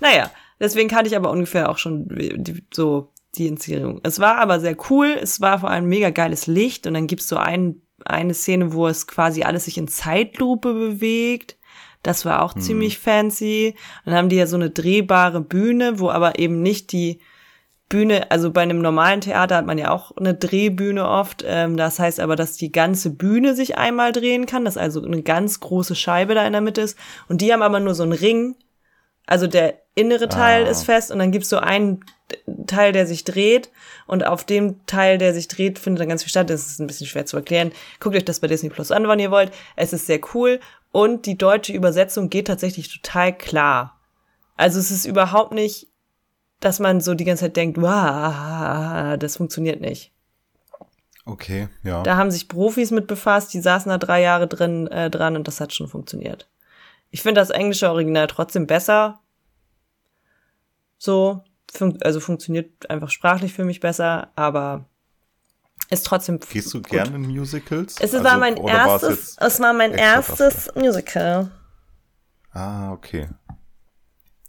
Naja, 0.00 0.30
deswegen 0.60 0.88
kannte 0.88 1.08
ich 1.08 1.16
aber 1.16 1.30
ungefähr 1.30 1.68
auch 1.68 1.78
schon 1.78 2.08
die, 2.08 2.64
so 2.72 3.12
die 3.34 3.46
Inszenierung. 3.46 4.00
Es 4.02 4.20
war 4.20 4.38
aber 4.38 4.60
sehr 4.60 4.76
cool, 4.90 5.16
es 5.20 5.40
war 5.40 5.60
vor 5.60 5.70
allem 5.70 5.86
mega 5.86 6.10
geiles 6.10 6.46
Licht 6.46 6.86
und 6.86 6.94
dann 6.94 7.06
gibt's 7.06 7.28
so 7.28 7.36
ein, 7.36 7.82
eine 8.04 8.34
Szene, 8.34 8.72
wo 8.72 8.86
es 8.86 9.06
quasi 9.06 9.42
alles 9.42 9.66
sich 9.66 9.78
in 9.78 9.88
Zeitlupe 9.88 10.72
bewegt. 10.72 11.56
Das 12.02 12.24
war 12.24 12.42
auch 12.42 12.54
ziemlich 12.54 12.98
fancy. 12.98 13.74
Und 14.04 14.12
dann 14.12 14.14
haben 14.14 14.28
die 14.28 14.36
ja 14.36 14.46
so 14.46 14.54
eine 14.56 14.70
drehbare 14.70 15.40
Bühne, 15.40 15.98
wo 15.98 16.08
aber 16.08 16.38
eben 16.38 16.62
nicht 16.62 16.92
die 16.92 17.20
Bühne, 17.88 18.30
also 18.30 18.50
bei 18.50 18.62
einem 18.62 18.80
normalen 18.80 19.20
Theater 19.20 19.56
hat 19.56 19.66
man 19.66 19.78
ja 19.78 19.90
auch 19.90 20.16
eine 20.16 20.34
Drehbühne 20.34 21.08
oft. 21.08 21.44
Ähm, 21.46 21.76
das 21.76 21.98
heißt 21.98 22.20
aber, 22.20 22.36
dass 22.36 22.56
die 22.56 22.72
ganze 22.72 23.10
Bühne 23.10 23.54
sich 23.54 23.78
einmal 23.78 24.12
drehen 24.12 24.46
kann, 24.46 24.64
dass 24.64 24.76
also 24.76 25.02
eine 25.02 25.22
ganz 25.22 25.60
große 25.60 25.94
Scheibe 25.94 26.34
da 26.34 26.46
in 26.46 26.52
der 26.52 26.62
Mitte 26.62 26.80
ist. 26.80 26.98
Und 27.28 27.40
die 27.40 27.52
haben 27.52 27.62
aber 27.62 27.80
nur 27.80 27.94
so 27.94 28.02
einen 28.02 28.12
Ring. 28.12 28.56
Also 29.26 29.46
der 29.46 29.74
innere 29.94 30.28
Teil 30.28 30.64
Ah. 30.66 30.70
ist 30.70 30.84
fest 30.84 31.10
und 31.10 31.18
dann 31.18 31.32
gibt's 31.32 31.48
so 31.48 31.58
einen 31.58 32.04
Teil, 32.66 32.92
der 32.92 33.06
sich 33.06 33.24
dreht. 33.24 33.70
Und 34.06 34.26
auf 34.26 34.44
dem 34.44 34.84
Teil, 34.86 35.18
der 35.18 35.34
sich 35.34 35.48
dreht, 35.48 35.78
findet 35.78 36.02
dann 36.02 36.08
ganz 36.08 36.22
viel 36.22 36.30
statt. 36.30 36.50
Das 36.50 36.66
ist 36.66 36.78
ein 36.80 36.86
bisschen 36.86 37.06
schwer 37.06 37.26
zu 37.26 37.36
erklären. 37.36 37.72
Guckt 38.00 38.16
euch 38.16 38.24
das 38.24 38.40
bei 38.40 38.46
Disney 38.46 38.68
Plus 38.70 38.90
an, 38.90 39.08
wann 39.08 39.18
ihr 39.18 39.30
wollt. 39.30 39.52
Es 39.74 39.92
ist 39.92 40.06
sehr 40.06 40.20
cool. 40.34 40.60
Und 40.92 41.26
die 41.26 41.36
deutsche 41.38 41.72
Übersetzung 41.72 42.30
geht 42.30 42.46
tatsächlich 42.46 42.92
total 42.92 43.36
klar. 43.36 43.98
Also 44.56 44.78
es 44.78 44.90
ist 44.90 45.04
überhaupt 45.04 45.52
nicht 45.52 45.88
dass 46.60 46.78
man 46.78 47.02
so 47.02 47.12
die 47.12 47.24
ganze 47.24 47.44
Zeit 47.44 47.56
denkt, 47.56 47.76
wow, 47.80 49.18
das 49.18 49.36
funktioniert 49.36 49.80
nicht. 49.82 50.10
Okay, 51.24 51.68
ja. 51.82 52.02
Da 52.02 52.16
haben 52.16 52.30
sich 52.30 52.48
Profis 52.48 52.90
mit 52.90 53.06
befasst, 53.08 53.52
die 53.52 53.60
saßen 53.60 53.90
da 53.90 53.98
drei 53.98 54.22
Jahre 54.22 54.46
drin 54.46 54.86
äh, 54.86 55.10
dran 55.10 55.36
und 55.36 55.46
das 55.48 55.60
hat 55.60 55.74
schon 55.74 55.88
funktioniert. 55.88 56.48
Ich 57.10 57.22
finde 57.22 57.40
das 57.40 57.50
englische 57.50 57.88
Original 57.90 58.26
trotzdem 58.26 58.66
besser. 58.66 59.20
So, 60.98 61.44
fun 61.72 61.98
also 62.02 62.20
funktioniert 62.20 62.88
einfach 62.90 63.10
sprachlich 63.10 63.52
für 63.52 63.64
mich 63.64 63.80
besser, 63.80 64.30
aber 64.36 64.86
ist 65.90 66.06
trotzdem. 66.06 66.40
Gehst 66.40 66.72
du 66.74 66.82
gerne 66.82 67.16
in 67.16 67.22
Musicals? 67.28 67.94
Es 68.00 68.12
Also, 68.14 68.24
war 68.24 68.38
mein 68.38 68.56
erstes, 68.56 69.36
es 69.38 69.60
war 69.60 69.72
mein 69.72 69.92
erstes 69.92 70.68
Musical. 70.74 71.50
Ah, 72.52 72.92
okay. 72.92 73.28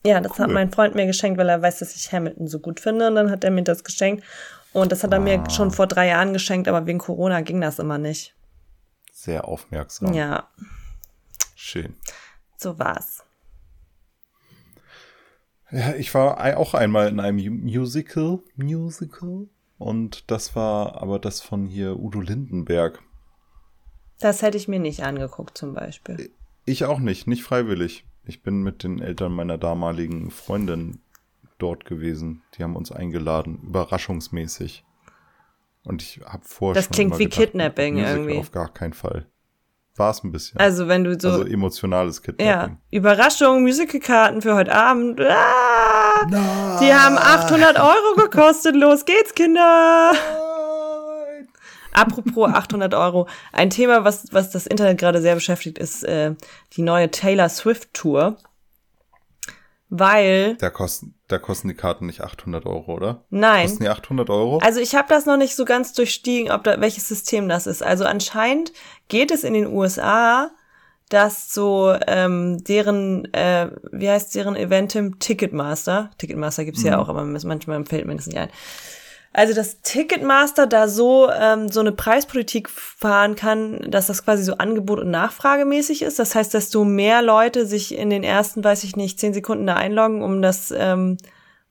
Ja, 0.05 0.21
das 0.21 0.39
hat 0.39 0.47
Cool. 0.47 0.53
mein 0.53 0.71
Freund 0.71 0.95
mir 0.95 1.05
geschenkt, 1.05 1.37
weil 1.37 1.49
er 1.49 1.61
weiß, 1.61 1.79
dass 1.79 1.95
ich 1.95 2.11
Hamilton 2.13 2.47
so 2.47 2.59
gut 2.59 2.79
finde. 2.79 3.07
Und 3.07 3.15
dann 3.15 3.29
hat 3.29 3.43
er 3.43 3.51
mir 3.51 3.63
das 3.63 3.83
geschenkt. 3.83 4.23
Und 4.71 4.91
das 4.91 5.03
hat 5.03 5.11
er 5.11 5.17
Ah. 5.17 5.21
mir 5.21 5.43
schon 5.49 5.71
vor 5.71 5.87
drei 5.87 6.07
Jahren 6.07 6.31
geschenkt, 6.33 6.67
aber 6.69 6.85
wegen 6.85 6.99
Corona 6.99 7.41
ging 7.41 7.59
das 7.59 7.79
immer 7.79 7.97
nicht. 7.97 8.33
Sehr 9.11 9.45
aufmerksam. 9.47 10.13
Ja, 10.13 10.47
Schön. 11.55 11.95
So 12.57 12.77
war's. 12.79 13.23
Ja, 15.71 15.95
ich 15.95 16.13
war 16.13 16.57
auch 16.57 16.73
einmal 16.73 17.09
in 17.09 17.19
einem 17.19 17.37
Mu- 17.37 17.69
Musical. 17.71 18.39
Musical. 18.55 19.47
Und 19.77 20.31
das 20.31 20.55
war 20.55 21.01
aber 21.01 21.19
das 21.19 21.41
von 21.41 21.65
hier 21.65 21.99
Udo 21.99 22.21
Lindenberg. 22.21 23.01
Das 24.19 24.41
hätte 24.41 24.57
ich 24.57 24.67
mir 24.67 24.79
nicht 24.79 25.03
angeguckt, 25.03 25.57
zum 25.57 25.73
Beispiel. 25.73 26.31
Ich 26.65 26.85
auch 26.85 26.99
nicht, 26.99 27.27
nicht 27.27 27.43
freiwillig. 27.43 28.05
Ich 28.25 28.41
bin 28.41 28.63
mit 28.63 28.83
den 28.83 28.99
Eltern 29.01 29.31
meiner 29.33 29.57
damaligen 29.57 30.31
Freundin 30.31 30.99
dort 31.59 31.85
gewesen. 31.85 32.41
Die 32.57 32.63
haben 32.63 32.75
uns 32.75 32.91
eingeladen, 32.91 33.59
überraschungsmäßig. 33.63 34.83
Und 35.83 36.01
ich 36.01 36.21
habe 36.25 36.43
vorher 36.43 36.75
Das 36.75 36.85
schon 36.85 36.93
klingt 36.93 37.19
wie 37.19 37.25
gedacht, 37.25 37.39
Kidnapping 37.39 37.93
Musical 37.95 38.17
irgendwie. 38.17 38.39
Auf 38.39 38.51
gar 38.51 38.73
keinen 38.73 38.93
Fall. 38.93 39.27
War 39.97 40.11
es 40.11 40.23
ein 40.23 40.31
bisschen. 40.31 40.59
Also 40.59 40.87
wenn 40.87 41.03
du 41.03 41.19
so, 41.19 41.29
Also 41.29 41.43
emotionales 41.45 42.17
ja, 42.17 42.21
Kidnapping. 42.23 42.77
Überraschung, 42.91 43.63
Musicalkarten 43.63 44.41
für 44.41 44.53
heute 44.55 44.73
Abend. 44.73 45.19
Ah, 45.19 46.25
die 46.79 46.93
haben 46.93 47.17
800 47.17 47.79
Euro 47.79 48.15
gekostet. 48.15 48.75
Los 48.75 49.05
geht's, 49.05 49.33
Kinder. 49.33 50.13
Apropos 51.93 52.49
800 52.53 52.93
Euro. 52.93 53.27
Ein 53.51 53.71
Thema, 53.71 54.03
was, 54.03 54.25
was 54.31 54.51
das 54.51 54.67
Internet 54.67 54.99
gerade 54.99 55.21
sehr 55.21 55.33
beschäftigt, 55.35 55.79
ist 55.79 56.03
äh, 56.03 56.35
die 56.73 56.83
neue 56.83 57.09
Taylor 57.09 57.49
Swift 57.49 57.91
Tour. 57.93 58.37
Weil, 59.89 60.57
Da 60.57 60.69
kosten, 60.69 61.15
da 61.29 61.37
kosten 61.39 61.69
die 61.69 61.73
Karten 61.73 62.07
nicht 62.07 62.19
800 62.19 62.65
Euro, 62.65 62.93
oder? 62.93 63.23
nein, 63.29 63.67
Kosten 63.67 63.83
die 63.83 63.89
800 63.89 64.29
Euro? 64.29 64.57
Also 64.57 64.81
ich 64.81 64.95
habe 64.95 65.07
das 65.07 65.25
noch 65.25 65.37
nicht 65.37 65.55
so 65.55 65.63
ganz 65.63 65.93
durchstiegen, 65.93 66.51
ob 66.51 66.65
da 66.65 66.81
welches 66.81 67.07
System 67.07 67.47
das 67.47 67.67
ist. 67.67 67.81
Also 67.81 68.03
anscheinend 68.03 68.73
geht 69.07 69.31
es 69.31 69.43
in 69.43 69.53
den 69.53 69.67
USA, 69.67 70.51
dass 71.09 71.53
so 71.53 71.95
ähm, 72.07 72.63
deren, 72.63 73.33
äh, 73.33 73.71
wie 73.91 74.09
heißt 74.09 74.35
deren 74.35 74.55
Eventim 74.55 75.19
Ticketmaster, 75.19 76.11
Ticketmaster 76.17 76.65
gibt's 76.65 76.83
ja 76.83 76.97
auch, 76.99 77.07
aber 77.07 77.23
manchmal 77.23 77.85
fällt 77.85 78.05
mir 78.05 78.15
das 78.15 78.27
nicht 78.27 78.37
ein. 78.37 78.49
Also 79.33 79.53
dass 79.53 79.81
Ticketmaster 79.81 80.67
da 80.67 80.87
so 80.87 81.29
ähm, 81.29 81.69
so 81.69 81.79
eine 81.79 81.91
Preispolitik 81.91 82.69
fahren 82.69 83.35
kann, 83.35 83.79
dass 83.89 84.07
das 84.07 84.25
quasi 84.25 84.43
so 84.43 84.55
Angebot 84.55 84.99
und 84.99 85.11
Nachfragemäßig 85.11 86.01
ist. 86.01 86.17
Das 86.17 86.33
heißt, 86.33 86.53
desto 86.53 86.83
mehr 86.83 87.21
Leute 87.21 87.65
sich 87.65 87.95
in 87.95 88.09
den 88.09 88.23
ersten, 88.23 88.63
weiß 88.63 88.83
ich 88.83 88.95
nicht, 88.95 89.19
zehn 89.19 89.33
Sekunden 89.33 89.67
da 89.67 89.75
einloggen, 89.75 90.23
um 90.23 90.41
das 90.41 90.73
ähm, 90.75 91.17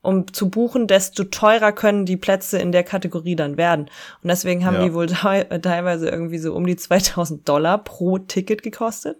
um 0.07 0.33
zu 0.33 0.49
buchen, 0.49 0.87
desto 0.87 1.25
teurer 1.25 1.73
können 1.73 2.07
die 2.07 2.17
Plätze 2.17 2.59
in 2.59 2.73
der 2.73 2.85
Kategorie 2.85 3.37
dann 3.37 3.57
werden. 3.57 3.87
Und 4.23 4.29
deswegen 4.29 4.65
haben 4.65 4.77
Ja. 4.77 4.85
die 4.85 4.95
wohl 4.95 5.07
te- 5.07 5.61
teilweise 5.63 6.09
irgendwie 6.09 6.39
so 6.39 6.55
um 6.55 6.67
die 6.67 6.77
2000 6.77 7.49
Dollar 7.49 7.79
pro 7.83 8.19
Ticket 8.19 8.63
gekostet. 8.63 9.19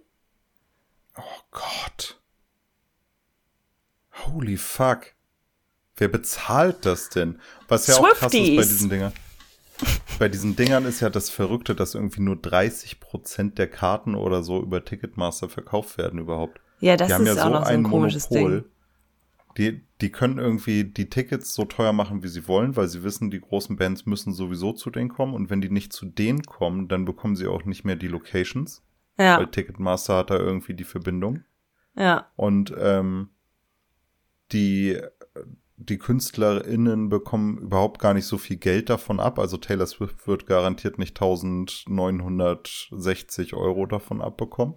Oh 1.17 1.21
Gott. 1.51 2.19
Holy 4.25 4.57
fuck. 4.57 5.13
Wer 5.95 6.07
bezahlt 6.09 6.85
das 6.85 7.09
denn? 7.09 7.39
Was 7.67 7.87
ja 7.87 7.95
auch 7.95 8.09
krass 8.09 8.33
ist 8.33 8.39
bei 8.39 8.45
Swifties. 8.45 8.67
diesen 8.69 8.89
Dingern. 8.89 9.13
Bei 10.19 10.27
diesen 10.29 10.55
Dingern 10.55 10.85
ist 10.85 10.99
ja 11.01 11.09
das 11.09 11.29
Verrückte, 11.29 11.75
dass 11.75 11.93
irgendwie 11.93 12.21
nur 12.21 12.35
30% 12.35 13.57
der 13.57 13.67
Karten 13.69 14.15
oder 14.15 14.41
so 14.43 14.59
über 14.61 14.83
Ticketmaster 14.83 15.49
verkauft 15.49 15.97
werden 15.99 16.19
überhaupt. 16.19 16.59
Ja, 16.79 16.97
das 16.97 17.07
die 17.09 17.13
haben 17.13 17.27
ist 17.27 17.35
ja 17.35 17.41
auch 17.43 17.47
so 17.47 17.53
noch 17.53 17.63
so 17.65 17.69
ein 17.71 17.75
ein 17.79 17.83
komisches 17.83 18.29
Monopol. 18.29 18.61
Ding. 18.61 18.71
Die, 19.57 19.81
die 20.01 20.11
können 20.11 20.37
irgendwie 20.37 20.83
die 20.83 21.09
Tickets 21.09 21.55
so 21.55 21.65
teuer 21.65 21.91
machen, 21.91 22.21
wie 22.21 22.27
sie 22.27 22.47
wollen, 22.47 22.75
weil 22.75 22.87
sie 22.87 23.01
wissen, 23.03 23.31
die 23.31 23.41
großen 23.41 23.75
Bands 23.75 24.05
müssen 24.05 24.31
sowieso 24.31 24.73
zu 24.73 24.91
denen 24.91 25.09
kommen. 25.09 25.33
Und 25.33 25.49
wenn 25.49 25.61
die 25.61 25.71
nicht 25.71 25.93
zu 25.93 26.05
denen 26.05 26.43
kommen, 26.43 26.87
dann 26.87 27.05
bekommen 27.05 27.35
sie 27.35 27.47
auch 27.47 27.65
nicht 27.65 27.83
mehr 27.83 27.95
die 27.95 28.07
Locations. 28.07 28.83
Weil 29.17 29.25
Ja, 29.25 29.43
Ticketmaster 29.45 30.17
hat 30.17 30.29
da 30.29 30.37
irgendwie 30.37 30.75
die 30.75 30.83
Verbindung. 30.83 31.43
ja, 31.95 32.27
Und 32.35 32.71
ähm, 32.77 33.29
die, 34.51 35.01
die 35.77 35.97
KünstlerInnen 35.97 37.09
bekommen 37.09 37.57
überhaupt 37.57 37.99
gar 37.99 38.13
nicht 38.13 38.25
so 38.25 38.37
viel 38.37 38.57
Geld 38.57 38.89
davon 38.89 39.19
ab. 39.19 39.39
Also 39.39 39.57
Taylor 39.57 39.87
Swift 39.87 40.27
wird 40.27 40.45
garantiert 40.45 40.99
nicht 40.99 41.19
1960 41.19 43.55
Euro 43.55 43.87
davon 43.87 44.21
abbekommen, 44.21 44.75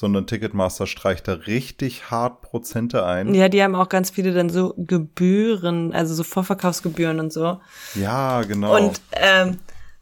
sondern 0.00 0.26
Ticketmaster 0.26 0.86
streicht 0.86 1.28
da 1.28 1.34
richtig 1.34 2.10
hart 2.10 2.40
Prozente 2.40 3.04
ein. 3.04 3.34
ja, 3.34 3.50
die 3.50 3.62
haben 3.62 3.74
auch 3.74 3.90
ganz 3.90 4.08
viele 4.08 4.32
dann 4.32 4.48
so 4.48 4.72
Gebühren, 4.78 5.92
also 5.92 6.14
so 6.14 6.22
Vorverkaufsgebühren 6.24 7.20
und 7.20 7.30
so. 7.34 7.60
Ja, 7.94 8.40
genau. 8.44 8.74
Und 8.74 8.98
ähm, 9.12 9.58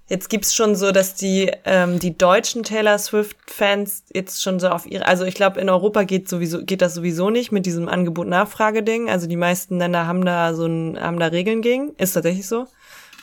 jetzt 0.06 0.30
gibt's 0.30 0.54
schon 0.54 0.76
so, 0.76 0.92
dass 0.92 1.14
die 1.16 1.50
ähm, 1.64 1.98
die 1.98 2.16
deutschen 2.16 2.62
Taylor 2.62 2.96
Swift 2.98 3.36
Fans 3.48 4.04
jetzt 4.14 4.40
schon 4.40 4.60
so 4.60 4.68
auf 4.68 4.86
ihre, 4.86 5.04
also 5.04 5.24
ich 5.24 5.34
glaube 5.34 5.60
in 5.60 5.68
Europa 5.68 6.04
geht 6.04 6.28
sowieso 6.28 6.64
geht 6.64 6.80
das 6.80 6.94
sowieso 6.94 7.30
nicht 7.30 7.50
mit 7.50 7.66
diesem 7.66 7.88
Angebot-Nachfrage-Ding. 7.88 9.10
Also 9.10 9.26
die 9.26 9.36
meisten 9.36 9.78
Länder 9.78 10.06
haben 10.06 10.24
da 10.24 10.54
so 10.54 10.66
ein 10.66 10.96
haben 11.00 11.18
da 11.18 11.26
Regeln 11.26 11.60
gegen, 11.60 11.90
ist 11.98 12.12
tatsächlich 12.12 12.46
so. 12.46 12.66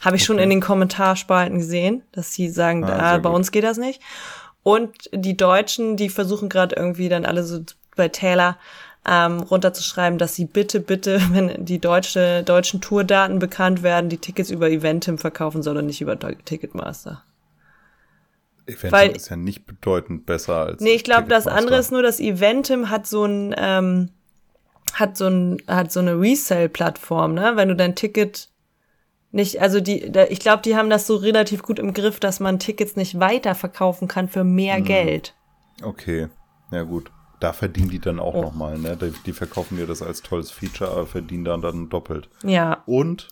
Habe 0.02 0.18
ich 0.18 0.26
schon 0.26 0.36
Okay. 0.36 0.44
in 0.44 0.50
den 0.50 0.62
Kommentarspalten 0.62 1.58
gesehen, 1.58 2.04
dass 2.12 2.34
sie 2.34 2.50
sagen, 2.50 2.84
Ah, 2.84 3.14
ah, 3.14 3.18
bei 3.18 3.30
gut. 3.30 3.38
uns 3.38 3.52
geht 3.52 3.64
das 3.64 3.78
nicht. 3.78 4.02
Und 4.65 5.12
die 5.13 5.38
Deutschen, 5.38 5.95
die 5.95 6.10
versuchen 6.10 6.49
gerade 6.49 6.75
irgendwie 6.75 7.08
dann 7.08 7.23
alle 7.23 7.43
so 7.43 7.60
bei 7.95 8.08
Taylor 8.08 8.58
ähm, 9.08 9.41
runterzuschreiben, 9.41 10.17
dass 10.17 10.34
sie 10.34 10.45
bitte, 10.45 10.80
bitte, 10.80 11.21
wenn 11.30 11.63
die 11.63 11.78
deutsche, 11.78 12.41
deutschen 12.41 12.82
Tourdaten 12.82 13.38
bekannt 13.38 13.84
werden, 13.84 14.10
die 14.10 14.17
Tickets 14.17 14.49
über 14.49 14.67
Eventim 14.67 15.19
verkaufen 15.19 15.62
soll 15.62 15.78
und 15.78 15.86
nicht 15.86 16.01
über 16.01 16.17
Ticketmaster. 16.17 17.23
Eventim 18.65 18.91
weil- 18.91 19.15
ist 19.15 19.30
ja 19.30 19.36
nicht 19.36 19.67
bedeutend 19.67 20.25
besser 20.25 20.56
als. 20.56 20.82
Nee, 20.82 20.95
ich 20.95 21.04
glaube, 21.04 21.28
das 21.28 21.45
andere 21.45 21.78
ist 21.78 21.91
nur, 21.91 22.01
dass 22.01 22.19
Eventim 22.19 22.89
hat 22.89 23.06
so 23.06 23.23
ein, 23.25 23.54
ähm, 23.60 24.10
hat 24.93 25.15
so 25.15 25.28
ein, 25.28 25.62
hat 25.67 25.91
so 25.91 25.99
eine 25.99 26.19
Resell-Plattform, 26.19 27.36
ne? 27.36 27.51
Wenn 27.54 27.67
du 27.67 27.75
dein 27.75 27.93
Ticket 27.93 28.49
nicht, 29.36 29.62
also 29.62 29.80
die, 29.82 30.12
da, 30.12 30.26
ich 30.26 30.39
glaube, 30.39 30.62
die 30.63 30.76
haben 30.76 30.89
das 30.89 31.06
so 31.08 31.15
relativ 31.17 31.62
gut 31.62 31.78
im 31.80 31.93
Griff, 31.93 32.19
dass 32.19 32.39
man 32.39 32.58
Tickets 32.60 32.95
nicht 32.95 33.19
weiterverkaufen 33.19 34.08
kann 34.08 34.28
für 34.30 34.43
mehr 34.43 34.78
Hm. 34.78 34.86
Geld. 34.86 35.36
Okay, 35.84 36.30
ja 36.71 36.84
gut. 36.84 37.12
Da 37.41 37.52
verdienen 37.52 37.89
die 37.89 38.00
dann 38.00 38.19
auch 38.19 38.34
Oh. 38.34 38.41
noch 38.41 38.54
mal, 38.56 38.80
ne? 38.80 38.95
Die, 38.98 39.13
die 39.26 39.34
verkaufen 39.34 39.76
dir 39.78 39.86
das 39.86 40.02
als 40.02 40.21
tolles 40.21 40.52
Feature, 40.52 40.89
aber 40.89 41.06
verdienen 41.06 41.43
dann 41.43 41.62
dann 41.62 41.89
doppelt. 41.89 42.30
Ja. 42.43 42.82
Und 42.86 43.28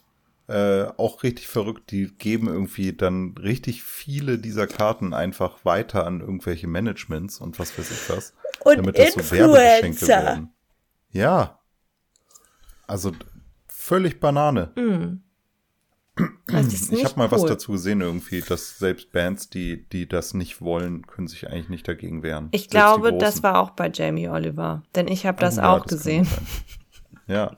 äh, 0.50 0.84
auch 0.98 1.24
richtig 1.24 1.48
verrückt, 1.48 1.90
die 1.92 2.08
geben 2.18 2.48
irgendwie 2.48 2.92
dann 2.92 3.34
richtig 3.42 3.82
viele 3.82 4.38
dieser 4.40 4.68
Karten 4.68 5.14
einfach 5.14 5.64
weiter 5.64 6.06
an 6.06 6.20
irgendwelche 6.20 6.68
Managements 6.68 7.40
und 7.40 7.58
was 7.60 7.78
weiß 7.80 7.90
ich 7.92 8.10
was. 8.10 8.34
Und 8.66 8.78
damit 8.80 9.00
das 9.00 9.14
so 9.14 9.32
Werbegeschenke 9.32 9.88
Influencer. 9.88 10.24
werden. 10.26 10.50
Ja. 11.12 11.60
Also 12.88 13.14
völlig 13.68 14.20
Banane. 14.20 14.72
Das 14.76 14.86
ist 16.48 16.92
Ich 16.92 17.06
habe 17.06 17.18
mal 17.18 17.32
was 17.32 17.42
cool. 17.42 17.50
dazu 17.50 17.72
gesehen 17.72 18.02
irgendwie, 18.02 18.42
dass 18.42 18.78
selbst 18.78 19.12
Bands, 19.12 19.50
die, 19.50 19.88
die 19.90 20.08
das 20.08 20.34
nicht 20.34 20.62
wollen, 20.62 21.08
können 21.08 21.28
sich 21.28 21.48
eigentlich 21.50 21.70
nicht 21.70 21.88
dagegen 21.88 22.22
wehren. 22.24 22.50
Ich 22.52 22.62
Selbst 22.62 22.72
glaube, 22.72 23.14
das 23.18 23.42
war 23.44 23.60
auch 23.60 23.72
bei 23.72 23.90
Jamie 23.92 24.30
Oliver, 24.30 24.84
denn 24.96 25.08
ich 25.08 25.26
habe 25.26 25.40
das 25.40 25.58
Oh, 25.58 25.62
ja, 25.62 25.74
auch 25.74 25.80
kann 25.86 25.98
gesehen. 25.98 26.26
sein. 26.26 26.48
Ja. 27.28 27.58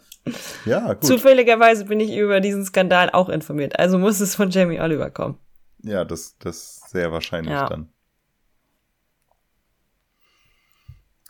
Ja, 0.65 0.94
gut. 0.94 1.04
Zufälligerweise 1.04 1.86
bin 1.86 2.00
ich 2.00 2.15
über 2.15 2.39
diesen 2.39 2.65
Skandal 2.65 3.10
auch 3.12 3.30
informiert, 3.30 3.78
also 3.80 3.98
muss 4.00 4.20
es 4.22 4.36
von 4.36 4.50
Jamie 4.50 4.80
Oliver 4.80 5.10
kommen. 5.12 5.38
Ja, 5.84 6.06
das, 6.06 6.38
das 6.39 6.56
ist 6.58 6.89
sehr 6.91 7.12
wahrscheinlich 7.12 7.52
Ja. 7.52 7.68
dann. 7.68 7.89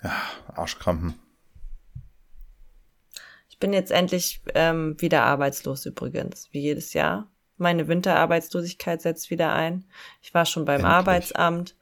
Ja, 0.04 0.14
Arschkrampen. 0.54 1.16
Ich 3.56 3.60
bin 3.60 3.72
jetzt 3.72 3.92
endlich 3.92 4.42
ähm, 4.54 5.00
wieder 5.00 5.24
arbeitslos 5.24 5.86
übrigens, 5.86 6.50
wie 6.52 6.60
jedes 6.60 6.92
Jahr. 6.92 7.32
Meine 7.56 7.88
Winterarbeitslosigkeit 7.88 9.02
setzt 9.02 9.30
wieder 9.30 9.54
ein. 9.54 9.86
Ich 10.22 10.34
war 10.34 10.46
schon 10.46 10.66
beim 10.66 10.82
Endlich. 10.82 10.92
Arbeitsamt. 10.94 11.76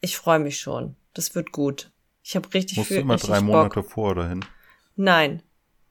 Ich 0.00 0.16
freue 0.16 0.38
mich 0.38 0.58
schon. 0.58 0.96
Das 1.12 1.34
wird 1.34 1.52
gut. 1.52 1.90
Ich 2.22 2.36
habe 2.36 2.54
richtig 2.54 2.78
Musst 2.78 2.88
viel 2.88 2.96
du 2.96 3.02
immer 3.02 3.16
drei 3.18 3.34
Bock. 3.40 3.44
Monate 3.44 3.82
vor 3.82 4.14
dahin. 4.14 4.46
Nein, 4.96 5.42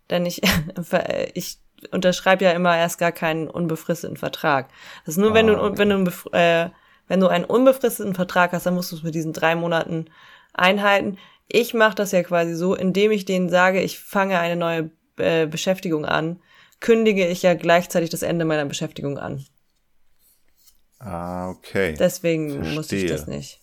denn 0.10 0.26
ich 0.26 0.42
ich 1.36 1.60
unterschreibe 1.92 2.46
ja 2.46 2.52
immer 2.54 2.76
erst 2.76 2.98
gar 2.98 3.12
keinen 3.12 3.52
unbefristeten 3.52 4.18
Vertrag. 4.18 4.68
Das 5.06 5.14
ist 5.14 5.20
nur, 5.22 5.36
wenn 5.36 5.48
Ah, 5.48 5.54
du 5.54 5.62
okay. 5.64 5.78
wenn 5.78 5.90
du 6.06 6.12
äh, 6.32 6.72
wenn 7.08 7.20
du 7.20 7.28
einen 7.28 7.46
unbefristeten 7.46 8.16
Vertrag 8.16 8.52
hast, 8.52 8.66
dann 8.66 8.74
musst 8.74 8.92
du 8.92 8.96
es 8.96 9.04
mit 9.04 9.14
diesen 9.14 9.32
drei 9.32 9.54
Monaten 9.56 10.06
einhalten. 10.54 11.20
Ich 11.48 11.74
mache 11.74 11.96
das 11.96 12.12
ja 12.12 12.24
quasi 12.24 12.56
so, 12.56 12.76
indem 12.76 13.12
ich 13.12 13.26
denen 13.26 13.50
sage, 13.50 13.82
ich 13.82 14.00
fange 14.00 14.40
eine 14.40 14.56
neue 14.56 14.92
äh, 15.18 15.48
Beschäftigung 15.48 16.06
an, 16.06 16.42
kündige 16.80 17.28
ich 17.28 17.42
ja 17.42 17.54
gleichzeitig 17.54 18.10
das 18.10 18.22
Ende 18.22 18.46
meiner 18.46 18.66
Beschäftigung 18.66 19.18
an. 19.18 19.46
Ah, 21.00 21.50
okay. 21.50 21.96
Deswegen 21.98 22.74
muss 22.74 22.92
ich 22.92 23.08
Verstehe. 23.08 23.10
das 23.10 23.28
nicht. 23.28 23.60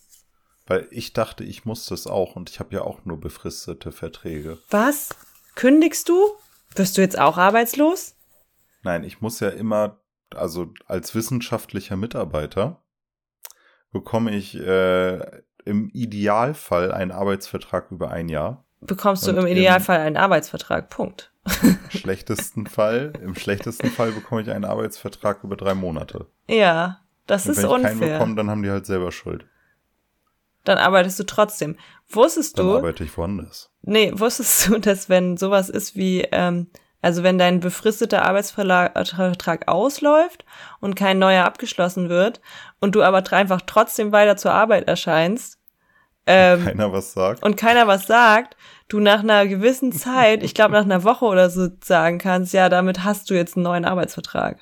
Weil 0.66 0.88
ich 0.90 1.12
dachte, 1.12 1.44
ich 1.44 1.64
muss 1.64 1.86
das 1.86 2.06
auch 2.06 2.36
und 2.36 2.48
ich 2.48 2.58
habe 2.58 2.74
ja 2.74 2.82
auch 2.82 3.04
nur 3.04 3.20
befristete 3.20 3.92
Verträge. 3.92 4.58
Was? 4.70 5.10
Kündigst 5.54 6.08
du? 6.08 6.32
Wirst 6.74 6.96
du 6.96 7.02
jetzt 7.02 7.18
auch 7.18 7.36
arbeitslos? 7.36 8.16
Nein, 8.82 9.04
ich 9.04 9.20
muss 9.20 9.40
ja 9.40 9.50
immer, 9.50 10.00
also 10.34 10.72
als 10.86 11.14
wissenschaftlicher 11.14 11.96
Mitarbeiter 11.96 12.82
bekomme 13.92 14.34
ich 14.34 14.56
äh, 14.56 15.42
im 15.64 15.88
Idealfall 15.90 16.92
einen 16.92 17.10
Arbeitsvertrag 17.12 17.90
über 17.90 18.10
ein 18.10 18.28
Jahr. 18.28 18.64
Bekommst 18.80 19.26
du 19.26 19.30
Und 19.30 19.38
im 19.38 19.46
im- 19.46 19.52
Idealfall 19.52 19.98
einen 20.00 20.16
Arbeitsvertrag. 20.16 20.90
Punkt. 20.90 21.32
Im 21.62 21.78
schlechtesten 21.90 22.66
Fall, 22.66 23.12
im 23.22 23.34
schlechtesten 23.34 23.88
Fall 23.90 24.12
bekomme 24.12 24.42
ich 24.42 24.50
einen 24.50 24.64
Arbeitsvertrag 24.64 25.42
über 25.44 25.56
drei 25.56 25.74
Monate. 25.74 26.26
Ja, 26.48 27.00
das 27.26 27.46
Und 27.46 27.52
ist 27.52 27.56
wenn 27.58 27.64
ich 27.64 27.82
keinen 27.82 27.92
unfair. 27.98 28.12
bekomme, 28.18 28.34
dann 28.36 28.50
haben 28.50 28.62
die 28.62 28.70
halt 28.70 28.86
selber 28.86 29.12
Schuld. 29.12 29.46
Dann 30.64 30.78
arbeitest 30.78 31.18
du 31.18 31.24
trotzdem. 31.24 31.76
Wusstest 32.08 32.58
Dann 32.58 32.66
du? 32.66 32.76
arbeite 32.76 33.04
ich 33.04 33.16
woanders. 33.18 33.70
Nee, 33.82 34.12
wusstest 34.14 34.68
du, 34.68 34.78
dass 34.78 35.08
wenn 35.10 35.36
sowas 35.36 35.68
ist 35.68 35.96
wie, 35.96 36.22
ähm, 36.32 36.68
also 37.04 37.22
wenn 37.22 37.38
dein 37.38 37.60
befristeter 37.60 38.24
Arbeitsvertrag 38.24 39.68
ausläuft 39.68 40.44
und 40.80 40.96
kein 40.96 41.18
neuer 41.18 41.44
abgeschlossen 41.44 42.08
wird 42.08 42.40
und 42.80 42.94
du 42.94 43.02
aber 43.02 43.22
einfach 43.32 43.60
trotzdem 43.66 44.10
weiter 44.10 44.36
zur 44.36 44.52
Arbeit 44.52 44.88
erscheinst 44.88 45.58
ähm, 46.26 46.64
Keiner 46.64 46.92
was 46.92 47.12
sagt. 47.12 47.42
und 47.42 47.56
keiner 47.56 47.86
was 47.86 48.06
sagt, 48.06 48.56
du 48.88 49.00
nach 49.00 49.20
einer 49.20 49.46
gewissen 49.46 49.92
Zeit, 49.92 50.42
ich 50.42 50.54
glaube 50.54 50.72
nach 50.72 50.84
einer 50.84 51.04
Woche 51.04 51.26
oder 51.26 51.50
so 51.50 51.68
sagen 51.82 52.18
kannst, 52.18 52.54
ja, 52.54 52.70
damit 52.70 53.04
hast 53.04 53.28
du 53.28 53.34
jetzt 53.34 53.56
einen 53.56 53.64
neuen 53.64 53.84
Arbeitsvertrag. 53.84 54.58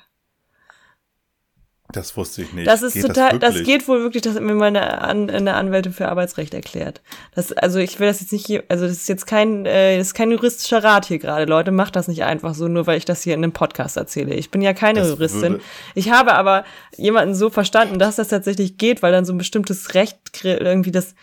Das 1.93 2.17
wusste 2.17 2.41
ich 2.41 2.51
nicht. 2.53 2.67
Das 2.67 2.81
ist 2.81 2.93
Geht 2.95 3.03
total, 3.07 3.39
das, 3.39 3.53
wirklich? 3.55 3.67
geht 3.67 3.87
wohl 3.87 4.01
wirklich, 4.01 4.21
das 4.23 4.35
hat 4.35 4.41
mir 4.41 4.53
meine 4.55 5.01
An 5.01 5.29
eine 5.29 5.53
Anwältin 5.53 5.93
für 5.93 6.09
Arbeitsrecht 6.09 6.53
erklärt. 6.53 7.01
Das, 7.35 7.53
also 7.53 7.79
ich 7.79 7.99
will 7.99 8.07
das 8.07 8.19
jetzt 8.19 8.33
nicht, 8.33 8.45
hier- 8.45 8.63
also 8.67 8.85
das 8.85 8.93
ist 8.97 9.07
jetzt 9.09 9.25
kein, 9.25 9.65
äh, 9.65 9.97
das 9.97 10.07
ist 10.07 10.13
kein 10.13 10.31
juristischer 10.31 10.83
Rat 10.83 11.05
hier 11.05 11.19
gerade, 11.19 11.45
Leute, 11.45 11.71
macht 11.71 11.95
das 11.95 12.07
nicht 12.07 12.23
einfach 12.23 12.53
so, 12.55 12.67
nur 12.67 12.85
weil 12.87 12.97
ich 12.97 13.05
das 13.05 13.23
hier 13.23 13.33
in 13.35 13.43
einem 13.43 13.53
Podcast 13.53 13.95
erzähle. 13.95 14.33
Ich 14.35 14.51
bin 14.51 14.61
ja 14.61 14.73
keine 14.73 14.99
Das 14.99 15.09
Juristin. 15.09 15.61
Ich 15.95 16.11
habe 16.11 16.33
aber 16.33 16.65
jemanden 16.97 17.35
so 17.35 17.49
verstanden, 17.49 17.99
dass 17.99 18.17
das 18.17 18.27
tatsächlich 18.27 18.77
geht, 18.77 19.01
weil 19.01 19.11
dann 19.11 19.23
so 19.25 19.33
ein 19.33 19.37
bestimmtes 19.37 19.93
Recht 19.93 20.17
irgendwie 20.43 20.91
das, 20.91 21.15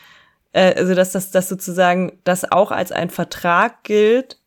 äh, 0.53 0.75
also 0.75 0.95
dass 0.95 1.13
das, 1.13 1.31
das 1.31 1.49
sozusagen, 1.49 2.19
das 2.25 2.51
auch 2.51 2.71
als 2.71 2.91
ein 2.93 3.11
Vertrag 3.11 3.85
gilt, 3.85 4.39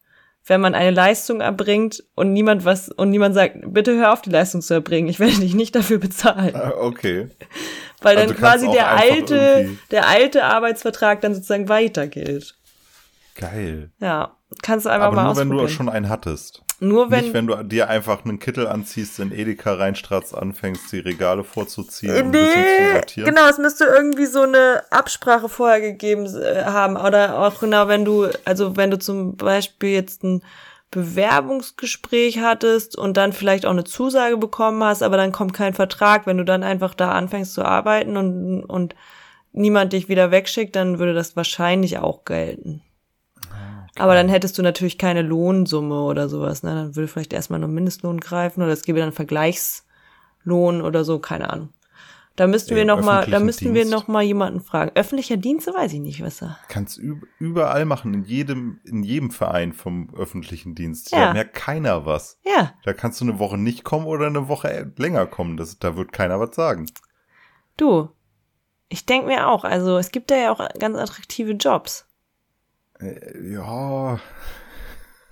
wenn 0.45 0.60
man 0.62 0.75
eine 0.75 0.91
Leistung 0.91 1.39
erbringt 1.41 2.03
und 2.15 2.34
niemand 2.34 2.65
was 2.65 2.89
und 2.89 3.10
niemand 3.10 3.34
sagt, 3.36 3.58
bitte 3.65 3.95
hör 3.95 4.12
auf, 4.13 4.21
die 4.21 4.29
Leistung 4.29 4.62
zu 4.62 4.73
erbringen, 4.73 5.08
ich 5.10 5.19
werde 5.19 5.39
dich 5.39 5.53
nicht 5.56 5.73
dafür 5.75 5.99
bezahlen. 5.99 6.56
Ah, 6.56 6.71
Okay. 6.77 7.29
Weil 8.01 8.15
dann 8.17 8.29
Also 8.29 8.36
kannst 8.41 8.65
quasi 8.65 8.71
der 8.75 8.89
alte, 8.91 9.69
der 9.91 10.08
alte 10.10 10.43
Arbeitsvertrag 10.43 11.21
dann 11.21 11.34
sozusagen 11.34 11.69
weiter 11.69 12.08
gilt. 12.08 12.56
Geil. 13.36 13.91
Ja, 14.01 14.36
kannst 14.62 14.86
du 14.86 14.89
einfach 14.89 15.08
Aber 15.08 15.15
mal 15.15 15.23
nur 15.23 15.38
wenn 15.38 15.47
du 15.49 15.53
ausprobieren. 15.56 15.75
schon 15.75 15.89
einen 15.89 16.10
hattest. 16.10 16.62
Nur 16.84 17.12
wenn, 17.12 17.24
Nicht, 17.24 17.34
wenn 17.34 17.48
du 17.48 17.63
dir 17.63 17.89
einfach 17.89 18.26
einen 18.26 18.39
Kittel 18.39 18.67
anziehst, 18.67 19.19
in 19.19 19.32
Edeka 19.32 19.74
reinstratzt, 19.74 20.36
anfängst, 20.36 20.91
die 20.91 21.00
Regale 21.00 21.43
vorzuziehen 21.43 22.12
und 22.12 22.17
ein 22.17 22.32
bisschen 22.32 22.54
zu 22.54 22.82
nee, 22.82 22.93
sortieren. 22.93 23.30
genau, 23.30 23.50
es 23.50 23.58
müsste 23.58 23.86
irgendwie 23.86 24.26
so 24.26 24.41
eine 24.41 24.84
Absprache 24.89 25.50
vorher 25.50 25.82
gegeben 25.82 26.26
äh, 26.26 26.63
haben 26.65 26.98
oder 26.98 27.39
auch 27.39 27.60
genau, 27.60 27.88
wenn 27.88 28.06
du, 28.06 28.28
also 28.46 28.76
wenn 28.76 28.91
du 28.91 29.00
zum 29.00 29.38
Beispiel 29.38 29.89
jetzt 29.89 30.24
ein 30.24 30.43
Bewerbungsgespräch 30.91 32.39
hattest 32.39 32.98
und 32.98 33.17
dann 33.17 33.34
vielleicht 33.34 33.65
auch 33.65 33.72
eine 33.72 33.84
Zusage 33.84 34.38
bekommen 34.38 34.84
hast, 34.84 35.02
aber 35.02 35.17
dann 35.17 35.32
kommt 35.32 35.54
kein 35.54 35.74
Vertrag, 35.74 36.28
wenn 36.28 36.38
du 36.38 36.46
dann 36.46 36.63
einfach 36.63 36.93
da 36.93 37.13
anfängst 37.13 37.54
zu 37.54 37.63
arbeiten 37.63 38.15
und, 38.15 38.63
und 38.63 38.96
niemand 39.54 39.93
dich 39.93 40.10
wieder 40.10 40.32
wegschickt, 40.32 40.76
dann 40.76 41.00
würde 41.00 41.13
das 41.13 41.36
wahrscheinlich 41.36 41.98
auch 41.98 42.26
gelten. 42.26 42.84
Aber 43.97 44.15
dann 44.15 44.27
hättest 44.29 44.58
du 44.58 44.63
natürlich 44.63 44.97
keine 44.97 45.21
Lohnsumme 45.21 46.01
oder 46.03 46.27
sowas, 46.29 46.63
ne? 46.63 46.73
Dann 46.73 46.95
würde 46.95 47.08
vielleicht 47.08 47.34
erstmal 47.34 47.60
nur 47.60 47.69
Mindestlohn 47.69 48.19
greifen 48.19 48.63
oder 48.63 48.71
es 48.71 48.84
gäbe 48.84 48.99
dann 48.99 49.12
Vergleichslohn 49.12 50.82
oder 50.82 51.03
so, 51.03 51.19
keine 51.19 51.49
Ahnung. 51.51 51.69
Da 52.36 52.47
müssten 52.47 52.71
Ja, 52.71 52.77
wir 52.77 52.86
noch 52.86 53.03
mal, 53.03 53.27
da 53.29 53.39
müssten 53.39 53.75
wir 53.75 53.84
Dienst. 53.84 53.91
noch 53.91 54.08
mal 54.08 54.23
jemanden 54.23 54.60
fragen. 54.60 54.91
Öffentlicher 54.95 55.38
Dienst, 55.38 55.67
weiß 55.67 55.93
ich 55.93 55.99
nicht, 55.99 56.23
was 56.23 56.41
er. 56.41 56.58
Kannst 56.67 56.97
üb 56.97 57.27
überall 57.38 57.86
machen, 57.86 58.12
in 58.15 58.23
jedem, 58.23 58.79
in 58.86 59.03
jedem 59.03 59.29
Verein 59.29 59.71
vom 59.71 60.10
öffentlichen 60.15 60.73
Dienst. 60.73 61.12
Ja. 61.12 61.27
Da 61.27 61.34
merkt 61.34 61.53
keiner 61.53 62.08
was. 62.08 62.39
Ja, 62.43 62.73
Da 62.86 62.93
kannst 62.93 63.21
du 63.21 63.25
eine 63.25 63.38
Woche 63.38 63.60
nicht 63.60 63.84
kommen 63.84 64.08
oder 64.08 64.25
eine 64.25 64.47
Woche 64.47 64.91
länger 64.97 65.27
kommen. 65.27 65.58
Das, 65.58 65.77
da 65.77 65.95
wird 65.95 66.12
keiner 66.12 66.39
was 66.39 66.56
sagen. 66.56 66.89
du. 67.77 68.10
Ich 68.89 69.06
denk 69.08 69.25
mir 69.25 69.47
auch, 69.47 69.63
also 69.63 69.97
es 69.97 70.12
gibt 70.12 70.29
da 70.29 70.36
ja 70.36 70.51
auch 70.51 70.67
ganz 70.79 70.97
attraktive 70.97 71.51
Jobs. 71.53 72.06
Äh, 72.99 73.53
ja, 73.53 74.19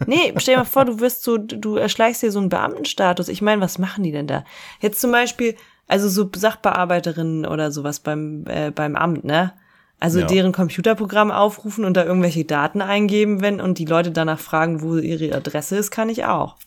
Nee, 0.06 0.34
stell 0.38 0.56
dir 0.56 0.60
mal 0.60 0.66
vor, 0.66 0.86
du 0.86 1.00
wirst 1.00 1.24
so, 1.24 1.38
du 1.38 1.76
erschleichst 1.76 2.24
dir 2.24 2.32
so 2.32 2.40
einen 2.40 2.50
Beamtenstatus. 2.50 3.28
Ich 3.28 3.42
meine, 3.42 3.62
was 3.62 3.78
machen 3.78 4.04
die 4.04 4.12
denn 4.12 4.28
da? 4.28 4.44
Jetzt 4.80 5.00
zum 5.00 5.12
Beispiel, 5.12 5.56
also 5.88 6.10
so 6.10 6.30
Sachbearbeiterinnen 6.36 7.46
oder 7.46 7.72
sowas 7.72 8.00
beim, 8.00 8.46
äh, 8.48 8.72
beim 8.72 8.96
Amt, 8.96 9.24
ne? 9.24 9.54
Also 10.00 10.20
Ja. 10.20 10.26
deren 10.26 10.52
Computerprogramm 10.52 11.30
aufrufen 11.30 11.86
und 11.86 11.96
da 11.96 12.04
irgendwelche 12.04 12.44
Daten 12.44 12.82
eingeben, 12.82 13.42
wenn 13.42 13.62
und 13.62 13.78
die 13.78 13.86
Leute 13.86 14.12
danach 14.12 14.40
fragen, 14.40 14.82
wo 14.82 14.98
ihre 14.98 15.36
Adresse 15.36 15.78
ist, 15.78 15.92
kann 15.92 16.10
ich 16.10 16.26
auch. 16.26 16.58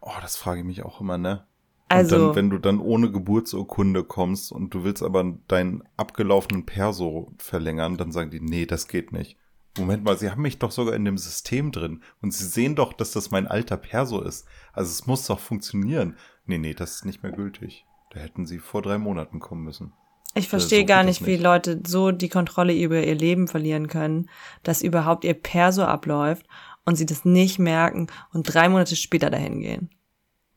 oh, 0.00 0.10
das 0.22 0.36
frage 0.36 0.60
ich 0.60 0.66
mich 0.66 0.82
auch 0.82 1.00
immer, 1.00 1.18
ne? 1.18 1.46
Also, 1.90 2.16
und 2.16 2.22
dann, 2.28 2.36
wenn 2.36 2.50
du 2.50 2.58
dann 2.58 2.80
ohne 2.80 3.10
Geburtsurkunde 3.10 4.04
kommst 4.04 4.52
und 4.52 4.72
du 4.72 4.84
willst 4.84 5.02
aber 5.02 5.24
deinen 5.48 5.82
abgelaufenen 5.98 6.64
Perso 6.64 7.32
verlängern, 7.38 7.98
dann 7.98 8.12
sagen 8.12 8.30
die, 8.30 8.40
nee, 8.40 8.64
das 8.64 8.88
geht 8.88 9.12
nicht. 9.12 9.36
Moment 9.78 10.04
mal, 10.04 10.18
sie 10.18 10.30
haben 10.30 10.42
mich 10.42 10.58
doch 10.58 10.70
sogar 10.70 10.94
in 10.94 11.04
dem 11.04 11.18
System 11.18 11.72
drin 11.72 12.02
und 12.20 12.32
sie 12.32 12.44
sehen 12.44 12.74
doch, 12.74 12.92
dass 12.92 13.12
das 13.12 13.30
mein 13.30 13.46
alter 13.46 13.76
Perso 13.76 14.20
ist. 14.20 14.46
Also 14.72 14.90
es 14.90 15.06
muss 15.06 15.26
doch 15.26 15.38
funktionieren. 15.38 16.16
Nee, 16.46 16.58
nee, 16.58 16.74
das 16.74 16.96
ist 16.96 17.04
nicht 17.04 17.22
mehr 17.22 17.32
gültig. 17.32 17.86
Da 18.10 18.20
hätten 18.20 18.46
sie 18.46 18.58
vor 18.58 18.82
drei 18.82 18.98
Monaten 18.98 19.38
kommen 19.40 19.64
müssen. 19.64 19.92
ich 20.34 20.48
verstehe 20.48 20.80
so 20.80 20.86
gar 20.86 20.98
das 20.98 21.06
nicht, 21.06 21.26
wie 21.26 21.32
nicht. 21.32 21.42
Leute 21.42 21.82
so 21.86 22.10
die 22.10 22.28
Kontrolle 22.28 22.74
über 22.74 23.02
ihr 23.02 23.14
Leben 23.14 23.48
verlieren 23.48 23.86
können, 23.88 24.28
dass 24.62 24.82
überhaupt 24.82 25.24
ihr 25.24 25.34
Perso 25.34 25.82
abläuft 25.82 26.46
und 26.84 26.96
sie 26.96 27.06
das 27.06 27.24
nicht 27.24 27.58
merken 27.58 28.06
und 28.32 28.44
drei 28.44 28.68
Monate 28.68 28.96
später 28.96 29.30
dahin 29.30 29.60
gehen. 29.60 29.90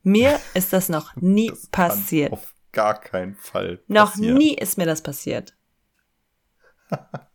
Mir 0.03 0.39
ist 0.53 0.73
das 0.73 0.89
noch 0.89 1.15
nie 1.15 1.49
Das 1.49 1.67
passiert. 1.67 2.31
Auf 2.31 2.55
gar 2.71 2.99
keinen 2.99 3.35
Fall. 3.35 3.81
Noch 3.87 4.11
passieren. 4.11 4.37
nie 4.37 4.53
ist 4.55 4.77
mir 4.77 4.85
das 4.85 5.01
passiert. 5.03 5.55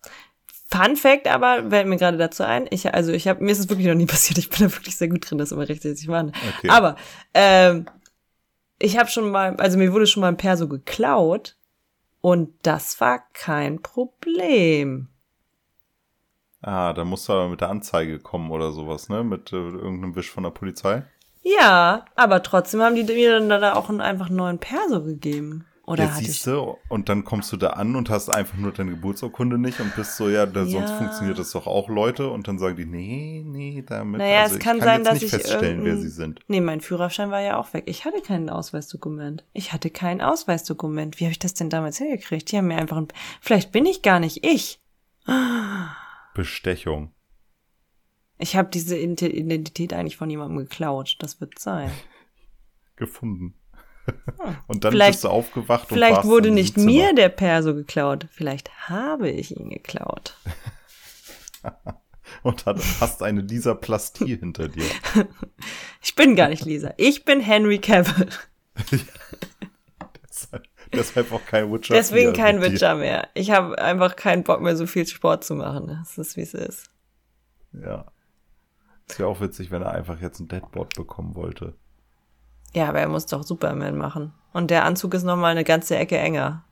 Fun 0.77 0.97
Fact 0.97 1.27
aber, 1.29 1.71
fällt 1.71 1.87
mir 1.87 1.97
gerade 1.97 2.17
dazu 2.17 2.43
ein, 2.43 2.67
ich, 2.71 2.93
also 2.93 3.13
ich 3.13 3.29
habe, 3.29 3.43
mir 3.43 3.53
ist 3.53 3.59
es 3.59 3.69
wirklich 3.69 3.87
noch 3.87 3.95
nie 3.95 4.07
passiert, 4.07 4.39
ich 4.39 4.51
bin 4.51 4.61
da 4.61 4.75
wirklich 4.75 4.97
sehr 4.97 5.09
gut 5.09 5.29
drin, 5.29 5.39
das 5.39 5.53
immer 5.53 5.69
rechtzeitig 5.69 5.99
zu 5.99 6.11
machen. 6.11 6.33
Okay. 6.59 6.69
Aber, 6.69 6.97
ähm, 7.35 7.87
ich 8.79 8.99
habe 8.99 9.09
schon 9.09 9.31
mal, 9.31 9.57
also 9.57 9.79
mir 9.79 9.93
wurde 9.93 10.07
schon 10.07 10.21
mal 10.21 10.29
ein 10.29 10.37
Perso 10.37 10.69
geklaut 10.69 11.57
und 12.21 12.53
das 12.63 13.01
war 13.01 13.25
kein 13.33 13.81
Problem. 13.81 15.09
Ah, 16.61 16.93
da 16.93 17.05
musst 17.05 17.29
du 17.29 17.33
aber 17.33 17.49
mit 17.49 17.61
der 17.61 17.71
Anzeige 17.71 18.19
kommen 18.19 18.51
oder 18.51 18.73
sowas, 18.73 19.09
ne? 19.09 19.23
Mit 19.23 19.53
äh, 19.53 19.57
irgendeinem 19.57 20.17
Wisch 20.17 20.31
von 20.31 20.43
der 20.43 20.51
Polizei. 20.51 21.05
Ja, 21.43 22.07
aber 22.17 22.43
trotzdem 22.43 22.83
haben 22.83 22.97
die 22.97 23.05
mir 23.05 23.39
dann 23.39 23.49
da 23.49 23.75
auch 23.75 23.89
einen, 23.89 24.01
einfach 24.01 24.27
einen 24.27 24.37
neuen 24.37 24.59
Perso 24.59 25.05
gegeben. 25.05 25.65
Oder 25.89 26.05
Jetzt 26.07 26.17
siehst 26.17 26.47
du, 26.49 26.77
und 26.89 27.09
dann 27.09 27.23
kommst 27.25 27.53
du 27.53 27.57
da 27.57 27.69
an 27.71 27.95
und 27.95 28.11
hast 28.11 28.29
einfach 28.29 28.59
nur 28.59 28.73
deine 28.73 28.91
Geburtsurkunde 28.91 29.57
nicht 29.57 29.79
und 29.79 29.95
bist 29.95 30.17
so, 30.17 30.29
ja, 30.29 30.45
da, 30.45 30.67
sonst 30.67 30.91
Ja. 30.91 30.97
funktioniert 30.97 31.39
das 31.39 31.53
doch 31.53 31.69
auch, 31.69 31.89
Leute. 31.89 32.29
Und 32.29 32.49
dann 32.49 32.59
sagen 32.59 32.75
die, 32.77 32.87
nee, 32.87 33.45
nee, 33.47 33.85
damit. 33.87 34.19
naja, 34.19 34.43
also 34.43 34.57
es 34.57 34.61
kann 34.61 34.79
ich 34.79 34.83
sein, 34.83 34.99
jetzt 34.99 35.07
dass 35.07 35.15
nicht 35.15 35.23
ich 35.25 35.31
feststellen, 35.31 35.85
wer 35.85 35.97
sie 35.97 36.09
sind. 36.09 36.41
Nee, 36.49 36.61
mein 36.61 36.81
Führerschein 36.81 37.31
war 37.31 37.41
ja 37.41 37.57
auch 37.57 37.73
weg. 37.73 37.85
Ich 37.87 38.05
hatte 38.05 38.21
kein 38.21 38.51
Ausweisdokument. 38.51 39.45
Ich 39.53 39.73
hatte 39.73 39.91
kein 39.91 40.21
Ausweisdokument. 40.21 41.21
Wie 41.21 41.25
habe 41.27 41.31
ich 41.33 41.39
das 41.39 41.55
denn 41.55 41.71
damals 41.71 41.99
hingekriegt? 41.99 42.51
Die 42.51 42.57
haben 42.59 42.67
mir 42.67 42.79
einfach 42.79 42.97
ein. 42.97 43.07
Vielleicht 43.41 43.71
bin 43.71 43.87
ich 43.87 44.03
gar 44.03 44.19
nicht 44.19 44.45
ich. 44.45 44.81
Bestechung. 46.35 47.13
Ich 48.39 48.57
habe 48.57 48.69
diese 48.73 48.97
Ident- 48.97 49.23
Identität 49.23 49.93
eigentlich 49.93 50.17
von 50.17 50.29
jemandem 50.31 50.59
geklaut. 50.59 51.17
Das 51.21 51.41
wird 51.41 51.59
sein. 51.59 51.91
Gefunden. 52.97 53.55
und 54.67 54.85
dann 54.85 54.93
Vielleicht- 54.93 55.13
bist 55.13 55.25
du 55.25 55.29
aufgewacht 55.29 55.91
und 55.91 55.97
Vielleicht 55.97 56.25
wurde 56.25 56.51
nicht 56.51 56.75
Zimmer. 56.75 56.87
mir 56.87 57.15
der 57.15 57.29
Perso 57.29 57.75
geklaut. 57.75 58.27
Vielleicht 58.31 58.89
habe 58.89 59.31
ich 59.31 59.57
ihn 59.57 59.71
geklaut. 59.71 60.37
Und 62.43 62.67
hat, 62.67 62.79
hast 63.01 63.23
eine 63.23 63.41
Lisa 63.41 63.75
Plastie 63.75 64.37
hinter 64.37 64.69
dir. 64.69 64.85
Ich 66.03 66.15
bin 66.15 66.37
gar 66.37 66.49
nicht 66.49 66.65
Lisa. 66.65 66.93
Ich 66.99 67.25
bin 67.25 67.41
Henry 67.41 67.79
Cavill. 67.81 68.29
Deshalb, 70.29 70.65
deshalb 70.93 71.33
auch 71.33 71.45
kein 71.47 71.73
Witcher. 71.73 71.95
Deswegen 71.95 72.35
4 72.35 72.45
kein 72.45 72.57
mit 72.61 72.69
dir. 72.69 72.73
Witcher 72.75 72.95
mehr. 72.95 73.29
Ich 73.35 73.51
habe 73.51 73.77
einfach 73.79 74.15
keinen 74.15 74.45
Bock 74.45 74.61
mehr, 74.61 74.77
so 74.77 74.87
viel 74.87 75.07
Sport 75.07 75.43
zu 75.45 75.55
machen. 75.57 75.89
Das 75.89 76.17
ist, 76.19 76.37
wie 76.37 76.43
es 76.43 76.55
ist. 76.55 76.91
Ja. 77.73 78.07
Ist 79.09 79.19
ja 79.19 79.27
auch 79.27 79.41
witzig, 79.41 79.71
wenn 79.71 79.83
er 79.83 79.91
einfach 79.93 80.21
jetzt 80.21 80.39
ein 80.41 80.49
Deadboard 80.49 80.95
bekommen 80.95 81.35
wollte. 81.35 81.75
Ja, 82.77 82.91
aber 82.91 83.01
er 83.01 83.09
muss 83.09 83.25
doch 83.25 83.43
Superman 83.43 83.97
machen. 83.97 84.33
Und 84.53 84.71
der 84.71 84.85
Anzug 84.85 85.15
ist 85.15 85.23
noch 85.23 85.37
mal 85.37 85.49
eine 85.49 85.65
ganze 85.65 85.97
Ecke 85.97 86.19
enger. 86.19 86.63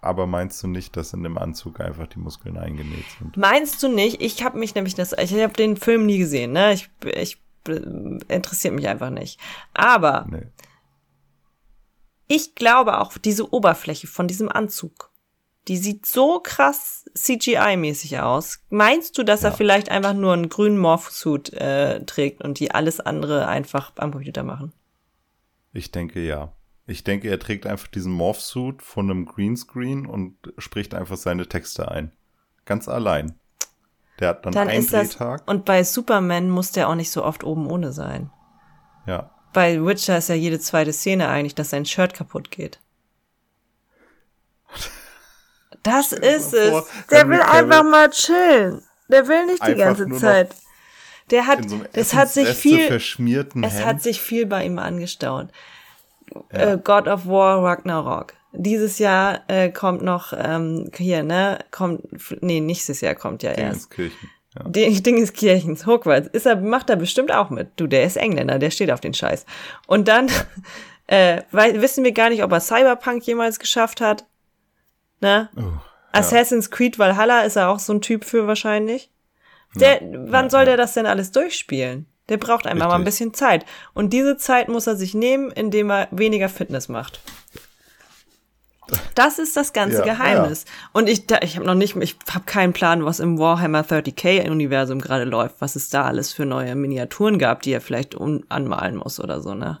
Aber 0.00 0.26
meinst 0.26 0.60
du 0.62 0.66
nicht, 0.66 0.96
dass 0.96 1.12
in 1.12 1.22
dem 1.22 1.38
Anzug 1.38 1.80
einfach 1.80 2.08
die 2.08 2.18
Muskeln 2.18 2.56
eingenäht 2.56 3.04
sind? 3.18 3.36
Meinst 3.36 3.80
du 3.82 3.88
nicht? 3.88 4.20
Ich 4.20 4.42
habe 4.42 4.58
mich 4.58 4.74
nämlich 4.74 4.96
das, 4.96 5.12
ich 5.12 5.32
habe 5.34 5.52
den 5.52 5.76
Film 5.76 6.04
nie 6.04 6.18
gesehen, 6.18 6.52
ne? 6.52 6.72
Ich, 6.72 6.90
ich 7.04 7.38
interessiert 8.28 8.74
mich 8.74 8.88
einfach 8.88 9.10
nicht. 9.10 9.38
Aber 9.72 10.26
Nee. 10.28 10.46
ich 12.26 12.54
glaube 12.56 12.98
auch, 12.98 13.16
diese 13.18 13.52
Oberfläche 13.52 14.06
von 14.08 14.26
diesem 14.26 14.48
Anzug, 14.50 15.10
die 15.68 15.76
sieht 15.76 16.06
so 16.06 16.40
krass 16.40 17.04
CGI-mäßig 17.14 18.20
aus. 18.20 18.60
Meinst 18.70 19.16
du, 19.18 19.22
dass 19.22 19.44
er 19.44 19.50
Ja. 19.50 19.56
vielleicht 19.56 19.90
einfach 19.90 20.14
nur 20.14 20.32
einen 20.32 20.48
grünen 20.48 20.78
Morphsuit 20.78 21.52
äh, 21.52 22.04
trägt 22.04 22.42
und 22.42 22.58
die 22.58 22.70
alles 22.72 23.00
andere 23.00 23.46
einfach 23.46 23.92
am 23.96 24.12
Computer 24.12 24.42
machen? 24.44 24.72
Ich 25.78 25.92
denke 25.92 26.20
ja. 26.20 26.52
Ich 26.86 27.04
denke, 27.04 27.28
er 27.28 27.38
trägt 27.38 27.66
einfach 27.66 27.86
diesen 27.86 28.12
Morph-Suit 28.12 28.82
von 28.82 29.08
einem 29.08 29.26
Greenscreen 29.26 30.06
und 30.06 30.36
spricht 30.58 30.92
einfach 30.92 31.16
seine 31.16 31.46
Texte 31.46 31.88
ein. 31.88 32.10
Ganz 32.64 32.88
allein. 32.88 33.38
Der 34.18 34.30
hat 34.30 34.44
dann, 34.44 34.52
Dann 34.52 34.68
einen 34.68 34.80
ist 34.80 34.92
das. 34.92 35.10
Drehtag. 35.10 35.42
Und 35.46 35.64
bei 35.64 35.84
Superman 35.84 36.50
muss 36.50 36.72
der 36.72 36.88
auch 36.88 36.96
nicht 36.96 37.12
so 37.12 37.24
oft 37.24 37.44
oben 37.44 37.70
ohne 37.70 37.92
sein. 37.92 38.30
ja. 39.06 39.30
Bei 39.54 39.82
Witcher 39.82 40.18
ist 40.18 40.28
ja 40.28 40.34
jede 40.34 40.60
zweite 40.60 40.92
Szene 40.92 41.28
eigentlich, 41.28 41.54
dass 41.54 41.70
sein 41.70 41.86
Shirt 41.86 42.12
kaputt 42.12 42.50
geht. 42.50 42.80
Das 45.82 46.12
ist 46.12 46.50
vor, 46.50 46.80
es. 46.80 47.06
Der 47.10 47.28
will 47.28 47.38
Cavill 47.38 47.56
einfach 47.56 47.82
mal 47.82 48.10
chillen. 48.10 48.82
Der 49.08 49.26
will 49.26 49.46
nicht 49.46 49.66
die 49.66 49.74
ganze 49.74 50.06
Zeit. 50.16 50.54
Der 51.30 51.46
hat, 51.46 51.68
so 51.68 51.80
es 51.92 52.14
hat 52.14 52.30
sich 52.30 52.48
viel, 52.48 52.86
verschmierten 52.86 53.64
es 53.64 53.74
Hemd. 53.74 53.86
hat 53.86 54.02
sich 54.02 54.20
viel 54.20 54.46
bei 54.46 54.64
ihm 54.64 54.78
angestaut. 54.78 55.48
Äh, 56.50 56.78
God 56.82 57.08
of 57.08 57.26
War 57.26 57.62
Ragnarok. 57.62 58.34
Dieses 58.52 58.98
Jahr 58.98 59.42
äh, 59.48 59.70
kommt 59.70 60.02
noch 60.02 60.32
ähm, 60.36 60.90
hier, 60.96 61.22
ne? 61.22 61.58
Kommt, 61.70 62.02
nee, 62.42 62.60
nächstes 62.60 63.00
Jahr 63.00 63.14
kommt 63.14 63.42
ja 63.42 63.50
erst. 63.50 63.90
Dingenskirchen. 63.96 64.30
Ja. 64.56 64.68
Die 64.68 65.02
Dingenskirchens, 65.02 65.86
Hogwarts, 65.86 66.28
ist 66.28 66.46
er, 66.46 66.56
macht 66.56 66.88
er 66.90 66.96
bestimmt 66.96 67.32
auch 67.32 67.50
mit. 67.50 67.68
Du, 67.76 67.86
der 67.86 68.04
ist 68.04 68.16
Engländer, 68.16 68.58
der 68.58 68.70
steht 68.70 68.90
auf 68.90 69.00
den 69.00 69.14
Scheiß. 69.14 69.44
Und 69.86 70.08
dann 70.08 70.28
äh, 71.06 71.42
weil, 71.50 71.80
wissen 71.82 72.04
wir 72.04 72.12
gar 72.12 72.30
nicht, 72.30 72.42
ob 72.42 72.52
er 72.52 72.60
Cyberpunk 72.60 73.26
jemals 73.26 73.58
geschafft 73.58 74.00
hat. 74.00 74.24
Ne? 75.20 75.50
Oh, 75.56 75.62
Assassin's 76.12 76.70
Creed 76.70 76.98
Valhalla 76.98 77.42
ist 77.42 77.56
er 77.56 77.68
auch 77.68 77.78
so 77.78 77.92
ein 77.92 78.00
Typ 78.00 78.24
für 78.24 78.46
wahrscheinlich. 78.46 79.10
Der, 79.74 80.00
wann 80.02 80.46
ja, 80.46 80.50
soll 80.50 80.60
ja. 80.60 80.66
der 80.66 80.76
das 80.76 80.94
denn 80.94 81.06
alles 81.06 81.30
durchspielen? 81.32 82.06
Der 82.28 82.36
braucht 82.36 82.66
einfach 82.66 82.88
mal 82.88 82.94
ein 82.94 83.02
Richtig. 83.02 83.30
bisschen 83.30 83.34
Zeit. 83.34 83.64
Und 83.94 84.12
diese 84.12 84.36
Zeit 84.36 84.68
muss 84.68 84.86
er 84.86 84.96
sich 84.96 85.14
nehmen, 85.14 85.50
indem 85.50 85.90
er 85.90 86.08
weniger 86.10 86.48
Fitness 86.48 86.88
macht. 86.88 87.20
Das 89.14 89.38
ist 89.38 89.56
das 89.56 89.72
ganze 89.72 89.98
Ja, 89.98 90.04
Geheimnis. 90.04 90.64
Und 90.92 91.08
ich, 91.08 91.26
da, 91.26 91.40
ich 91.42 91.56
habe 91.56 91.66
noch 91.66 91.74
nicht, 91.74 91.96
ich 91.96 92.16
habe 92.30 92.44
keinen 92.44 92.72
Plan, 92.72 93.04
was 93.04 93.20
im 93.20 93.38
Warhammer 93.38 93.82
30k 93.82 94.50
Universum 94.50 95.00
gerade 95.00 95.24
läuft, 95.24 95.60
was 95.60 95.76
es 95.76 95.90
da 95.90 96.04
alles 96.04 96.32
für 96.32 96.46
neue 96.46 96.74
Miniaturen 96.74 97.38
gab, 97.38 97.62
die 97.62 97.72
er 97.72 97.80
vielleicht 97.80 98.16
anmalen 98.48 98.96
muss 98.96 99.20
oder 99.20 99.40
so, 99.40 99.54
ne? 99.54 99.80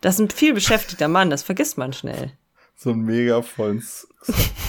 Das 0.00 0.14
ist 0.14 0.20
ein 0.20 0.30
viel 0.30 0.54
beschäftigter 0.54 1.08
Mann, 1.08 1.28
das 1.28 1.42
vergisst 1.42 1.76
man 1.76 1.92
schnell. 1.92 2.32
So 2.74 2.90
ein 2.90 3.00
mega 3.00 3.42
volles 3.42 4.08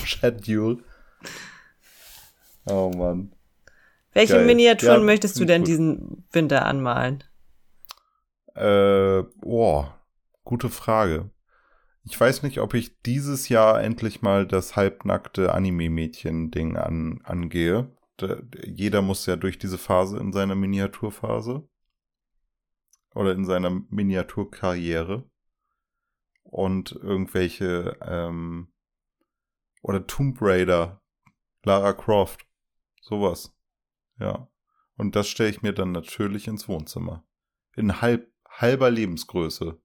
Schedule. 0.03 0.83
Oh 2.65 2.91
Mann. 2.93 3.31
Welche 4.13 4.33
Geil. 4.33 4.45
Miniaturen 4.45 4.99
Ja, 5.01 5.05
möchtest 5.05 5.39
du 5.39 5.45
denn 5.45 5.61
gut. 5.61 5.69
diesen 5.69 6.25
Winter 6.31 6.65
anmalen? 6.65 7.23
Äh, 8.55 9.23
boah, 9.39 9.99
gute 10.43 10.69
Frage. 10.69 11.29
Ich 12.03 12.19
weiß 12.19 12.43
nicht, 12.43 12.59
ob 12.59 12.73
ich 12.73 12.99
dieses 13.01 13.47
Jahr 13.47 13.81
endlich 13.81 14.21
mal 14.21 14.45
das 14.47 14.75
halbnackte 14.75 15.53
Anime-Mädchen-Ding 15.53 16.75
an, 16.75 17.21
angehe. 17.23 17.95
Da, 18.17 18.37
jeder 18.65 19.01
muss 19.01 19.25
ja 19.27 19.35
durch 19.35 19.59
diese 19.59 19.77
Phase 19.77 20.17
in 20.17 20.33
seiner 20.33 20.55
Miniaturphase. 20.55 21.67
Oder 23.13 23.33
in 23.33 23.45
seiner 23.45 23.69
Miniaturkarriere. 23.89 25.29
Und 26.43 26.91
irgendwelche, 26.91 27.97
ähm, 28.01 28.73
oder 29.83 30.05
Tomb 30.05 30.37
Raider, 30.41 31.01
Lara 31.63 31.93
Croft, 31.93 32.45
sowas. 33.01 33.55
Ja. 34.21 34.47
Und 34.97 35.15
das 35.15 35.27
stelle 35.27 35.49
ich 35.49 35.61
mir 35.61 35.73
dann 35.73 35.91
natürlich 35.91 36.47
ins 36.47 36.67
Wohnzimmer. 36.67 37.23
In 37.75 38.01
halb, 38.01 38.31
halber 38.47 38.89
Lebensgröße. 38.91 39.79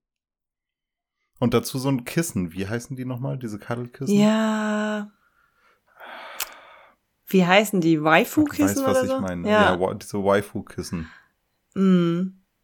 Und 1.38 1.54
dazu 1.54 1.78
so 1.78 1.88
ein 1.88 2.04
Kissen. 2.04 2.52
Wie 2.52 2.66
heißen 2.68 2.96
die 2.96 3.04
nochmal, 3.04 3.38
diese 3.38 3.58
Kaddelkissen? 3.58 4.14
Ja. 4.18 5.10
Wie 7.26 7.44
heißen 7.44 7.80
die? 7.80 8.02
Waifu-Kissen 8.02 8.84
weißt, 8.84 8.84
was 8.84 8.90
oder 8.98 9.02
ich 9.04 9.10
so? 9.10 9.20
meine. 9.20 9.48
Ja, 9.48 9.76
Ja. 9.76 9.94
diese 9.94 10.22
Waifu-Kissen. 10.22 11.08
Mm. 11.74 12.22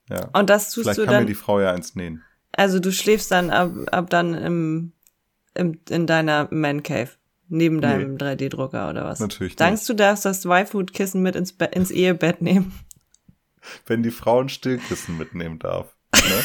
Ja. 0.08 0.28
Und 0.32 0.50
das 0.50 0.72
tust 0.72 0.84
Vielleicht 0.84 0.98
du 0.98 1.04
kann 1.04 1.14
mir 1.14 1.18
dann, 1.20 1.26
die 1.26 1.34
Frau 1.34 1.60
ja 1.60 1.72
eins 1.72 1.94
nähen. 1.94 2.22
also 2.52 2.78
du 2.80 2.92
schläfst 2.92 3.30
dann 3.30 3.50
ab, 3.50 3.72
ab 3.90 4.10
dann 4.10 4.34
im, 4.34 4.92
im, 5.54 5.80
in 5.88 6.06
deiner 6.06 6.48
Man 6.50 6.82
Cave. 6.82 7.10
Neben 7.54 7.82
deinem 7.82 8.16
3D-Drucker 8.16 8.88
oder 8.88 9.04
was? 9.04 9.20
Natürlich 9.20 9.56
Denkst 9.56 9.86
du, 9.86 9.92
darfst 9.92 10.24
das 10.24 10.46
Waifu-Kissen 10.46 11.20
mit 11.20 11.36
ins, 11.36 11.52
Be 11.52 11.66
ins 11.66 11.90
Ehebett 11.90 12.40
nehmen? 12.40 12.72
Wenn 13.86 14.02
die 14.02 14.10
Frau 14.10 14.40
ein 14.40 14.48
Stillkissen 14.48 15.18
mitnehmen 15.18 15.58
darf. 15.58 15.94
Ne? 16.14 16.20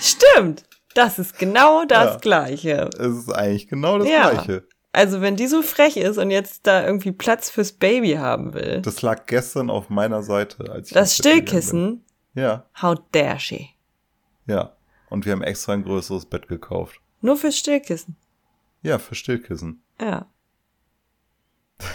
Stimmt. 0.00 0.64
Das 0.94 1.18
ist 1.18 1.38
genau 1.38 1.84
das 1.84 2.14
Ja. 2.14 2.18
Gleiche. 2.18 2.90
es 2.98 3.16
ist 3.16 3.30
eigentlich 3.32 3.68
genau 3.68 3.98
das 3.98 4.08
Ja. 4.08 4.30
Gleiche. 4.30 4.64
Also 4.94 5.22
wenn 5.22 5.36
die 5.36 5.46
so 5.46 5.62
frech 5.62 5.96
ist 5.96 6.18
und 6.18 6.30
jetzt 6.30 6.66
da 6.66 6.84
irgendwie 6.84 7.12
Platz 7.12 7.48
fürs 7.48 7.72
Baby 7.72 8.12
haben 8.14 8.52
will. 8.52 8.82
Das 8.82 9.00
lag 9.00 9.24
gestern 9.26 9.70
auf 9.70 9.88
meiner 9.88 10.22
Seite. 10.22 10.70
Als 10.70 10.88
ich 10.88 10.94
Das 10.94 11.16
Stillkissen. 11.16 12.04
Ja, 12.34 12.66
how 12.80 12.96
dare 13.12 13.38
she? 13.40 13.70
ja. 14.46 14.72
Und 15.12 15.26
wir 15.26 15.32
haben 15.32 15.42
extra 15.42 15.74
ein 15.74 15.84
größeres 15.84 16.24
Bett 16.26 16.48
gekauft. 16.48 16.98
Nur 17.20 17.36
fürs 17.36 17.58
Stillkissen. 17.58 18.16
Ja, 18.82 18.98
für 18.98 19.14
Stillkissen. 19.14 19.82
Ja. 20.00 20.26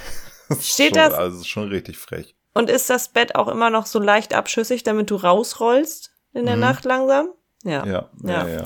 Das 0.50 0.66
Steht 0.66 0.96
schon, 0.96 1.04
das- 1.04 1.14
Also, 1.14 1.36
es 1.38 1.42
ist 1.42 1.48
schon 1.50 1.68
richtig 1.68 1.98
frech. 1.98 2.36
Und 2.54 2.70
ist 2.70 2.90
das 2.90 3.10
Bett 3.10 3.36
auch 3.36 3.48
immer 3.50 3.70
noch 3.70 3.86
so 3.86 4.00
leicht 4.00 4.34
abschüssig, 4.34 4.84
damit 4.84 5.10
du 5.12 5.16
rausrollst 5.16 6.12
in 6.34 6.46
der 6.46 6.56
Mhm. 6.56 6.62
Nacht 6.62 6.86
langsam? 6.86 7.30
Ja. 7.64 7.86
Ja, 7.86 8.10
ja, 8.24 8.48
Ja. 8.48 8.48
ja. 8.48 8.64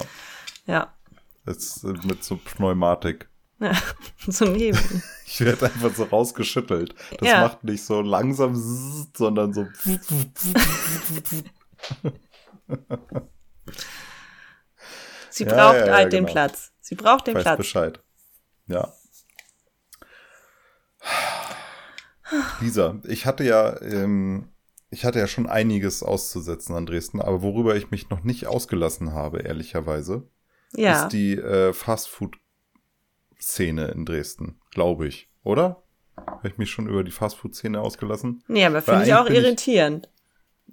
Ja. 0.68 0.94
Das 1.46 1.58
ist 1.58 1.84
äh, 1.84 1.94
mit 2.06 2.24
so 2.24 2.38
Pneumatik. 2.38 3.30
ja. 3.60 3.72
so 4.28 4.46
neben. 4.46 4.78
Ich 5.26 5.40
werde 5.40 5.66
einfach 5.68 5.96
so 5.96 6.04
rausgeschüttelt. 6.04 6.94
Das 7.20 7.28
Ja. 7.30 7.42
macht 7.42 7.64
nicht 7.64 7.84
so 7.86 8.02
langsam, 8.02 8.54
sondern 9.16 9.54
so. 9.54 9.66
Sie 15.32 15.46
Ja, 15.46 15.54
braucht 15.54 15.76
ja, 15.78 15.88
ja, 15.88 15.94
halt 15.94 16.14
den 16.14 16.26
genau. 16.26 16.34
Platz. 16.34 16.72
Sie 16.82 16.96
braucht 16.96 17.28
den 17.28 17.36
weiß 17.36 17.44
Platz. 17.44 17.58
Bescheid. 17.58 18.00
Ja. 18.68 18.94
Lisa, 22.62 23.00
ich 23.08 23.26
hatte 23.26 23.44
ja, 23.44 23.82
ähm, 23.82 24.50
ich 24.90 25.04
hatte 25.06 25.20
ja 25.20 25.28
schon 25.28 25.48
einiges 25.48 26.04
auszusetzen 26.04 26.76
an 26.76 26.86
Dresden, 26.86 27.22
aber 27.22 27.42
worüber 27.42 27.76
ich 27.76 27.92
mich 27.92 28.10
noch 28.10 28.24
nicht 28.24 28.48
ausgelassen 28.48 29.14
habe, 29.14 29.40
ehrlicherweise, 29.40 30.28
Ja. 30.74 31.04
ist 31.04 31.10
die 31.10 31.34
äh, 31.36 31.74
Fastfood-Szene 31.74 33.88
in 33.90 34.06
Dresden, 34.06 34.60
glaube 34.72 35.08
ich, 35.08 35.30
oder? 35.44 35.84
Habe 36.18 36.48
ich 36.50 36.58
mich 36.58 36.72
schon 36.72 36.88
über 36.88 37.04
die 37.04 37.12
Fastfood-Szene 37.12 37.80
ausgelassen? 37.82 38.44
Nee, 38.48 38.66
aber 38.66 38.82
finde 38.82 39.06
ich 39.06 39.14
auch 39.14 39.26
bin 39.26 39.36
ich- 39.36 39.44
irritierend. 39.44 40.10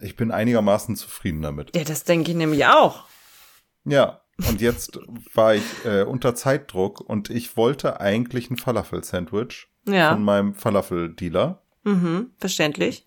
Ich 0.01 0.15
bin 0.15 0.31
einigermaßen 0.31 0.95
zufrieden 0.95 1.43
damit. 1.43 1.75
Ja, 1.75 1.83
das 1.83 2.05
denke 2.05 2.31
ich 2.31 2.37
nämlich 2.37 2.65
auch. 2.67 3.07
Ja, 3.85 4.21
und 4.47 4.61
jetzt 4.61 4.99
war 5.35 5.55
ich 5.55 5.63
äh, 5.85 6.03
unter 6.03 6.35
Zeitdruck 6.35 7.01
und 7.01 7.31
ich 7.31 7.57
wollte 7.57 8.01
eigentlich 8.01 8.51
ein 8.51 8.57
Falafel-Sandwich 8.57 9.69
Ja. 9.87 10.13
von 10.13 10.23
meinem 10.23 10.55
Falafel-Dealer. 10.55 11.61
Mhm, 11.85 12.31
verständlich. 12.39 13.07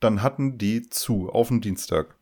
Dann 0.00 0.22
hatten 0.22 0.58
die 0.58 0.88
zu 0.88 1.30
auf 1.30 1.48
den 1.48 1.60
Dienstag. 1.60 2.16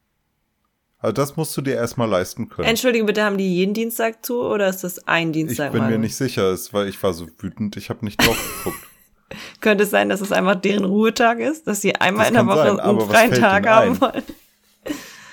Also 0.98 1.14
das 1.14 1.36
musst 1.36 1.56
du 1.56 1.62
dir 1.62 1.74
erstmal 1.76 2.08
leisten 2.08 2.50
können. 2.50 2.68
Entschuldige 2.68 3.04
bitte, 3.06 3.24
haben 3.24 3.38
die 3.38 3.54
jeden 3.54 3.72
Dienstag 3.72 4.24
zu 4.24 4.42
oder 4.42 4.68
ist 4.68 4.84
das 4.84 5.06
ein 5.08 5.28
ich 5.28 5.32
Dienstag 5.32 5.72
bin 5.72 5.80
mal? 5.80 5.90
mir 5.90 5.98
nicht 5.98 6.14
sicher, 6.14 6.50
es 6.50 6.74
war, 6.74 6.84
ich 6.86 7.02
war 7.02 7.14
so 7.14 7.26
wütend, 7.38 7.76
ich 7.78 7.88
habe 7.88 8.04
nicht 8.04 8.20
drauf 8.24 8.36
geguckt. 8.58 8.86
Könnte 9.62 9.84
es 9.84 9.90
sein, 9.90 10.08
dass 10.10 10.20
es 10.20 10.30
einfach 10.32 10.56
deren 10.56 10.84
Ruhetag 10.84 11.38
ist, 11.38 11.66
dass 11.66 11.80
sie 11.80 11.94
einmal 11.94 12.24
Das 12.24 12.28
in 12.28 12.34
der 12.34 12.46
Woche 12.46 12.66
sein, 12.76 12.80
einen 12.80 13.00
freien 13.00 13.32
Tag 13.32 13.66
haben 13.66 14.00
wollen? 14.00 14.22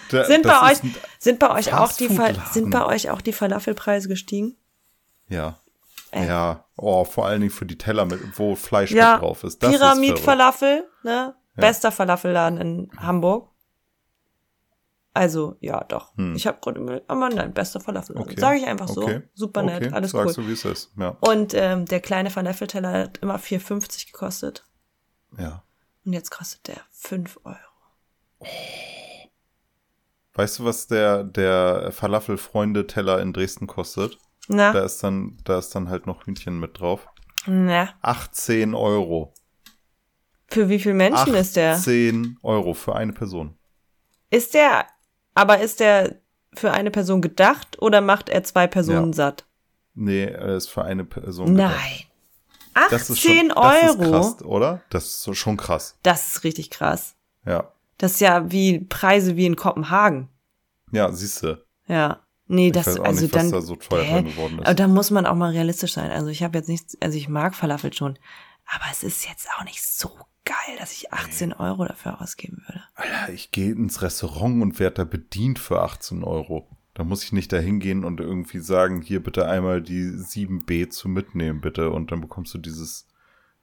Da- 0.09 0.25
Sind 0.25 0.43
bei 0.43 0.71
ist 0.71 0.83
euch, 0.83 0.91
sind 1.19 1.39
bei 1.39 1.49
euch 1.51 1.73
auch 1.73 1.91
die 1.93 2.07
sind 2.51 2.69
bei 2.71 2.85
euch 2.85 3.09
auch 3.09 3.21
die 3.21 3.33
Falafelpreise 3.33 4.07
gestiegen? 4.07 4.55
Ja. 5.29 5.59
Äh. 6.11 6.27
Ja. 6.27 6.65
Oh, 6.77 7.03
vor 7.05 7.25
allen 7.25 7.41
Dingen 7.41 7.51
für 7.51 7.65
die 7.65 7.77
Teller, 7.77 8.05
mit, 8.05 8.19
wo 8.39 8.55
Fleisch 8.55 8.91
Ja, 8.91 9.13
mit 9.13 9.21
drauf 9.23 9.43
ist. 9.43 9.61
Das 9.63 9.71
ist 9.73 9.79
Pyramid 9.79 10.07
verrückt. 10.09 10.23
Falafel, 10.25 10.87
ne? 11.03 11.35
Bester 11.55 11.91
Falafelladen 11.91 12.61
in 12.61 12.91
Hamburg. 12.97 13.49
Also, 15.13 15.57
ja, 15.61 15.83
doch. 15.85 16.13
Ich 16.35 16.45
habe 16.45 16.59
gerade 16.61 16.79
überlegt, 16.79 17.09
aber 17.09 17.29
nein, 17.29 17.51
bester 17.51 17.79
Falafelladen. 17.81 18.25
Hm. 18.27 18.31
Okay. 18.31 18.39
Sag 18.39 18.57
ich 18.57 18.67
einfach 18.67 18.87
so. 18.87 19.01
Okay. 19.01 19.23
Super 19.33 19.63
nett, 19.63 19.83
okay. 19.83 19.91
alles 19.93 20.13
cool. 20.13 20.21
Sagst 20.25 20.37
du, 20.37 20.47
wie 20.47 20.51
es 20.53 20.63
ist. 20.63 20.91
Ja. 20.95 21.17
Und 21.21 21.55
ähm, 21.55 21.85
der 21.85 21.99
kleine 21.99 22.29
Falafelteller 22.29 22.91
hat 22.91 23.17
immer 23.17 23.37
4,50 23.37 24.11
gekostet. 24.11 24.63
ja. 25.37 25.63
Und 26.05 26.13
jetzt 26.13 26.29
kostet 26.31 26.67
der 26.69 26.77
5 26.91 27.37
Euro. 27.43 27.57
Weißt 30.37 30.59
du, 30.59 30.65
was 30.65 30.87
der, 30.87 31.23
der 31.23 31.91
Falafel-Freunde-Teller 31.91 33.19
in 33.21 33.33
Dresden 33.33 33.67
kostet? 33.67 34.17
Na, 34.47 34.71
Da 34.71 34.85
ist 34.85 35.03
dann, 35.03 35.37
da 35.43 35.57
ist 35.59 35.75
dann 35.75 35.89
halt 35.89 36.05
noch 36.07 36.25
Hühnchen 36.25 36.59
mit 36.59 36.79
drauf. 36.79 37.07
na. 37.47 37.89
18 38.01 38.73
Euro. 38.75 39.33
Für 40.47 40.69
wie 40.69 40.79
viele 40.79 40.93
Menschen 40.95 41.33
ist 41.33 41.55
der? 41.57 41.73
18 41.73 42.37
Euro 42.43 42.73
für 42.73 42.95
eine 42.95 43.11
Person. 43.13 43.57
Ist 44.29 44.53
der, 44.53 44.85
aber 45.33 45.59
ist 45.59 45.79
der 45.79 46.15
für 46.53 46.71
eine 46.71 46.91
Person 46.91 47.21
gedacht 47.21 47.81
oder 47.81 47.99
macht 48.01 48.29
er 48.29 48.43
zwei 48.43 48.67
Personen 48.67 49.11
Ja. 49.11 49.15
satt? 49.17 49.45
Nee, 49.95 50.25
er 50.25 50.55
ist 50.55 50.67
für 50.69 50.83
eine 50.83 51.03
Person. 51.03 51.55
gedacht. 51.55 51.75
Nein. 51.75 52.03
18 52.75 52.89
Das 52.91 53.09
ist 53.09 53.19
schon, 53.21 53.49
Das 53.49 53.83
ist 53.91 53.99
Euro. 53.99 54.11
krass, 54.11 54.41
oder? 54.43 54.81
Das 54.91 55.05
ist 55.27 55.37
schon 55.37 55.57
krass. 55.57 55.97
Das 56.03 56.27
ist 56.27 56.43
richtig 56.43 56.69
krass. 56.69 57.15
Ja. 57.45 57.71
Das 57.97 58.13
ist 58.13 58.21
ja 58.21 58.51
wie 58.51 58.79
Preise 58.79 59.35
wie 59.35 59.45
in 59.45 59.55
Kopenhagen. 59.55 60.29
Ja, 60.91 61.11
siehst 61.11 61.43
du. 61.43 61.63
Ja. 61.87 62.21
Nee, 62.47 62.67
Ich 62.67 62.73
das 62.73 62.87
weiß 62.87 62.99
auch 62.99 63.05
also 63.05 63.21
nicht, 63.21 63.33
was 63.35 63.41
dann 63.43 63.51
da 63.51 63.61
so 63.61 63.75
teuer 63.75 64.03
Hä? 64.03 64.23
geworden 64.23 64.59
ist. 64.59 64.65
Aber 64.65 64.75
da 64.75 64.87
muss 64.87 65.11
man 65.11 65.25
auch 65.25 65.35
mal 65.35 65.51
realistisch 65.51 65.93
sein. 65.93 66.11
Also 66.11 66.29
ich 66.29 66.43
habe 66.43 66.57
jetzt 66.57 66.69
nichts, 66.69 66.97
also 67.01 67.17
ich 67.17 67.27
mag 67.27 67.55
Falafel 67.55 67.91
schon, 67.93 68.17
aber 68.65 68.85
es 68.91 69.03
ist 69.03 69.27
jetzt 69.27 69.49
auch 69.57 69.65
nicht 69.65 69.83
so 69.83 70.09
geil, 70.45 70.77
dass 70.79 70.93
ich 70.93 71.11
18 71.11 71.51
Euro 71.53 71.85
dafür 71.85 72.21
ausgeben 72.21 72.63
würde. 72.67 72.81
Alter, 72.95 73.33
ich 73.33 73.51
gehe 73.51 73.71
ins 73.73 74.01
Restaurant 74.01 74.61
und 74.61 74.79
werde 74.79 74.95
da 74.95 75.03
bedient 75.03 75.59
für 75.59 75.81
18 75.81 76.23
Euro. 76.23 76.69
Da 76.93 77.03
muss 77.03 77.23
ich 77.23 77.33
nicht 77.33 77.51
da 77.51 77.57
hingehen 77.57 78.05
und 78.05 78.21
irgendwie 78.21 78.59
sagen, 78.59 79.01
hier 79.01 79.21
bitte 79.21 79.47
einmal 79.47 79.81
die 79.81 80.03
7B 80.09 80.89
zu 80.89 81.09
mitnehmen, 81.09 81.59
bitte. 81.61 81.91
Und 81.91 82.11
dann 82.11 82.21
bekommst 82.21 82.53
du 82.53 82.57
dieses, 82.59 83.06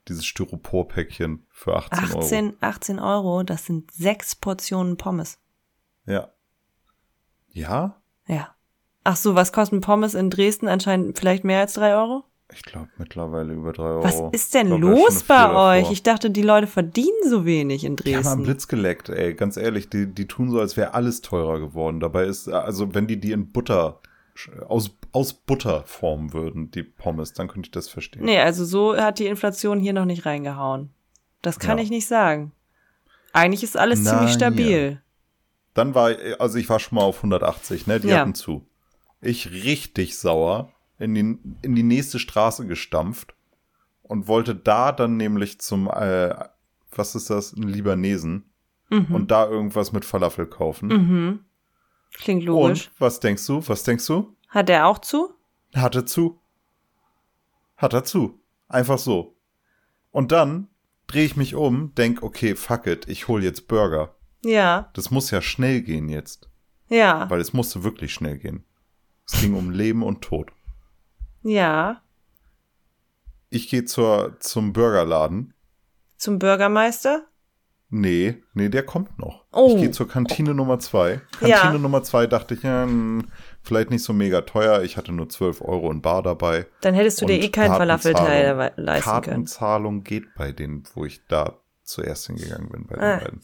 dieses 0.07 0.25
Styroporpäckchen 0.25 1.45
für 1.49 1.75
18, 1.75 1.99
Euro. 1.99 2.19
18, 2.19 2.53
18 2.61 2.99
Euro, 2.99 3.43
das 3.43 3.65
sind 3.65 3.91
sechs 3.91 4.35
Portionen 4.35 4.97
Pommes. 4.97 5.39
Ja. 6.05 6.29
Ja? 7.49 8.01
Ja. 8.27 8.55
Ach 9.03 9.15
so, 9.15 9.35
was 9.35 9.53
kosten 9.53 9.81
Pommes 9.81 10.13
in 10.13 10.29
Dresden? 10.29 10.67
Anscheinend 10.67 11.17
vielleicht 11.17 11.43
mehr 11.43 11.59
als 11.59 11.73
drei 11.73 11.95
Euro? 11.95 12.23
Ich 12.53 12.61
glaube 12.61 12.89
mittlerweile 12.97 13.53
über 13.53 13.73
3 13.73 13.83
Euro. 13.83 14.03
Was 14.03 14.21
ist 14.31 14.53
denn 14.53 14.67
glaub, 14.67 14.81
los 14.81 15.23
bei 15.23 15.79
euch? 15.79 15.91
Ich 15.91 16.03
dachte, 16.03 16.29
die 16.29 16.43
Leute 16.43 16.67
verdienen 16.67 17.09
so 17.27 17.43
wenig 17.43 17.83
in 17.83 17.95
Die 17.95 18.15
haben 18.15 18.17
am 18.17 18.23
Dresden. 18.23 18.43
Blitz 18.43 18.67
geleckt, 18.67 19.09
ey, 19.09 19.33
ganz 19.33 19.57
ehrlich, 19.57 19.89
die, 19.89 20.05
die 20.05 20.27
tun 20.27 20.51
so, 20.51 20.59
als 20.59 20.77
wäre 20.77 20.93
alles 20.93 21.21
teurer 21.21 21.59
geworden. 21.59 21.99
Dabei 21.99 22.25
ist, 22.25 22.47
also 22.47 22.93
wenn 22.93 23.07
die 23.07 23.19
die 23.19 23.31
in 23.31 23.51
Butter, 23.51 23.99
aus, 24.67 24.91
aus 25.11 25.33
Butter 25.33 25.83
formen 25.83 26.33
würden, 26.33 26.71
die 26.71 26.83
Pommes, 26.83 27.33
dann 27.33 27.47
könnte 27.47 27.67
ich 27.67 27.71
das 27.71 27.87
verstehen. 27.89 28.25
Nee, 28.25 28.39
also 28.39 28.65
so 28.65 28.95
hat 28.97 29.19
die 29.19 29.27
Inflation 29.27 29.79
hier 29.79 29.93
noch 29.93 30.05
nicht 30.05 30.25
reingehauen. 30.25 30.89
Das 31.41 31.59
kann 31.59 31.77
Ja. 31.77 31.83
ich 31.83 31.89
nicht 31.89 32.07
sagen. 32.07 32.51
Eigentlich 33.33 33.63
ist 33.63 33.77
alles 33.77 34.01
Na, 34.03 34.11
ziemlich 34.11 34.31
ja. 34.31 34.35
stabil. 34.35 35.01
Dann 35.73 35.93
war, 35.95 36.11
also 36.39 36.57
ich 36.57 36.69
war 36.69 36.79
schon 36.79 36.95
mal 36.97 37.03
auf 37.03 37.17
180, 37.21 37.87
ne, 37.87 37.99
die 37.99 38.07
Ja. 38.09 38.19
hatten 38.19 38.33
zu. 38.35 38.65
Ich 39.21 39.51
richtig 39.51 40.17
sauer 40.17 40.71
in 40.99 41.13
die, 41.15 41.37
in 41.61 41.75
die 41.75 41.83
nächste 41.83 42.19
Straße 42.19 42.65
gestampft 42.67 43.35
und 44.03 44.27
wollte 44.27 44.55
da 44.55 44.91
dann 44.91 45.17
nämlich 45.17 45.59
zum, 45.59 45.87
äh, 45.89 46.33
was 46.91 47.15
ist 47.15 47.29
das, 47.29 47.53
ein 47.53 47.63
Libanesen 47.63 48.45
Mhm. 48.89 49.15
und 49.15 49.31
da 49.31 49.47
irgendwas 49.49 49.91
mit 49.91 50.05
Falafel 50.05 50.45
kaufen. 50.45 50.87
Mhm. 50.89 51.39
Klingt 52.17 52.43
logisch. 52.43 52.87
Und 52.87 53.01
was 53.01 53.19
denkst 53.19 53.45
du? 53.47 53.61
Was 53.67 53.83
denkst 53.83 54.05
du? 54.07 54.35
Hat 54.49 54.69
er 54.69 54.87
auch 54.87 54.99
zu? 54.99 55.33
Hat 55.73 55.95
er 55.95 56.05
zu. 56.05 56.39
Hat 57.77 57.93
er 57.93 58.03
zu. 58.03 58.39
Einfach 58.67 58.97
so. 58.97 59.35
Und 60.11 60.31
dann 60.31 60.69
drehe 61.07 61.25
ich 61.25 61.35
mich 61.35 61.55
um, 61.55 61.93
denk, 61.95 62.23
okay, 62.23 62.55
fuck 62.55 62.87
it, 62.87 63.07
ich 63.09 63.27
hol 63.27 63.43
jetzt 63.43 63.67
Burger. 63.67 64.15
Ja, 64.43 64.89
Das 64.93 65.11
muss 65.11 65.31
ja 65.31 65.41
schnell 65.41 65.81
gehen 65.81 66.07
jetzt. 66.09 66.49
ja, 66.87 67.29
Weil 67.29 67.41
es 67.41 67.51
musste 67.53 67.83
wirklich 67.83 68.13
schnell 68.13 68.37
gehen. 68.37 68.63
Es 69.27 69.41
ging 69.41 69.55
um 69.55 69.71
Leben 69.71 70.03
und 70.03 70.21
Tod. 70.21 70.51
ja. 71.43 72.01
Ich 73.51 73.69
gehe 73.69 73.85
zur, 73.85 74.35
zum 74.41 74.73
Burgerladen. 74.73 75.53
Zum 76.17 76.39
Bürgermeister? 76.39 77.25
Nee, 77.97 78.43
nee, 78.53 78.67
der 78.67 78.83
kommt 78.83 79.17
noch. 79.19 79.45
Oh. 79.53 79.69
Ich 79.75 79.81
gehe 79.81 79.91
zur 79.91 80.09
Kantine 80.09 80.53
Nummer 80.53 80.79
zwei. 80.79 81.21
Ja. 81.39 81.59
Kantine 81.59 81.81
Nummer 81.81 82.03
zwei 82.03 82.27
dachte 82.27 82.55
ich, 82.55 82.63
ja, 82.63 82.83
hm, 82.83 83.29
vielleicht 83.63 83.89
nicht 83.89 84.03
so 84.03 84.11
mega 84.11 84.41
teuer. 84.41 84.81
Ich 84.83 84.97
hatte 84.97 85.13
nur 85.13 85.29
12 85.29 85.61
Euro 85.61 85.89
in 85.91 86.01
Bar 86.01 86.21
dabei. 86.21 86.65
Dann 86.81 86.93
hättest 86.93 87.21
du 87.21 87.25
dir 87.25 87.39
eh 87.41 87.47
keinen 87.47 87.73
Falafelteil 87.73 88.73
leisten 88.75 89.09
können. 89.09 89.21
Kartenzahlung 89.23 90.03
geht 90.03 90.25
bei 90.35 90.51
denen, 90.51 90.83
wo 90.93 91.05
ich 91.05 91.21
da 91.29 91.53
zuerst 91.83 92.27
hingegangen 92.27 92.67
bin, 92.67 92.85
bei 92.85 92.95
den 92.95 93.03
Ah. 93.03 93.17
beiden. 93.19 93.41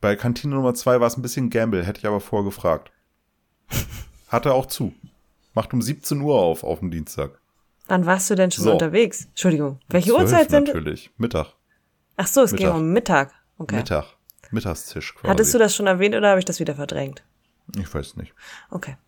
Bei 0.00 0.14
Kantine 0.14 0.54
Nummer 0.54 0.74
zwei 0.74 1.00
war 1.00 1.08
es 1.08 1.16
ein 1.16 1.22
bisschen 1.22 1.50
Gamble, 1.50 1.84
hätte 1.84 1.98
ich 1.98 2.06
aber 2.06 2.20
vorgefragt. 2.20 2.92
Hatte 4.28 4.52
auch 4.54 4.66
zu. 4.66 4.94
Macht 5.52 5.72
um 5.74 5.82
17 5.82 6.20
Uhr 6.20 6.36
auf, 6.40 6.62
auf 6.62 6.78
dem 6.78 6.92
Dienstag. 6.92 7.40
Wann 7.88 8.06
warst 8.06 8.30
du 8.30 8.36
denn 8.36 8.52
schon 8.52 8.64
So. 8.66 8.72
unterwegs? 8.74 9.24
Entschuldigung. 9.24 9.80
Welche 9.88 10.10
12 10.10 10.22
Uhrzeit 10.22 10.50
sind? 10.50 10.68
Natürlich. 10.68 11.10
Mittag. 11.18 11.54
Ach 12.20 12.26
so, 12.26 12.42
es 12.42 12.50
ging 12.54 12.66
Mittag. 12.66 12.76
um 12.76 12.92
Mittag. 12.92 13.32
Okay. 13.56 13.76
Mittag. 13.76 14.04
Mittagstisch 14.50 15.14
quasi. 15.14 15.28
Hattest 15.30 15.54
du 15.54 15.58
das 15.58 15.74
schon 15.74 15.86
erwähnt 15.86 16.14
oder 16.14 16.28
habe 16.28 16.38
ich 16.38 16.44
das 16.44 16.60
wieder 16.60 16.74
verdrängt? 16.74 17.22
Ich 17.78 17.92
weiß 17.94 18.16
nicht. 18.16 18.34
Okay. 18.68 18.98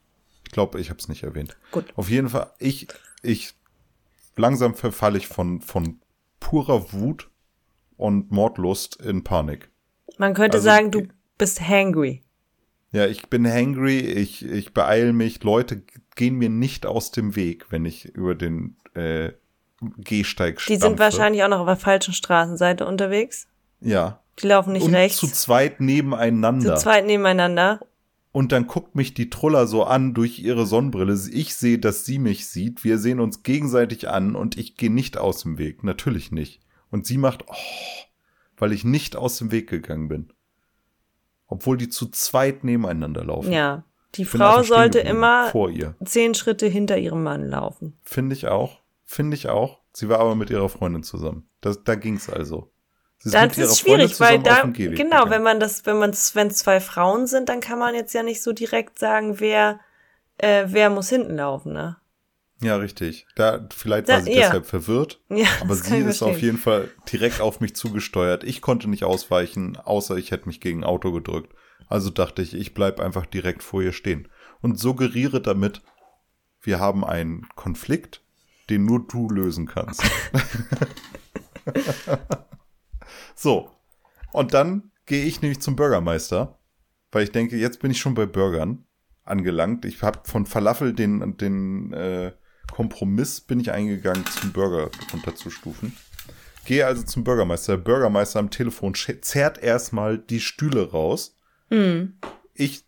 Ich 0.47 0.51
glaube, 0.51 0.81
ich 0.81 0.89
habe 0.89 0.99
es 0.99 1.09
nicht 1.09 1.23
erwähnt. 1.23 1.57
Gut. 1.73 1.93
Auf 1.97 2.09
jeden 2.09 2.31
Fall, 2.31 2.51
ich, 2.59 2.89
ich, 3.23 3.55
langsam 4.37 4.75
verfalle 4.75 5.19
ich 5.19 5.27
von, 5.29 5.61
von 5.61 6.01
purer 6.41 6.93
Wut 6.95 7.29
und 7.99 8.31
Mordlust 8.31 8.97
in 8.97 9.25
Panik. 9.25 9.71
Man 10.17 10.33
könnte 10.33 10.57
Also, 10.57 10.65
sagen, 10.65 10.91
du 10.91 11.07
bist 11.37 11.61
hangry. 11.61 12.23
Ja, 12.93 13.07
ich 13.07 13.29
bin 13.29 13.47
hangry, 13.47 13.99
ich, 13.99 14.43
ich 14.45 14.73
beeil 14.73 15.13
mich. 15.13 15.43
Leute 15.43 15.83
gehen 16.15 16.37
mir 16.37 16.49
nicht 16.49 16.87
aus 16.87 17.11
dem 17.11 17.37
Weg, 17.37 17.67
wenn 17.71 17.85
ich 17.85 18.07
über 18.07 18.35
den 18.35 18.77
äh, 18.95 19.33
Gehsteig 19.99 20.59
Die 20.67 20.77
sind 20.77 20.99
wahrscheinlich 20.99 21.43
auch 21.45 21.49
noch 21.49 21.61
auf 21.61 21.67
der 21.67 21.77
falschen 21.77 22.15
Straßenseite 22.15 22.87
unterwegs. 22.87 23.47
Ja. 23.81 24.21
Die 24.39 24.47
laufen 24.47 24.73
nicht 24.73 24.85
Und 24.85 24.95
rechts. 24.95 25.19
zu 25.19 25.27
zweit 25.27 25.81
nebeneinander. 25.81 26.77
zu 26.77 26.83
zweit 26.83 27.07
nebeneinander. 27.07 27.81
Und 28.33 28.51
dann 28.53 28.67
guckt 28.67 28.95
mich 28.95 29.13
die 29.13 29.29
Truller 29.29 29.67
so 29.67 29.85
an 29.85 30.15
durch 30.15 30.39
ihre 30.39 30.65
Sonnenbrille. 30.65 31.19
Ich 31.33 31.55
sehe, 31.55 31.79
dass 31.79 32.07
sie 32.07 32.19
mich 32.19 32.49
sieht. 32.49 32.83
Wir 32.83 32.99
sehen 32.99 33.21
uns 33.21 33.43
gegenseitig 33.43 34.09
an 34.09 34.35
und 34.35 34.57
ich 34.57 34.77
gehe 34.79 34.91
nicht 34.91 35.19
aus 35.19 35.43
dem 35.43 35.59
Weg. 35.59 35.85
Natürlich 35.85 36.33
nicht. 36.33 36.61
Und 36.91 37.07
sie 37.07 37.19
macht, 37.19 37.45
oh, 37.49 37.55
weil 38.57 38.73
ich 38.73 38.85
nicht 38.85 39.17
aus 39.17 39.37
dem 39.37 39.51
Weg 39.51 39.69
gegangen 39.69 40.09
bin. 40.09 40.33
Obwohl 41.47 41.77
die 41.77 41.91
zu 41.91 42.09
zweit 42.09 42.65
nebeneinander 42.65 43.25
laufen. 43.25 43.53
Ja. 43.53 43.85
Die 44.15 44.25
Frau 44.27 44.63
sollte 44.63 44.99
immer 45.01 45.49
vor 45.49 45.71
ihr. 45.71 45.95
zehn 46.05 46.35
Schritte 46.35 46.67
hinter 46.67 46.99
ihrem 46.99 47.23
Mann 47.23 47.49
laufen. 47.49 47.99
Finde 48.03 48.35
ich 48.35 48.47
auch. 48.47 48.82
Finde 49.13 49.37
ich 49.37 49.51
auch. 49.51 49.81
Sie 49.93 50.09
war 50.09 50.21
aber 50.21 50.35
mit 50.35 50.49
ihrer 50.49 50.71
Freundin 50.71 51.03
zusammen. 51.03 51.47
Das, 51.61 51.85
da 51.85 51.97
ging's 51.97 52.31
also. 52.31 52.73
Sie 53.19 53.31
Das 53.31 53.43
mit 53.43 53.59
ihrer 53.59 53.69
ist 53.69 53.81
Freundin 53.83 54.09
schwierig, 54.09 54.21
weil 54.21 54.43
zusammen 54.43 54.73
da, 54.73 54.81
genau, 54.89 54.91
wenn 55.25 55.25
gegangen. 55.25 55.45
man 55.45 55.61
das, 55.61 55.85
wenn 55.85 55.99
man, 55.99 56.13
wenn 56.33 56.51
zwei 56.51 56.81
Frauen 56.81 57.27
sind, 57.27 57.51
dann 57.51 57.61
kann 57.61 57.79
man 57.79 57.95
jetzt 57.95 58.15
ja 58.15 58.23
nicht 58.23 58.43
so 58.43 58.55
direkt 58.55 58.99
sagen, 58.99 59.39
wer, 59.39 59.81
äh, 60.39 60.65
wer 60.69 60.89
muss 60.89 61.11
hinten 61.11 61.37
laufen, 61.37 61.75
ne? 61.75 61.99
Ja, 62.63 62.77
richtig. 62.77 63.27
Da, 63.37 63.69
vielleicht 63.77 64.09
Da- 64.09 64.15
war 64.15 64.23
sie 64.23 64.33
ja. 64.33 64.41
deshalb 64.47 64.65
verwirrt. 64.65 65.21
Ja, 65.29 65.47
Aber 65.61 65.75
sie 65.75 65.99
ist 65.99 66.23
auf 66.23 66.41
jeden 66.41 66.57
Fall 66.57 66.89
direkt 67.13 67.43
auf 67.43 67.61
mich 67.61 67.77
zugesteuert. 67.77 68.45
Ich 68.45 68.63
konnte 68.63 68.89
nicht 68.89 69.05
ausweichen, 69.05 69.77
außer 69.77 70.17
ich 70.17 70.31
hätte 70.31 70.47
mich 70.47 70.63
gegen 70.63 70.81
ein 70.81 70.85
Auto 70.85 71.13
gedrückt. 71.13 71.55
Also 71.87 72.09
dachte 72.09 72.41
ich, 72.41 72.55
ich 72.55 72.73
bleib 72.73 72.99
einfach 72.99 73.27
direkt 73.27 73.63
vor 73.63 73.83
ihr 73.83 73.93
stehen 73.93 74.29
und 74.63 74.81
suggeriere 74.81 75.43
damit, 75.43 75.83
wir 76.63 76.81
haben 76.81 77.05
einen 77.05 77.47
Konflikt, 77.57 78.22
den 78.71 78.85
nur 78.85 79.07
du 79.07 79.29
lösen 79.29 79.67
kannst. 79.67 80.03
so. 83.35 83.71
Und 84.33 84.55
dann 84.55 84.93
gehe 85.07 85.25
ich 85.25 85.43
nämlich 85.43 85.61
zum 85.61 85.77
Bürgermeister, 85.77 86.59
weil 87.11 87.25
ich 87.25 87.33
denke, 87.33 87.57
jetzt 87.57 87.81
bin 87.81 87.91
ich 87.91 88.01
schon 88.01 88.15
bei 88.15 88.27
Burgern 88.27 88.85
angelangt. 89.25 89.85
Ich 89.85 90.03
habe 90.03 90.21
von 90.25 90.47
Falafel 90.47 90.95
den, 90.95 91.37
den 91.37 91.93
äh, 91.93 92.33
Kompromiss 92.71 93.41
bin 93.41 93.61
ich 93.61 93.71
eingegangen, 93.71 94.25
zum 94.27 94.53
Burger 94.53 94.91
runterzustufen. 95.13 95.95
Gehe 96.65 96.87
also 96.87 97.03
zum 97.03 97.25
Bürgermeister. 97.25 97.77
Der 97.77 97.85
Bürgermeister 97.85 98.39
am 98.39 98.51
Telefon 98.51 98.95
zerrt 98.95 99.59
erstmal 99.59 100.19
die 100.19 100.41
Stühle 100.41 100.91
raus. 100.91 101.37
Hm. 101.71 102.15
Ich 102.55 102.85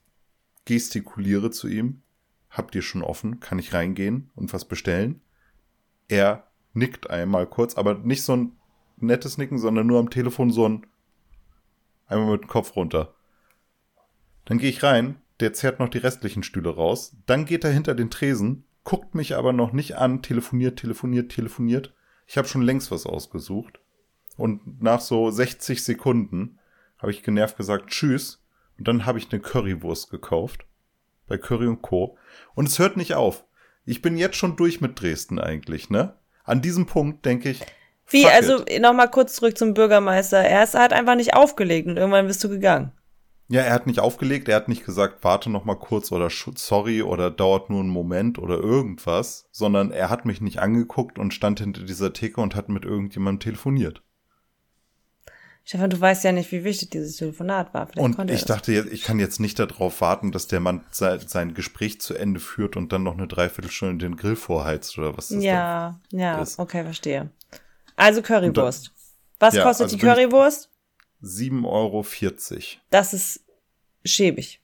gestikuliere 0.65 1.51
zu 1.51 1.69
ihm. 1.69 2.03
Habt 2.51 2.75
ihr 2.75 2.83
schon 2.83 3.03
offen? 3.03 3.41
Kann 3.41 3.59
ich 3.59 3.75
reingehen 3.75 4.31
und 4.37 4.53
was 4.53 4.65
bestellen? 4.65 5.21
Er 6.09 6.47
nickt 6.73 7.11
einmal 7.11 7.47
kurz, 7.47 7.77
aber 7.77 7.95
nicht 7.95 8.23
so 8.23 8.37
ein 8.37 8.57
nettes 8.97 9.39
Nicken, 9.39 9.59
sondern 9.59 9.87
nur 9.87 9.99
am 9.99 10.11
Telefon 10.11 10.51
so 10.51 10.69
ein 10.69 10.87
einmal 12.07 12.33
mit 12.33 12.43
dem 12.43 12.49
Kopf 12.49 12.77
runter. 12.77 13.15
Dann 14.45 14.59
gehe 14.59 14.69
ich 14.69 14.83
rein, 14.83 15.21
der 15.41 15.53
zerrt 15.53 15.81
noch 15.81 15.89
die 15.89 15.99
restlichen 15.99 16.43
Stühle 16.43 16.71
raus. 16.71 17.17
Dann 17.27 17.45
geht 17.45 17.65
er 17.65 17.71
hinter 17.71 17.95
den 17.95 18.11
Tresen, 18.11 18.65
guckt 18.85 19.15
mich 19.15 19.37
aber 19.37 19.53
noch 19.53 19.73
nicht 19.73 19.97
an, 19.97 20.23
telefoniert, 20.23 20.79
telefoniert, 20.79 21.33
telefoniert. 21.33 21.95
Ich 22.27 22.37
habe 22.37 22.49
schon 22.49 22.63
längst 22.63 22.91
was 22.91 23.07
ausgesucht. 23.07 23.81
Und 24.37 24.83
nach 24.83 25.01
so 25.01 25.31
60 25.31 25.83
Sekunden 25.83 26.59
habe 26.99 27.13
ich 27.13 27.23
genervt 27.23 27.57
gesagt, 27.57 27.91
tschüss. 27.91 28.43
Und 28.79 28.89
dann 28.89 29.07
habe 29.07 29.19
ich 29.19 29.33
eine 29.33 29.41
Currywurst 29.41 30.11
gekauft. 30.11 30.67
Bei 31.27 31.39
Curry 31.39 31.67
und 31.67 31.83
Co. 31.83 32.19
Und 32.55 32.69
es 32.69 32.79
hört 32.79 32.97
nicht 32.97 33.15
auf. 33.15 33.45
Ich 33.85 34.03
bin 34.03 34.17
jetzt 34.17 34.37
schon 34.37 34.57
durch 34.57 34.81
mit 34.81 35.01
Dresden 35.01 35.39
eigentlich, 35.39 35.91
ne? 35.91 36.15
An 36.45 36.63
diesem 36.63 36.87
Punkt 36.87 37.25
denke 37.25 37.51
ich. 37.51 37.61
Wie, 38.09 38.27
also 38.27 38.65
nochmal 38.81 39.11
kurz 39.11 39.37
zurück 39.37 39.57
zum 39.57 39.75
Bürgermeister. 39.75 40.39
Er 40.39 40.65
ist, 40.65 40.75
hat 40.75 40.93
einfach 40.93 41.17
nicht 41.17 41.35
aufgelegt 41.35 41.89
und 41.89 41.97
irgendwann 41.97 42.27
bist 42.27 42.45
du 42.45 42.49
gegangen. 42.49 42.93
Ja, 43.49 43.61
er 43.61 43.75
hat 43.75 43.87
nicht 43.87 44.01
aufgelegt, 44.01 44.49
er 44.49 44.57
hat 44.57 44.69
nicht 44.69 44.87
gesagt, 44.87 45.23
warte 45.23 45.51
noch 45.51 45.67
mal 45.67 45.75
kurz 45.75 46.11
oder 46.13 46.31
sorry 46.31 47.03
oder 47.03 47.31
dauert 47.31 47.69
nur 47.69 47.81
einen 47.81 47.91
Moment 47.91 48.39
oder 48.39 48.59
irgendwas, 48.59 49.49
sondern 49.53 49.91
er 49.91 50.09
hat 50.09 50.25
mich 50.25 50.41
nicht 50.41 50.61
angeguckt 50.61 51.19
und 51.19 51.35
stand 51.35 51.61
hinter 51.61 51.83
dieser 51.83 52.15
Theke 52.15 52.41
und 52.41 52.55
hat 52.55 52.71
mit 52.71 52.87
irgendjemandem 52.87 53.41
telefoniert. 53.41 54.03
Stefan, 55.67 55.89
du 55.89 55.99
weißt 55.99 56.25
ja 56.25 56.33
nicht, 56.33 56.53
wie 56.53 56.63
wichtig 56.63 56.91
dieses 56.91 57.17
Telefonat 57.17 57.73
war. 57.73 57.87
Vielleicht 57.87 58.19
Und 58.19 58.31
ich 58.31 58.45
dachte 58.45 58.71
jetzt, 58.73 58.93
ich 58.93 59.03
kann 59.03 59.19
jetzt 59.19 59.41
nicht 59.41 59.59
darauf 59.59 60.03
warten, 60.03 60.31
dass 60.31 60.47
der 60.47 60.61
Mann 60.61 60.85
sein, 60.91 61.21
sein 61.27 61.55
Gespräch 61.55 62.01
zu 62.03 62.15
Ende 62.15 62.39
führt 62.39 62.77
und 62.77 62.93
dann 62.93 63.03
noch 63.03 63.15
eine 63.15 63.27
Dreiviertelstunde 63.27 64.05
den 64.05 64.17
Grill 64.17 64.37
vorheizt 64.37 64.99
oder 64.99 65.17
was 65.17 65.29
das 65.29 65.43
Ja, 65.43 65.99
ja, 66.11 66.43
ist. 66.43 66.59
okay, 66.59 66.83
verstehe. 66.85 67.31
Also 67.97 68.21
Currywurst. 68.21 68.93
Was 69.41 69.55
Ja, 69.55 69.63
kostet 69.63 69.85
also 69.85 69.97
die 69.97 70.03
Currywurst? 70.03 70.69
dann 71.23 71.31
7,40 71.31 71.65
Euro 71.67 72.05
Das 72.91 73.15
ist 73.15 73.41
schäbig. 74.05 74.61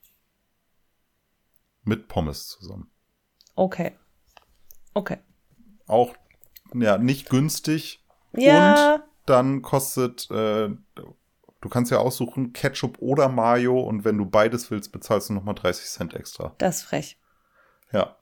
mit 1.83 2.09
Pommes 2.09 2.49
zusammen. 2.49 2.91
Okay. 3.55 3.93
Okay. 4.93 5.17
Auch 5.87 6.15
ja, 6.75 6.99
nicht 6.99 7.31
günstig. 7.31 8.05
Ja, 8.37 8.97
Und 8.97 9.03
dann 9.31 9.63
kostet, 9.63 10.31
äh, 10.31 10.69
du 10.69 11.69
kannst 11.71 11.91
ja 11.91 11.99
aussuchen, 11.99 12.53
Ketchup 12.53 12.99
oder 12.99 13.29
Mayo 13.29 13.81
und 13.81 14.05
wenn 14.05 14.19
du 14.19 14.27
beides 14.27 14.71
willst, 14.71 14.93
bezahlst 14.93 15.31
du 15.31 15.35
nochmal 15.35 15.55
30 15.55 15.87
Cent 15.87 16.15
extra. 16.15 16.55
das 16.59 16.79
ist 16.79 16.83
frech. 16.83 17.19
Ja. 17.93 18.17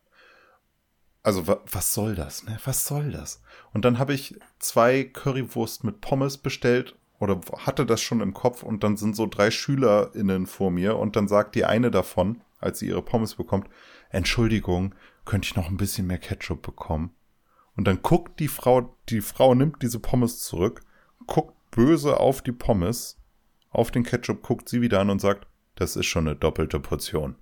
Also 1.22 1.46
wa 1.46 1.60
was 1.70 1.92
soll 1.92 2.14
das, 2.14 2.44
ne? 2.44 2.58
Was 2.64 2.86
soll 2.86 3.10
das? 3.10 3.42
Und 3.72 3.84
dann 3.84 3.98
habe 3.98 4.14
ich 4.14 4.38
zwei 4.58 5.04
Currywurst 5.04 5.84
mit 5.84 6.00
Pommes 6.00 6.38
bestellt 6.38 6.96
oder 7.18 7.40
hatte 7.58 7.84
das 7.84 8.00
schon 8.00 8.20
im 8.20 8.32
Kopf 8.32 8.62
und 8.62 8.84
dann 8.84 8.96
sind 8.96 9.16
so 9.16 9.26
drei 9.26 9.50
SchülerInnen 9.50 10.46
vor 10.46 10.70
mir 10.70 10.96
und 10.96 11.16
dann 11.16 11.28
sagt 11.28 11.54
die 11.54 11.64
eine 11.64 11.90
davon, 11.90 12.42
als 12.60 12.78
sie 12.78 12.88
ihre 12.88 13.02
Pommes 13.02 13.34
bekommt, 13.34 13.68
Entschuldigung, 14.10 14.94
könnte 15.24 15.46
ich 15.46 15.56
noch 15.56 15.68
ein 15.68 15.76
bisschen 15.76 16.06
mehr 16.06 16.18
Ketchup 16.18 16.62
bekommen? 16.62 17.14
Und 17.76 17.84
dann 17.84 18.02
guckt 18.02 18.40
die 18.40 18.48
Frau, 18.48 18.96
die 19.08 19.20
Frau 19.20 19.54
nimmt 19.54 19.82
diese 19.82 20.00
Pommes 20.00 20.40
zurück, 20.40 20.80
guckt 21.26 21.54
böse 21.70 22.18
auf 22.18 22.42
die 22.42 22.52
Pommes, 22.52 23.18
auf 23.70 23.90
den 23.90 24.04
Ketchup, 24.04 24.42
guckt 24.42 24.68
sie 24.68 24.80
wieder 24.80 25.00
an 25.00 25.10
und 25.10 25.20
sagt, 25.20 25.46
das 25.74 25.96
ist 25.96 26.06
schon 26.06 26.26
eine 26.26 26.36
doppelte 26.36 26.80
Portion. 26.80 27.36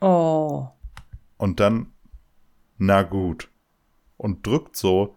Oh. 0.00 0.68
Und 1.36 1.60
dann, 1.60 1.92
na 2.78 3.02
gut. 3.02 3.48
Und 4.16 4.46
drückt 4.46 4.76
so 4.76 5.16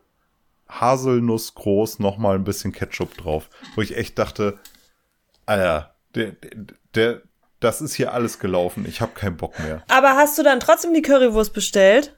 Haselnuss 0.67 1.55
groß 1.55 1.99
nochmal 1.99 2.35
ein 2.35 2.43
bisschen 2.43 2.71
Ketchup 2.71 3.15
drauf. 3.17 3.49
Wo 3.75 3.81
ich 3.81 3.95
echt 3.95 4.17
dachte, 4.17 4.59
Alter, 5.45 5.95
der, 6.15 6.31
der, 6.31 6.65
der 6.95 7.21
das 7.59 7.81
ist 7.81 7.95
hier 7.95 8.13
alles 8.13 8.39
gelaufen. 8.39 8.85
Ich 8.87 9.01
habe 9.01 9.13
keinen 9.13 9.37
Bock 9.37 9.57
mehr. 9.59 9.83
Aber 9.89 10.15
hast 10.15 10.37
du 10.37 10.43
dann 10.43 10.59
trotzdem 10.59 10.93
die 10.93 11.01
Currywurst 11.01 11.53
bestellt? 11.53 12.15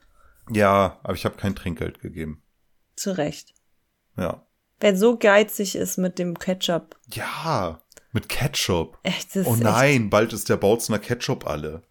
Ja, 0.49 0.99
aber 1.03 1.13
ich 1.13 1.25
habe 1.25 1.37
kein 1.37 1.55
Trinkgeld 1.55 1.99
gegeben. 1.99 2.41
Zu 2.95 3.17
Recht. 3.17 3.53
Ja. 4.17 4.46
Wer 4.79 4.95
so 4.95 5.17
geizig 5.17 5.75
ist 5.75 5.97
mit 5.97 6.19
dem 6.19 6.37
Ketchup. 6.37 6.95
Ja, 7.11 7.81
mit 8.11 8.29
Ketchup. 8.29 8.97
Echt, 9.03 9.35
das 9.35 9.47
Oh 9.47 9.53
ist 9.53 9.61
nein, 9.63 10.09
bald 10.09 10.33
ist 10.33 10.49
der 10.49 10.57
Bautzner 10.57 10.99
Ketchup 10.99 11.47
alle. 11.47 11.81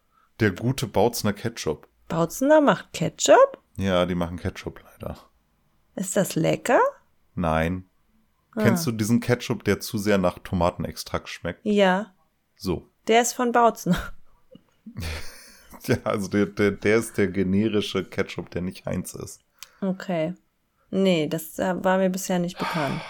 Der 0.40 0.52
gute 0.52 0.86
Bautzner 0.86 1.32
Ketchup. 1.32 1.84
Echt. 1.84 2.08
Bautzener 2.08 2.60
macht 2.60 2.92
Ketchup? 2.92 3.58
Ja, 3.76 4.06
die 4.06 4.14
machen 4.14 4.38
Ketchup 4.38 4.80
leider. 4.84 5.18
Ist 5.96 6.16
das 6.16 6.36
lecker? 6.36 6.80
Nein. 7.34 7.88
Ah. 8.54 8.62
Kennst 8.62 8.86
du 8.86 8.92
diesen 8.92 9.20
Ketchup, 9.20 9.64
der 9.64 9.80
zu 9.80 9.98
sehr 9.98 10.18
nach 10.18 10.38
Tomatenextrakt 10.38 11.28
schmeckt? 11.28 11.60
Ja. 11.64 12.14
So. 12.56 12.88
Der 13.08 13.22
ist 13.22 13.32
von 13.32 13.52
Bautzner. 13.52 13.98
Ja, 15.86 15.98
also 16.02 16.26
der, 16.26 16.46
der, 16.46 16.72
der 16.72 16.96
ist 16.96 17.16
der 17.16 17.28
generische 17.28 18.02
Ketchup, 18.04 18.50
der 18.50 18.62
nicht 18.62 18.86
Heinz 18.86 19.14
ist. 19.14 19.40
Okay. 19.80 20.34
Nee, 20.90 21.26
das 21.28 21.58
äh, 21.58 21.74
war 21.82 21.98
mir 21.98 22.10
bisher 22.10 22.38
nicht 22.38 22.58
bekannt. 22.58 23.00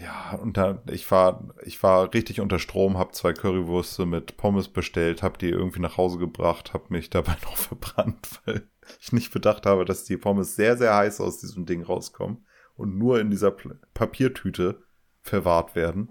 Ja, 0.00 0.38
und 0.40 0.56
da, 0.56 0.82
ich 0.90 1.10
war, 1.10 1.48
ich 1.64 1.82
war 1.82 2.12
richtig 2.14 2.40
unter 2.40 2.58
Strom, 2.58 2.96
hab 2.96 3.14
zwei 3.14 3.32
Currywürste 3.32 4.06
mit 4.06 4.36
Pommes 4.36 4.68
bestellt, 4.68 5.22
hab 5.22 5.38
die 5.38 5.50
irgendwie 5.50 5.80
nach 5.80 5.96
Hause 5.98 6.18
gebracht, 6.18 6.72
hab 6.72 6.90
mich 6.90 7.10
dabei 7.10 7.36
noch 7.42 7.56
verbrannt, 7.56 8.28
weil 8.44 8.66
ich 9.00 9.12
nicht 9.12 9.32
bedacht 9.32 9.66
habe, 9.66 9.84
dass 9.84 10.04
die 10.04 10.16
Pommes 10.16 10.56
sehr, 10.56 10.76
sehr 10.76 10.94
heiß 10.94 11.20
aus 11.20 11.38
diesem 11.38 11.66
Ding 11.66 11.82
rauskommen 11.82 12.46
und 12.76 12.96
nur 12.96 13.20
in 13.20 13.30
dieser 13.30 13.54
Papiertüte 13.94 14.82
verwahrt 15.22 15.74
werden. 15.74 16.10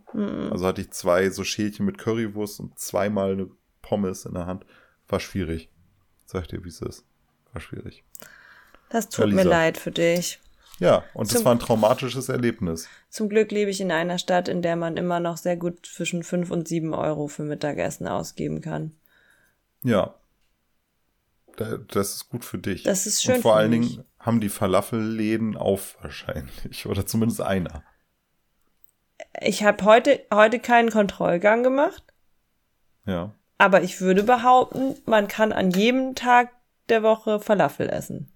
Also 0.52 0.66
hatte 0.66 0.82
ich 0.82 0.92
zwei 0.92 1.30
so 1.30 1.44
Schälchen 1.44 1.86
mit 1.86 1.98
Currywurst 1.98 2.60
und 2.60 2.78
zweimal 2.80 3.34
eine 3.34 3.50
Pommes 3.82 4.26
in 4.26 4.34
der 4.36 4.46
Hand. 4.46 4.66
War 5.08 5.20
schwierig. 5.20 5.70
Sag 6.26 6.48
dir, 6.48 6.64
wie 6.64 6.70
es 6.70 6.82
ist. 6.82 7.04
War 7.52 7.62
schwierig. 7.62 8.04
Das 8.90 9.10
tut 9.10 9.30
Ja, 9.30 9.36
mir 9.36 9.44
leid 9.44 9.78
für 9.78 9.92
dich. 9.92 10.40
Ja, 10.82 11.04
und 11.14 11.30
das 11.32 11.38
Zum- 11.38 11.46
war 11.46 11.52
ein 11.54 11.60
traumatisches 11.60 12.28
Erlebnis. 12.28 12.90
Zum 13.10 13.30
Glück 13.30 13.52
lebe 13.52 13.70
ich 13.70 13.80
in 13.82 13.92
einer 13.92 14.18
Stadt, 14.18 14.48
in 14.48 14.62
der 14.64 14.76
man 14.76 14.98
immer 14.98 15.20
noch 15.20 15.38
sehr 15.38 15.56
gut 15.56 15.86
zwischen 15.86 16.24
5 16.24 16.50
und 16.50 16.68
7 16.68 16.94
Euro 16.96 17.28
für 17.28 17.44
Mittagessen 17.44 18.08
ausgeben 18.08 18.62
kann. 18.62 18.92
Ja. 19.84 20.16
Da- 21.56 21.78
Das 21.78 22.16
ist 22.16 22.30
gut 22.30 22.44
für 22.46 22.58
dich. 22.58 22.82
Das 22.84 23.06
ist 23.06 23.22
schön 23.22 23.36
Und 23.36 23.42
vor 23.44 23.56
allen 23.56 23.70
mich. 23.70 23.92
Dingen 23.92 24.06
haben 24.20 24.42
die 24.42 24.50
Falafelläden 24.50 25.56
auf 25.56 25.98
wahrscheinlich. 26.02 26.86
Oder 26.88 27.06
zumindest 27.06 27.42
einer. 27.42 27.84
Ich 29.40 29.64
habe 29.64 29.84
heute, 29.86 30.20
heute 30.34 30.60
keinen 30.60 30.90
Kontrollgang 30.90 31.62
gemacht, 31.62 32.04
Ja. 33.06 33.36
aber 33.60 33.84
ich 33.84 34.02
würde 34.02 34.24
behaupten, 34.24 34.96
man 35.06 35.28
kann 35.28 35.52
an 35.54 35.70
jedem 35.70 36.16
Tag 36.16 36.50
der 36.90 37.04
Woche 37.04 37.40
Falafel 37.40 37.88
essen. 37.88 38.32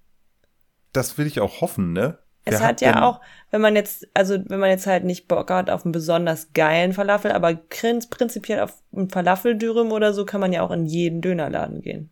Das 0.94 1.18
will 1.18 1.26
ich 1.26 1.40
auch 1.42 1.62
hoffen, 1.62 1.92
ne? 1.92 2.20
Es 2.48 2.60
Wer 2.60 2.68
hat 2.68 2.82
ja 2.82 3.04
auch, 3.04 3.22
wenn 3.50 3.62
man 3.62 3.76
jetzt, 3.76 4.08
also 4.14 4.38
wenn 4.48 4.60
man 4.60 4.70
jetzt 4.70 4.86
halt 4.86 5.04
nicht 5.04 5.28
Bock 5.28 5.50
hat 5.50 5.72
auf 5.72 5.84
einen 5.84 5.92
besonders 5.92 6.54
geilen 6.54 6.94
Falafel, 6.94 7.32
aber 7.32 7.50
prin- 7.50 8.08
prinzipiell 8.10 8.60
auf 8.60 8.82
einen 8.96 9.10
Falafeldürüm 9.10 9.92
oder 9.92 10.14
so, 10.14 10.26
kann 10.26 10.42
man 10.42 10.54
ja 10.54 10.62
auch 10.62 10.70
in 10.70 10.86
jeden 10.86 11.22
Dönerladen 11.22 11.82
gehen. 11.82 12.12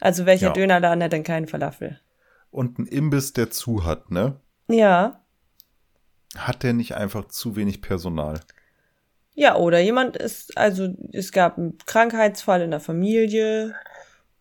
Also 0.00 0.24
welcher 0.24 0.46
Ja. 0.48 0.52
Dönerladen 0.54 1.02
hat 1.04 1.12
denn 1.12 1.24
keinen 1.24 1.46
Falafel? 1.48 2.00
Und 2.50 2.78
ein 2.78 2.86
Imbiss, 2.86 3.34
der 3.34 3.50
zu 3.50 3.84
hat, 3.84 4.10
ne? 4.10 4.40
Ja. 4.68 5.20
Hat 6.36 6.62
der 6.62 6.72
nicht 6.72 6.94
einfach 6.94 7.28
zu 7.28 7.56
wenig 7.56 7.82
Personal? 7.82 8.40
Ja, 9.34 9.56
oder 9.56 9.80
jemand 9.80 10.16
ist, 10.16 10.56
also 10.56 10.88
es 11.12 11.30
gab 11.32 11.58
einen 11.58 11.76
Krankheitsfall 11.84 12.62
in 12.62 12.70
der 12.70 12.80
Familie 12.80 13.74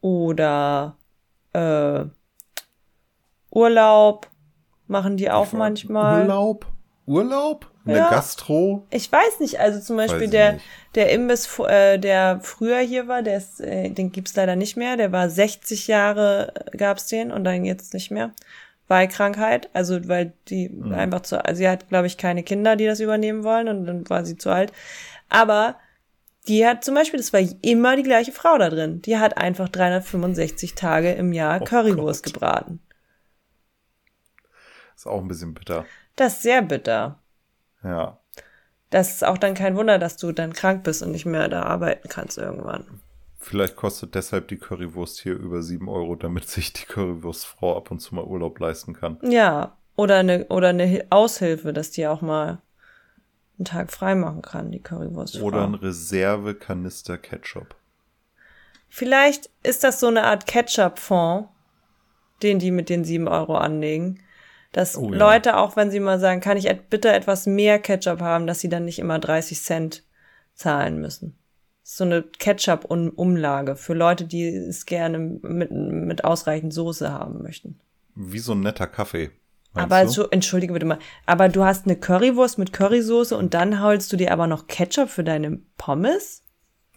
oder 0.01 0.97
äh, 1.53 2.05
Urlaub 3.51 4.28
machen 4.89 5.17
die 5.17 5.29
auch 5.31 5.53
manchmal. 5.53 6.21
Urlaub? 6.23 6.65
Urlaub? 7.05 7.71
In 7.85 7.95
Ja. 7.95 8.09
Gastro? 8.09 8.85
Ich 8.91 9.11
weiß 9.11 9.39
nicht, 9.39 9.59
also 9.59 9.79
zum 9.79 9.97
Beispiel 9.97 10.27
der, 10.29 10.57
der 10.95 11.11
Imbiss, 11.11 11.47
äh, 11.59 11.97
der 11.97 12.39
früher 12.43 12.79
hier 12.79 13.07
war, 13.07 13.23
der 13.23 13.37
ist, 13.37 13.61
äh, 13.61 13.89
den 13.89 14.11
gibt's 14.11 14.35
leider 14.35 14.55
nicht 14.55 14.77
mehr. 14.77 14.95
Der 14.95 15.11
war 15.11 15.27
60 15.29 15.87
Jahre, 15.87 16.53
äh, 16.71 16.77
gab's 16.77 17.07
den 17.07 17.31
und 17.31 17.43
dann 17.45 17.65
jetzt 17.65 17.93
nicht 17.95 18.11
mehr. 18.11 18.31
Weil 18.87 19.07
Krankheit, 19.07 19.69
also 19.73 20.07
weil 20.07 20.33
die 20.49 20.69
Mhm. 20.69 20.93
einfach 20.93 21.21
zu, 21.21 21.43
also 21.43 21.57
sie 21.59 21.69
hat, 21.69 21.89
glaube 21.89 22.07
ich, 22.07 22.17
keine 22.17 22.43
Kinder, 22.43 22.75
die 22.75 22.85
das 22.85 22.99
übernehmen 22.99 23.43
wollen 23.43 23.67
und 23.69 23.85
dann 23.85 24.07
war 24.09 24.23
sie 24.25 24.37
zu 24.37 24.49
alt. 24.51 24.71
Aber 25.29 25.75
die 26.47 26.65
hat 26.65 26.83
zum 26.83 26.95
Beispiel, 26.95 27.19
das 27.19 27.33
war 27.33 27.41
immer 27.61 27.95
die 27.95 28.03
gleiche 28.03 28.31
Frau 28.31 28.57
da 28.57 28.69
drin. 28.69 29.01
Die 29.03 29.17
hat 29.17 29.37
einfach 29.37 29.69
365 29.69 30.75
Tage 30.75 31.11
im 31.11 31.33
Jahr 31.33 31.59
Oh 31.61 31.65
Currywurst 31.65 32.23
Gott. 32.23 32.33
gebraten. 32.33 32.79
Ist 34.99 35.07
auch 35.07 35.21
ein 35.21 35.29
bisschen 35.29 35.53
bitter. 35.53 35.85
Das 36.17 36.33
ist 36.33 36.41
sehr 36.41 36.61
bitter. 36.61 37.19
Ja. 37.85 38.19
Das 38.89 39.11
ist 39.11 39.23
auch 39.23 39.37
dann 39.37 39.53
kein 39.53 39.77
Wunder, 39.77 39.97
dass 39.97 40.17
du 40.17 40.33
dann 40.33 40.51
krank 40.51 40.83
bist 40.83 41.01
und 41.01 41.11
nicht 41.13 41.25
mehr 41.25 41.47
da 41.47 41.63
arbeiten 41.63 42.09
kannst 42.09 42.37
irgendwann. 42.37 42.99
Vielleicht 43.37 43.77
kostet 43.77 44.13
deshalb 44.13 44.49
die 44.49 44.57
Currywurst 44.57 45.21
hier 45.21 45.35
über 45.37 45.61
7 45.63 45.87
Euro, 45.87 46.15
damit 46.17 46.49
sich 46.49 46.73
die 46.73 46.83
Currywurstfrau 46.85 47.77
ab 47.77 47.91
und 47.91 47.99
zu 48.01 48.13
mal 48.13 48.25
Urlaub 48.25 48.59
leisten 48.59 48.91
kann. 48.93 49.17
Ja, 49.21 49.77
oder 49.95 50.17
eine, 50.17 50.47
oder 50.47 50.67
eine 50.67 50.85
Hi- 50.85 51.05
Aushilfe, 51.09 51.71
dass 51.71 51.91
die 51.91 52.05
auch 52.05 52.19
mal 52.19 52.61
einen 53.57 53.63
Tag 53.63 53.93
frei 53.93 54.15
machen 54.15 54.41
kann, 54.41 54.69
die 54.69 54.81
Currywurst. 54.81 55.39
Oder 55.41 55.63
ein 55.63 55.75
Reservekanister 55.75 57.17
Ketchup. 57.17 57.73
Vielleicht 58.89 59.49
ist 59.63 59.85
das 59.85 60.01
so 60.01 60.07
eine 60.07 60.23
Art 60.25 60.45
Ketchup-Fonds, 60.45 61.47
den 62.43 62.59
die 62.59 62.71
mit 62.71 62.89
den 62.89 63.05
sieben 63.05 63.29
Euro 63.29 63.55
anlegen. 63.57 64.19
Dass 64.71 64.97
Oh 64.97 65.11
ja. 65.11 65.17
Leute, 65.17 65.57
auch 65.57 65.75
wenn 65.75 65.89
sie 65.89 65.99
mal 65.99 66.19
sagen, 66.19 66.41
kann 66.41 66.57
ich 66.57 66.69
bitte 66.89 67.11
etwas 67.11 67.45
mehr 67.45 67.79
Ketchup 67.79 68.21
haben, 68.21 68.47
dass 68.47 68.59
sie 68.59 68.69
dann 68.69 68.85
nicht 68.85 68.99
immer 68.99 69.19
30 69.19 69.61
Cent 69.61 70.03
zahlen 70.53 70.99
müssen. 70.99 71.37
Das 71.81 71.91
ist 71.91 71.97
so 71.97 72.03
eine 72.03 72.21
Ketchup-Umlage 72.21 73.75
für 73.75 73.93
Leute, 73.93 74.25
die 74.25 74.47
es 74.47 74.85
gerne 74.85 75.17
mit, 75.17 75.71
mit 75.71 76.23
ausreichend 76.23 76.73
Soße 76.73 77.11
haben 77.11 77.41
möchten. 77.41 77.79
Wie 78.13 78.39
so 78.39 78.53
ein 78.53 78.59
netter 78.59 78.85
Kaffee. 78.85 79.31
Aber 79.73 80.03
du? 80.03 80.09
so, 80.09 80.29
entschuldige 80.29 80.73
bitte 80.73 80.85
mal, 80.85 80.99
aber 81.25 81.47
du 81.47 81.63
hast 81.63 81.85
eine 81.85 81.95
Currywurst 81.95 82.57
mit 82.57 82.73
Currysoße 82.73 83.37
und 83.37 83.53
dann 83.53 83.81
holst 83.81 84.11
du 84.11 84.17
dir 84.17 84.31
aber 84.31 84.47
noch 84.47 84.67
Ketchup 84.67 85.09
für 85.09 85.23
deine 85.23 85.59
Pommes? 85.77 86.43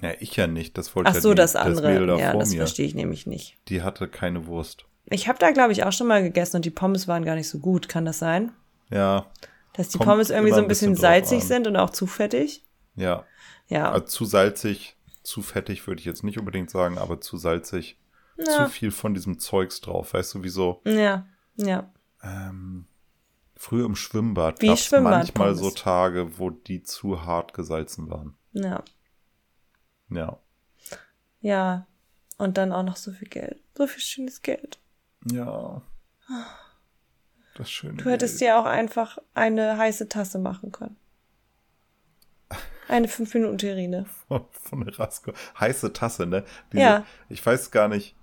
Ja, 0.01 0.11
ich 0.19 0.37
ja 0.37 0.47
nicht. 0.47 0.77
Das 0.77 0.95
wollte 0.97 1.11
Ach 1.11 1.15
ja 1.15 1.21
so, 1.21 1.31
die, 1.31 1.37
das 1.37 1.53
das 1.53 1.63
andere. 1.63 1.93
Mädel 1.93 2.07
da 2.09 2.17
ja, 2.17 2.33
das 2.37 2.55
verstehe 2.55 2.87
ich 2.87 2.95
nämlich 2.95 3.27
nicht. 3.27 3.57
Die 3.69 3.83
hatte 3.83 4.09
keine 4.09 4.47
Wurst. 4.47 4.85
Ich 5.07 5.29
habe 5.29 5.39
da, 5.39 5.51
glaube 5.51 5.73
ich, 5.73 5.85
auch 5.85 5.93
schon 5.93 6.07
mal 6.07 6.23
gegessen 6.23 6.57
und 6.57 6.65
die 6.65 6.71
Pommes 6.71 7.09
waren 7.09 7.25
gar 7.25 7.35
nicht 7.35 7.49
so 7.49 7.59
gut. 7.59 7.89
Kann 7.89 8.05
das 8.05 8.19
sein? 8.19 8.53
Ja, 8.91 9.27
Dass 9.75 9.89
die 9.89 9.99
Pommes 9.99 10.31
irgendwie 10.31 10.53
so 10.53 10.61
ein 10.61 10.69
bisschen, 10.69 10.91
bisschen 10.91 11.01
salzig 11.01 11.43
an. 11.43 11.47
sind 11.49 11.67
und 11.67 11.77
auch 11.77 11.91
zu 11.91 12.07
fettig? 12.07 12.65
ja. 12.95 13.25
Ja. 13.69 13.91
Also 13.91 14.05
zu 14.07 14.25
salzig, 14.27 14.97
zu 15.23 15.41
fettig 15.41 15.87
würde 15.87 16.01
ich 16.01 16.05
jetzt 16.05 16.25
nicht 16.25 16.39
unbedingt 16.39 16.71
sagen, 16.71 16.99
aber 16.99 17.23
zu 17.23 17.39
salzig. 17.39 17.97
Ja. 18.37 18.67
Zu 18.67 18.69
viel 18.69 18.91
von 18.91 19.15
diesem 19.15 19.39
Zeugs 19.39 19.81
drauf. 19.81 20.13
Weißt 20.13 20.35
du, 20.35 20.43
wieso? 20.43 20.83
Ja, 20.85 21.27
ja. 21.57 21.91
Ähm, 22.23 22.87
früher 23.57 23.87
im 23.87 23.97
Schwimmbad 23.97 24.61
Wie 24.61 24.67
gab 24.67 24.77
es 24.77 24.91
manchmal 24.91 25.55
so 25.55 25.71
Tage, 25.71 26.39
wo 26.39 26.51
die 26.51 26.83
zu 26.83 27.25
hart 27.25 27.55
gesalzen 27.55 28.11
waren. 28.11 28.35
Ja. 28.53 28.83
Ja. 30.11 30.39
Ja. 31.41 31.87
Und 32.37 32.59
dann 32.59 32.73
auch 32.73 32.83
noch 32.83 32.97
so 32.97 33.13
viel 33.13 33.29
Geld. 33.29 33.61
So 33.77 33.87
viel 33.87 34.03
schönes 34.03 34.43
Geld. 34.43 34.81
Ja. 35.31 35.83
Das 37.55 37.71
schöne 37.71 37.95
Du 37.95 38.11
hättest 38.11 38.39
Geld. 38.39 38.51
dir 38.51 38.59
auch 38.59 38.65
einfach 38.65 39.19
eine 39.35 39.77
heiße 39.77 40.09
Tasse 40.09 40.39
machen 40.39 40.73
können. 40.73 40.97
Eine 42.89 43.07
5-Minuten-Terrine. 43.07 44.07
von, 44.29 44.45
von 44.51 44.87
Erasco. 44.87 45.33
Heiße 45.59 45.93
Tasse, 45.93 46.27
ne? 46.27 46.45
Diese, 46.73 46.83
Ja. 46.83 47.07
Ich 47.29 47.45
weiß 47.45 47.71
gar 47.71 47.89
nicht. 47.89 48.17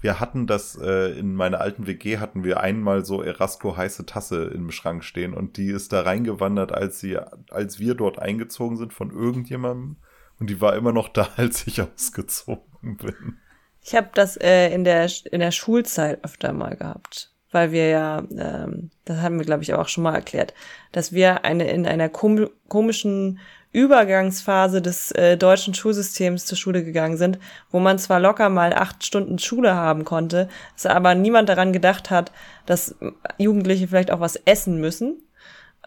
Wir 0.00 0.18
hatten 0.18 0.48
das, 0.48 0.76
äh, 0.76 1.16
in 1.16 1.34
meiner 1.34 1.60
alten 1.60 1.86
WG 1.86 2.18
hatten 2.18 2.42
wir 2.42 2.60
einmal 2.60 3.04
so 3.04 3.22
Erasco 3.22 3.76
heiße 3.76 4.04
Tasse 4.04 4.46
im 4.46 4.72
Schrank 4.72 5.04
stehen 5.04 5.32
und 5.32 5.56
die 5.56 5.68
ist 5.68 5.92
da 5.92 6.00
reingewandert, 6.00 6.72
als 6.72 6.98
sie, 6.98 7.18
als 7.50 7.78
wir 7.78 7.94
dort 7.94 8.18
eingezogen 8.18 8.76
sind 8.76 8.92
von 8.92 9.12
irgendjemandem 9.12 9.96
und 10.40 10.50
die 10.50 10.60
war 10.60 10.74
immer 10.74 10.92
noch 10.92 11.08
da, 11.08 11.28
als 11.36 11.68
ich 11.68 11.80
ausgezogen 11.80 12.96
bin. 12.96 13.38
Ich 13.82 13.94
habe 13.94 14.08
das 14.14 14.36
äh, 14.36 14.72
in, 14.72 14.84
der, 14.84 15.10
in 15.30 15.40
der 15.40 15.50
Schulzeit 15.50 16.24
öfter 16.24 16.52
mal 16.52 16.76
gehabt. 16.76 17.30
Weil 17.50 17.70
wir 17.70 17.88
ja, 17.88 18.22
ähm, 18.30 18.90
das 19.04 19.18
haben 19.18 19.38
wir, 19.38 19.44
glaube 19.44 19.62
ich, 19.62 19.74
auch 19.74 19.88
schon 19.88 20.04
mal 20.04 20.14
erklärt, 20.14 20.54
dass 20.92 21.12
wir 21.12 21.44
eine 21.44 21.70
in 21.70 21.86
einer 21.86 22.08
kom 22.08 22.48
komischen 22.68 23.40
Übergangsphase 23.72 24.82
des 24.82 25.12
äh, 25.12 25.36
deutschen 25.36 25.74
Schulsystems 25.74 26.44
zur 26.44 26.58
Schule 26.58 26.84
gegangen 26.84 27.16
sind, 27.16 27.38
wo 27.70 27.78
man 27.78 27.98
zwar 27.98 28.20
locker 28.20 28.50
mal 28.50 28.72
acht 28.74 29.04
Stunden 29.04 29.38
Schule 29.38 29.74
haben 29.74 30.04
konnte, 30.04 30.48
es 30.76 30.84
aber 30.84 31.14
niemand 31.14 31.48
daran 31.48 31.72
gedacht 31.72 32.10
hat, 32.10 32.32
dass 32.66 32.94
Jugendliche 33.38 33.88
vielleicht 33.88 34.10
auch 34.10 34.20
was 34.20 34.36
essen 34.36 34.78
müssen. 34.78 35.22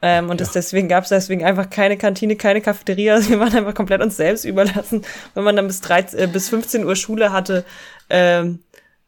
Ähm, 0.02 0.30
und 0.30 0.41
das 0.41 0.52
deswegen 0.52 0.88
gab 0.88 1.04
es 1.04 1.10
deswegen 1.10 1.43
einfach 1.43 1.70
keine 1.70 1.98
Kantine, 1.98 2.36
keine 2.36 2.62
Cafeteria. 2.62 3.16
Also 3.16 3.30
wir 3.32 3.39
waren 3.39 3.56
einfach 3.56 3.74
komplett 3.74 4.02
uns 4.02 4.18
selbst 4.18 4.46
überlassen. 4.46 5.04
Wenn 5.34 5.43
man 5.43 5.56
dann 5.56 5.68
bis 5.68 5.82
13, 5.82 6.20
äh, 6.20 6.28
bis 6.28 6.50
15 6.50 6.86
Uhr 6.86 6.96
Schule 6.96 7.32
hatte, 7.32 7.66
ähm, 8.10 8.60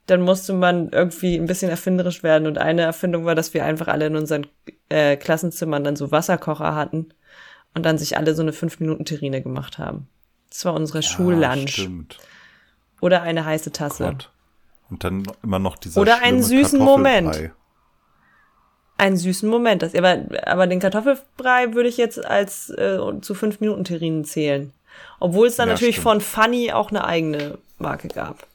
dann 0.08 0.22
musste 0.22 0.54
man 0.54 0.90
irgendwie 0.90 1.36
ein 1.36 1.48
bisschen 1.48 1.70
erfinderisch 1.70 2.24
werden. 2.24 2.48
Und 2.48 2.58
eine 2.58 2.84
Erfindung 2.84 3.26
war, 3.26 3.36
dass 3.36 3.54
wir 3.54 3.66
einfach 3.66 3.88
alle 3.88 4.08
in 4.08 4.16
unseren 4.16 4.48
äh, 4.90 5.18
Klassenzimmern 5.18 5.84
dann 5.84 5.98
so 5.98 6.12
Wasserkocher 6.12 6.76
hatten 6.76 7.08
und 7.76 7.86
dann 7.86 7.98
sich 7.98 8.18
alle 8.18 8.34
so 8.34 8.42
eine 8.42 8.52
5-Minuten-Terrine 8.52 9.42
gemacht 9.42 9.78
haben. 9.78 10.08
Das 10.50 10.64
war 10.64 10.74
unsere 10.74 11.04
Schullunch. 11.04 11.74
Stimmt. 11.74 12.20
Oder 13.02 13.22
eine 13.22 13.46
heiße 13.46 13.72
Tasse. 13.74 14.06
Gott. 14.06 14.32
Und 14.90 15.04
dann 15.04 15.24
immer 15.44 15.60
noch 15.60 15.76
dieser 15.76 16.00
Oder 16.00 16.22
einen 16.22 16.42
süßen. 16.42 16.80
Moment. 16.80 17.52
Einen 18.98 19.18
süßen 19.18 19.48
Moment. 19.48 19.82
Das, 19.84 19.94
aber, 19.94 20.24
aber 20.46 20.66
den 20.68 20.80
Kartoffelbrei 20.80 21.74
würde 21.74 21.90
ich 21.90 21.98
jetzt 21.98 22.24
als 22.26 22.70
äh, 22.72 22.98
zu 23.22 23.34
5-Minuten-Terrinen 23.34 24.26
zählen. 24.26 24.74
Obwohl 25.20 25.48
es 25.48 25.56
dann 25.56 25.68
Ja, 25.68 25.74
natürlich 25.74 25.96
stimmt. 25.98 26.04
von 26.04 26.22
Funny 26.22 26.72
auch 26.72 26.90
eine 26.90 27.06
eigene 27.06 27.58
Marke 27.78 28.08
gab. 28.08 28.48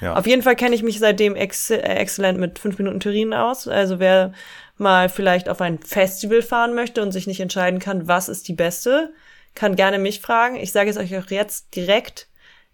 Ja. 0.00 0.14
Auf 0.16 0.26
jeden 0.26 0.42
Fall 0.42 0.56
kenne 0.56 0.74
ich 0.74 0.82
mich 0.82 0.98
seitdem 0.98 1.36
ex 1.36 1.70
äh, 1.70 1.76
exzellent 1.78 2.38
mit 2.40 2.58
5 2.58 2.78
Minuten 2.78 2.98
Terrinen 3.00 3.32
aus. 3.34 3.68
Also 3.68 4.00
wer 4.00 4.32
mal 4.76 5.08
vielleicht 5.08 5.48
auf 5.48 5.60
ein 5.60 5.78
Festival 5.78 6.42
fahren 6.42 6.74
möchte 6.74 7.00
und 7.00 7.12
sich 7.12 7.28
nicht 7.28 7.38
entscheiden 7.40 7.78
kann, 7.78 8.08
was 8.08 8.28
ist 8.28 8.48
die 8.48 8.54
beste, 8.54 9.12
kann 9.54 9.76
gerne 9.76 9.98
mich 10.00 10.20
fragen. 10.20 10.56
Ich 10.56 10.72
sage 10.72 10.90
es 10.90 10.96
euch 10.96 11.16
auch 11.16 11.30
jetzt 11.30 11.76
direkt. 11.76 12.26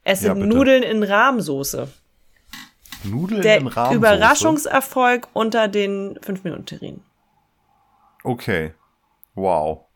Es 0.03 0.23
Ja, 0.23 0.33
sind 0.33 0.43
bitte. 0.45 0.57
Nudeln 0.57 0.83
in 0.83 1.03
Rahmsoße. 1.03 1.89
Nudeln 3.05 3.43
Der 3.43 3.59
in 3.59 3.67
Rahmsoße. 3.67 3.97
Überraschungserfolg 3.97 5.29
unter 5.35 5.69
den 5.69 6.19
5 6.23 6.45
Minuten 6.45 6.65
Terrinen. 6.65 7.05
Okay. 8.25 8.73
Wow. 9.35 9.87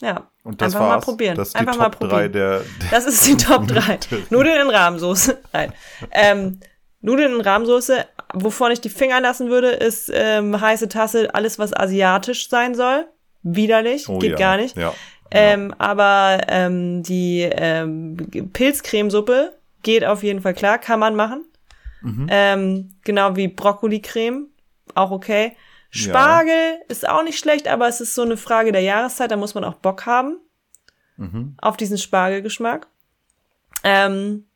Ja. 0.00 0.28
Und 0.44 0.60
das 0.60 0.74
Einfach 0.74 0.88
war's. 0.88 1.00
mal 1.00 1.04
probieren. 1.12 1.36
Das 1.36 1.48
ist 1.48 1.54
die 1.54 1.58
Einfach 1.60 1.72
Top 1.74 1.82
mal 1.82 1.88
3 1.88 1.98
probieren. 1.98 2.32
der, 2.32 2.58
der 2.60 2.66
Das 2.90 3.06
ist 3.06 3.26
die 3.26 3.36
Top 3.36 3.66
3. 3.66 3.98
Nudeln 4.30 4.60
in 4.60 4.70
Rahmsoße. 4.70 5.38
Nein. 5.52 5.72
Ähm, 6.12 6.60
Nudeln 7.00 7.34
in 7.34 7.40
Rahmsoße. 7.40 8.04
Wovon 8.34 8.72
ich 8.72 8.80
die 8.80 8.88
Finger 8.88 9.20
lassen 9.20 9.48
würde, 9.50 9.70
ist 9.70 10.10
ähm, 10.12 10.60
heiße 10.60 10.88
Tasse, 10.88 11.34
alles 11.34 11.58
was 11.58 11.72
asiatisch 11.74 12.48
sein 12.48 12.74
soll. 12.74 13.06
Widerlich, 13.42 14.08
Oh 14.08 14.18
geht 14.18 14.32
ja, 14.32 14.36
gar 14.36 14.56
nicht. 14.56 14.76
Ja. 14.76 14.92
Ähm, 15.30 15.72
aber 15.78 16.40
ähm, 16.48 17.02
die 17.02 17.42
ähm, 17.42 18.16
Pilzcremesuppe 18.52 19.52
geht 19.82 20.04
auf 20.04 20.22
jeden 20.22 20.40
Fall 20.42 20.54
klar, 20.54 20.78
kann 20.78 20.98
man 20.98 21.14
machen. 21.14 21.44
Mhm. 22.02 22.26
Ähm, 22.28 22.94
genau 23.04 23.36
wie 23.36 23.48
Brokkolicreme, 23.48 24.48
auch 24.94 25.10
okay. 25.12 25.56
Spargel 25.96 26.78
ist 26.88 27.08
auch 27.08 27.22
nicht 27.22 27.38
schlecht, 27.38 27.68
aber 27.68 27.88
es 27.88 28.00
ist 28.00 28.14
so 28.14 28.22
eine 28.22 28.36
Frage 28.36 28.72
der 28.72 28.82
Jahreszeit, 28.82 29.30
da 29.30 29.36
muss 29.36 29.54
man 29.54 29.64
auch 29.64 29.74
Bock 29.74 30.06
haben 30.06 30.38
Mhm. 31.18 31.54
auf 31.58 31.76
diesen 31.76 31.96
Spargelgeschmack. 31.98 32.86
Ähm, 33.84 34.46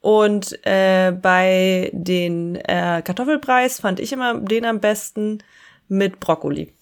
und 0.00 0.58
äh, 0.66 1.10
bei 1.12 1.90
den 1.94 2.56
äh, 2.56 3.02
Kartoffelpreis 3.04 3.80
fand 3.80 3.98
ich 3.98 4.12
immer 4.12 4.38
den 4.38 4.64
am 4.66 4.80
besten 4.80 5.38
mit 5.88 6.20
Brokkoli. 6.20 6.72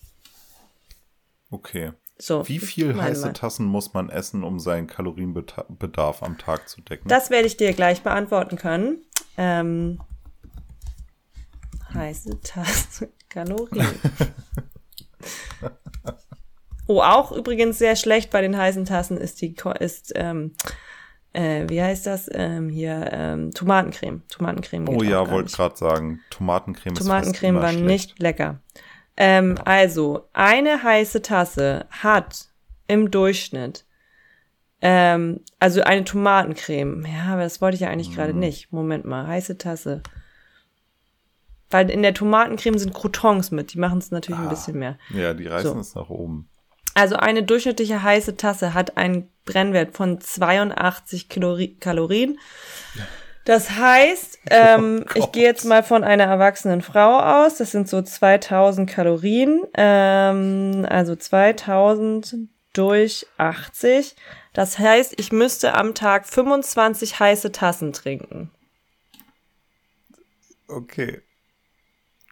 Okay. 1.51 1.93
So, 2.19 2.47
Wie 2.49 2.59
viel 2.61 2.95
heiße 3.01 3.21
Meinung. 3.23 3.35
Tassen 3.35 3.67
muss 3.67 3.93
man 3.93 4.09
essen, 4.09 4.45
um 4.45 4.59
seinen 4.61 4.87
Kalorienbedarf 4.87 6.23
am 6.23 6.39
Tag 6.39 6.69
zu 6.69 6.81
decken? 6.81 7.09
Das 7.09 7.29
werde 7.31 7.47
ich 7.47 7.57
dir 7.57 7.73
gleich 7.73 8.03
beantworten 8.03 8.57
können. 8.57 8.99
Ähm, 9.37 10.01
heiße 11.93 12.41
Tasse 12.41 13.11
Kalorien. 13.35 13.87
oh, 16.87 17.01
auch 17.01 17.33
übrigens 17.33 17.79
sehr 17.79 17.97
schlecht 17.97 18.31
bei 18.31 18.41
den 18.41 18.57
heißen 18.57 18.85
Tassen 18.85 19.19
ist 19.19 19.41
die 19.41 19.57
ist 19.81 20.13
ähm, 20.15 20.53
äh, 21.35 21.69
wie 21.69 21.83
heißt 21.83 22.07
das 22.07 22.31
ähm, 22.33 22.69
hier 22.69 23.11
ähm, 23.13 23.51
Tomatencreme. 23.51 24.23
Tomatencreme. 24.29 24.89
oh 24.89 25.03
ja, 25.03 25.29
wollte 25.29 25.53
gerade 25.53 25.77
sagen, 25.77 26.21
Tomatencreme, 26.31 26.95
Tomatencreme 26.95 27.57
ist 27.57 27.63
war 27.63 27.73
immer 27.73 27.83
nicht 27.83 28.11
schlecht. 28.11 28.21
lecker. 28.21 28.61
Ähm, 29.17 29.57
also, 29.65 30.29
eine 30.33 30.83
heiße 30.83 31.23
Tasse 31.23 31.87
hat 31.91 32.49
im 32.87 33.11
Durchschnitt, 33.11 33.85
ähm, 34.81 35.41
also 35.59 35.83
eine 35.83 36.05
Tomatencreme. 36.05 37.05
Ja, 37.07 37.33
aber 37.33 37.43
das 37.43 37.61
wollte 37.61 37.75
ich 37.75 37.81
ja 37.81 37.89
eigentlich 37.89 38.15
gerade 38.15 38.35
nicht. 38.35 38.73
Moment 38.73 39.05
mal, 39.05 39.27
heiße 39.27 39.59
Tasse. 39.59 40.03
Weil 41.75 41.91
in 41.91 42.03
der 42.03 42.15
Tomatencreme 42.15 42.79
sind 42.79 42.95
Croutons 42.95 43.51
mit, 43.51 43.73
die 43.73 43.79
machen 43.81 43.99
es 43.99 44.13
natürlich 44.13 44.39
Ah. 44.39 44.45
ein 44.45 44.49
bisschen 44.49 44.79
mehr. 44.79 44.97
Ja, 45.11 45.35
die 45.35 45.49
reißen 45.49 45.73
So. 45.73 45.81
es 45.81 45.95
nach 45.97 46.09
oben. 46.09 46.49
Also 46.95 47.17
eine 47.17 47.43
durchschnittliche 47.43 48.01
heiße 48.01 48.37
Tasse 48.37 48.75
hat 48.75 48.97
einen 48.97 49.29
Brennwert 49.45 49.97
von 49.97 50.21
82 50.21 51.29
Kalori 51.29 51.75
Kalorien. 51.81 52.39
Das 53.45 53.71
heißt, 53.73 54.39
ähm, 54.53 55.05
ich 55.17 55.33
gehe 55.33 55.43
jetzt 55.43 55.65
mal 55.65 55.83
von 55.83 56.05
einer 56.05 56.23
erwachsenen 56.23 56.81
Frau 56.81 57.19
aus. 57.19 57.57
Das 57.57 57.73
sind 57.73 57.89
so 57.89 58.01
2000 58.03 58.89
Kalorien. 58.89 59.65
Ähm, 59.77 60.87
also 60.89 61.17
2000 61.17 62.37
durch 62.73 63.27
80. 63.37 64.15
Das 64.53 64.79
heißt, 64.79 65.15
ich 65.19 65.33
müsste 65.33 65.75
am 65.75 65.97
Tag 65.97 66.29
25 66.29 67.19
heiße 67.19 67.51
Tassen 67.51 67.93
trinken. 67.93 68.53
Okay. 70.69 71.21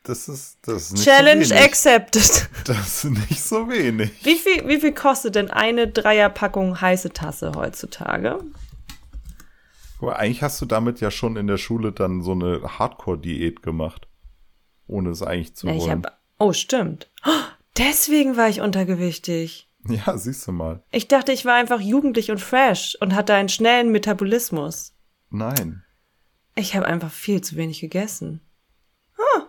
Das 0.04 0.28
ist, 0.28 0.58
das 0.62 0.84
ist 0.86 0.92
nicht 0.94 1.04
Challenge 1.04 1.44
so 1.44 1.50
wenig. 1.54 1.64
accepted. 1.64 2.48
Das 2.64 3.04
ist 3.04 3.10
nicht 3.28 3.42
so 3.42 3.68
wenig. 3.68 4.10
Wie 4.24 4.36
viel, 4.36 4.66
wie 4.68 4.80
viel 4.80 4.92
kostet 4.92 5.34
denn 5.36 5.50
eine 5.50 5.88
Dreierpackung 5.88 6.80
heiße 6.80 7.10
Tasse 7.12 7.52
heutzutage? 7.54 8.38
Aber 10.00 10.18
eigentlich 10.18 10.42
hast 10.42 10.60
du 10.60 10.66
damit 10.66 11.00
ja 11.00 11.10
schon 11.12 11.36
in 11.36 11.46
der 11.46 11.58
Schule 11.58 11.92
dann 11.92 12.22
so 12.22 12.32
eine 12.32 12.60
Hardcore-Diät 12.78 13.62
gemacht. 13.62 14.08
Ohne 14.88 15.10
es 15.10 15.22
eigentlich 15.22 15.54
zu 15.54 15.68
Ja, 15.68 15.76
wollen. 15.76 15.90
hab, 16.04 16.18
oh, 16.38 16.52
stimmt. 16.52 17.08
Oh, 17.24 17.30
deswegen 17.78 18.36
war 18.36 18.48
ich 18.48 18.60
untergewichtig. 18.60 19.68
Ja, 19.88 20.16
siehst 20.18 20.46
du 20.46 20.52
mal. 20.52 20.82
Ich 20.90 21.08
dachte, 21.08 21.32
ich 21.32 21.44
war 21.44 21.54
einfach 21.54 21.80
jugendlich 21.80 22.30
und 22.32 22.40
fresh 22.40 22.96
und 23.00 23.14
hatte 23.14 23.34
einen 23.34 23.48
schnellen 23.48 23.90
Metabolismus. 23.92 24.92
Nein. 25.30 25.84
Ich 26.56 26.74
habe 26.76 26.86
einfach 26.86 27.10
viel 27.10 27.40
zu 27.40 27.56
wenig 27.56 27.80
gegessen. 27.80 28.40
Huh. 29.16 29.42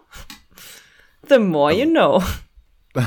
The 1.27 1.39
more 1.39 1.71
you 1.71 1.85
know. 1.85 2.23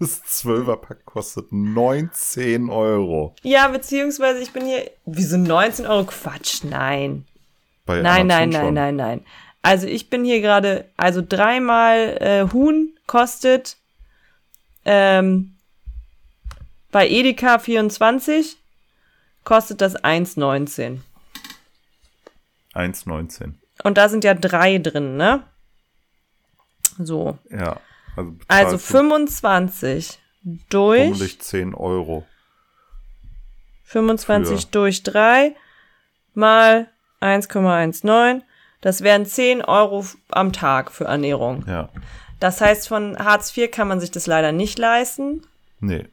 Das 0.00 0.22
12er-Pack 0.22 1.04
kostet 1.04 1.50
19 1.50 2.70
Euro. 2.70 3.34
Ja, 3.42 3.66
beziehungsweise 3.66 4.40
ich 4.40 4.52
bin 4.52 4.64
hier. 4.64 4.88
Wieso 5.06 5.36
19 5.36 5.86
Euro? 5.86 6.04
Quatsch, 6.04 6.62
nein. 6.62 7.26
Bei 7.84 8.00
Nein, 8.00 8.28
nein, 8.28 8.50
nein, 8.50 8.74
nein, 8.74 8.94
nein. 8.94 9.24
Also 9.60 9.88
ich 9.88 10.08
bin 10.08 10.24
hier 10.24 10.40
gerade, 10.40 10.88
also 10.96 11.20
dreimal 11.26 12.16
äh, 12.20 12.52
Huhn 12.52 12.96
kostet 13.08 13.76
ähm, 14.84 15.56
bei 16.92 17.08
Edeka 17.08 17.58
24 17.58 18.56
kostet 19.42 19.80
das 19.80 19.96
1,19. 19.96 20.98
1,19. 22.74 23.54
Und 23.82 23.98
da 23.98 24.08
sind 24.08 24.22
ja 24.24 24.34
drei 24.34 24.78
drin, 24.78 25.16
ne? 25.16 25.42
So. 26.98 27.38
Ja. 27.50 27.80
Also, 28.16 28.32
Also 28.48 28.72
bezahlst 28.72 28.72
du 28.72 28.78
25 28.78 30.18
durch 30.70 31.10
bummelig 31.10 31.40
10 31.40 31.74
Euro. 31.74 32.26
25 33.84 34.62
für- 34.62 34.66
durch 34.72 35.02
3 35.02 35.54
mal 36.34 36.88
1,19. 37.20 38.42
Das 38.80 39.02
wären 39.02 39.26
10 39.26 39.62
Euro 39.62 40.04
am 40.30 40.52
Tag 40.52 40.92
für 40.92 41.04
Ernährung. 41.04 41.64
Ja. 41.66 41.88
Das 42.38 42.60
heißt, 42.60 42.86
von 42.88 43.18
Hartz 43.18 43.56
IV 43.56 43.70
kann 43.70 43.88
man 43.88 43.98
sich 44.00 44.10
das 44.10 44.26
leider 44.26 44.52
nicht 44.52 44.78
leisten. 44.78 45.42
Nee. 45.80 46.06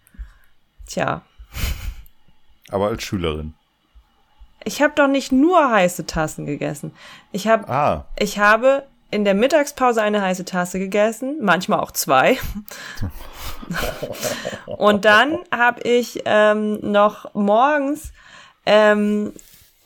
Tja, 0.88 1.22
Aber 2.70 2.88
als 2.88 3.04
Schülerin. 3.04 3.54
ich 4.64 4.82
habe 4.82 4.94
doch 4.96 5.08
nicht 5.08 5.32
nur 5.32 5.70
heiße 5.72 6.06
Tassen 6.08 6.46
gegessen. 6.48 6.92
Ich 7.32 7.48
habe 7.48 7.68
Ah. 7.70 8.06
ich 8.18 8.40
habe 8.40 8.88
in 9.16 9.24
der 9.24 9.34
Mittagspause 9.34 10.02
eine 10.02 10.22
heiße 10.22 10.44
Tasse 10.44 10.78
gegessen, 10.78 11.38
manchmal 11.40 11.80
auch 11.80 11.92
zwei. 11.92 12.38
Und 14.66 15.06
dann 15.06 15.40
habe 15.52 15.82
ich 15.84 16.22
ähm, 16.26 16.80
noch 16.82 17.34
morgens 17.34 18.12
ähm, 18.66 19.32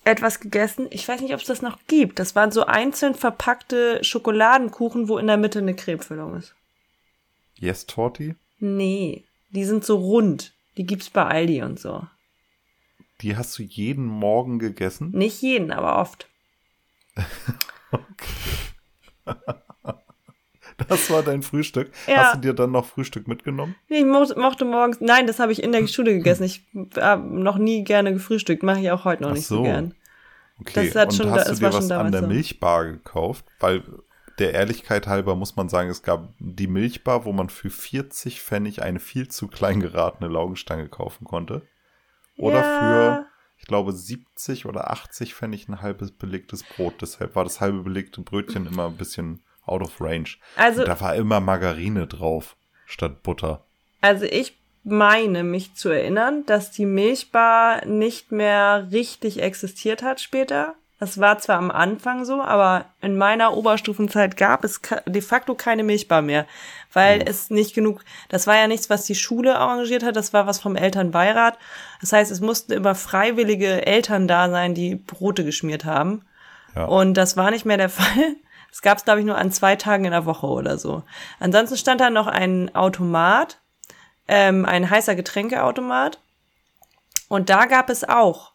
etwas 0.04 0.40
gegessen. 0.40 0.88
Ich 0.90 1.08
weiß 1.08 1.22
nicht, 1.22 1.36
ob 1.36 1.42
es 1.42 1.46
das 1.46 1.62
noch 1.62 1.78
gibt. 1.86 2.18
Das 2.18 2.36
waren 2.36 2.52
so 2.52 2.66
einzeln 2.66 3.14
verpackte 3.14 4.04
Schokoladenkuchen, 4.04 5.08
wo 5.08 5.20
in 5.20 5.28
der 5.28 5.38
Mitte 5.38 5.60
eine 5.60 5.76
Cremefüllung 5.76 6.36
ist. 6.36 6.56
Yes, 7.54 7.86
Torti? 7.86 8.34
Nee, 8.60 9.26
die 9.52 9.66
sind 9.66 9.86
so 9.86 9.98
rund. 9.98 10.54
Die 10.76 10.88
gibt's 10.88 11.12
bei 11.12 11.26
Aldi 11.26 11.62
und 11.62 11.80
so. 11.80 12.02
Die 13.22 13.38
hast 13.38 13.60
du 13.60 13.64
jeden 13.64 14.06
Morgen 14.06 14.58
gegessen? 14.58 15.12
Nicht 15.12 15.40
jeden, 15.44 15.72
aber 15.72 16.00
oft. 16.00 16.28
Das 20.88 21.10
war 21.12 21.24
dein 21.24 21.42
Frühstück. 21.44 21.92
Ja. 22.08 22.18
Hast 22.18 22.36
du 22.36 22.40
dir 22.40 22.54
dann 22.54 22.72
noch 22.72 22.86
Frühstück 22.86 23.28
mitgenommen? 23.28 23.76
Nee, 23.90 24.00
ich 24.00 24.06
mo 24.06 24.26
mochte 24.38 24.64
morgens. 24.66 25.02
Nein, 25.02 25.28
das 25.28 25.40
habe 25.40 25.52
ich 25.52 25.62
in 25.62 25.72
der 25.74 25.86
Schule 25.88 26.14
gegessen. 26.14 26.44
Ich 26.44 26.66
habe 26.96 27.24
noch 27.24 27.58
nie 27.58 27.84
gerne 27.84 28.14
gefrühstückt. 28.14 28.64
Mache 28.64 28.80
ich 28.80 28.92
auch 28.92 29.04
heute 29.04 29.24
noch 29.24 29.32
Ach 29.32 29.36
nicht 29.36 29.48
so, 29.48 29.58
so. 29.58 29.64
gern. 29.64 29.94
Okay. 30.62 30.86
Das 30.88 30.96
hat 30.96 31.10
Und 31.12 31.16
schon- 31.18 31.32
hast 31.32 31.50
das 31.50 31.60
du 31.60 31.66
dir 31.66 31.74
was 31.74 31.92
an 31.92 32.12
der 32.12 32.22
so. 32.22 32.28
Milchbar 32.28 32.86
gekauft? 32.86 33.46
Weil 33.60 33.84
der 34.40 34.54
Ehrlichkeit 34.54 35.08
halber 35.08 35.36
muss 35.36 35.58
man 35.58 35.68
sagen, 35.68 35.90
es 35.90 36.02
gab 36.02 36.30
die 36.40 36.68
Milchbar, 36.68 37.26
wo 37.26 37.34
man 37.34 37.50
für 37.50 37.70
40 37.70 38.42
Pfennig 38.42 38.82
eine 38.82 39.00
viel 39.02 39.28
zu 39.28 39.48
klein 39.50 39.82
geratene 39.82 40.30
Laugenstange 40.30 40.88
kaufen 40.88 41.26
konnte. 41.26 41.64
Oder 42.38 42.62
Ja. 42.62 42.64
für, 42.80 43.26
ich 43.60 43.66
glaube, 43.68 43.94
70 43.94 44.66
oder 44.66 44.90
80 44.92 45.36
Pfennig 45.36 45.68
ein 45.68 45.82
halbes 45.82 46.12
belegtes 46.12 46.64
Brot. 46.64 47.02
Deshalb 47.02 47.36
war 47.36 47.44
das 47.44 47.62
halbe 47.62 47.84
belegte 47.84 48.22
Brötchen 48.22 48.66
immer 48.66 48.88
ein 48.88 48.98
bisschen 48.98 49.42
out 49.66 49.82
of 49.82 50.00
range. 50.02 50.30
Also- 50.56 50.82
Und 50.82 50.88
da 50.88 51.00
war 51.02 51.16
immer 51.16 51.40
Margarine 51.40 52.08
drauf 52.08 52.56
statt 52.86 53.22
Butter. 53.22 53.64
Also 54.02 54.26
ich 54.26 54.58
meine 54.84 55.44
mich 55.44 55.76
zu 55.76 55.90
erinnern, 55.90 56.46
dass 56.46 56.72
die 56.72 56.86
Milchbar 56.86 57.86
nicht 57.86 58.32
mehr 58.32 58.88
richtig 58.92 59.42
existiert 59.42 60.02
hat 60.02 60.22
später. 60.22 60.76
Das 61.00 61.18
war 61.18 61.40
zwar 61.40 61.58
am 61.58 61.72
Anfang 61.72 62.26
so, 62.26 62.42
aber 62.42 62.86
in 63.00 63.16
meiner 63.16 63.56
Oberstufenzeit 63.56 64.36
gab 64.36 64.66
es 64.66 64.82
de 65.06 65.22
facto 65.22 65.56
keine 65.56 65.84
Milchbar 65.84 66.22
mehr, 66.22 66.46
weil 66.92 67.24
es 67.26 67.50
nicht 67.50 67.74
genug, 67.74 68.04
das 68.28 68.48
war 68.48 68.58
ja 68.58 68.68
nichts, 68.68 68.90
was 68.90 69.06
die 69.06 69.16
Schule 69.16 69.58
arrangiert 69.58 70.04
hat, 70.04 70.18
das 70.18 70.34
war 70.34 70.46
was 70.46 70.60
vom 70.60 70.76
Elternbeirat. 70.76 71.58
Das 72.02 72.12
heißt, 72.12 72.32
es 72.32 72.42
mussten 72.42 72.74
immer 72.74 72.96
freiwillige 72.96 73.86
Eltern 73.86 74.28
da 74.28 74.50
sein, 74.50 74.74
die 74.74 74.96
Brote 74.96 75.46
geschmiert 75.46 75.86
haben. 75.86 76.24
Ja. 76.76 76.84
Und 76.86 77.14
das 77.14 77.38
war 77.38 77.50
nicht 77.50 77.66
mehr 77.66 77.78
der 77.78 77.90
Fall. 77.90 78.36
Das 78.70 78.82
gab 78.82 78.98
es, 78.98 79.06
glaube 79.06 79.22
ich, 79.22 79.26
nur 79.26 79.38
an 79.38 79.54
zwei 79.54 79.78
Tagen 79.78 80.04
in 80.04 80.12
der 80.12 80.26
Woche 80.26 80.48
oder 80.48 80.78
so. 80.78 81.04
Ansonsten 81.40 81.78
stand 81.78 82.02
da 82.02 82.10
noch 82.10 82.28
ein 82.28 82.76
Automat, 82.76 83.58
ähm, 84.28 84.66
ein 84.66 84.90
heißer 84.90 85.16
Getränkeautomat. 85.16 86.20
Und 87.30 87.50
da 87.50 87.66
gab 87.68 87.90
es 87.90 88.08
auch 88.08 88.52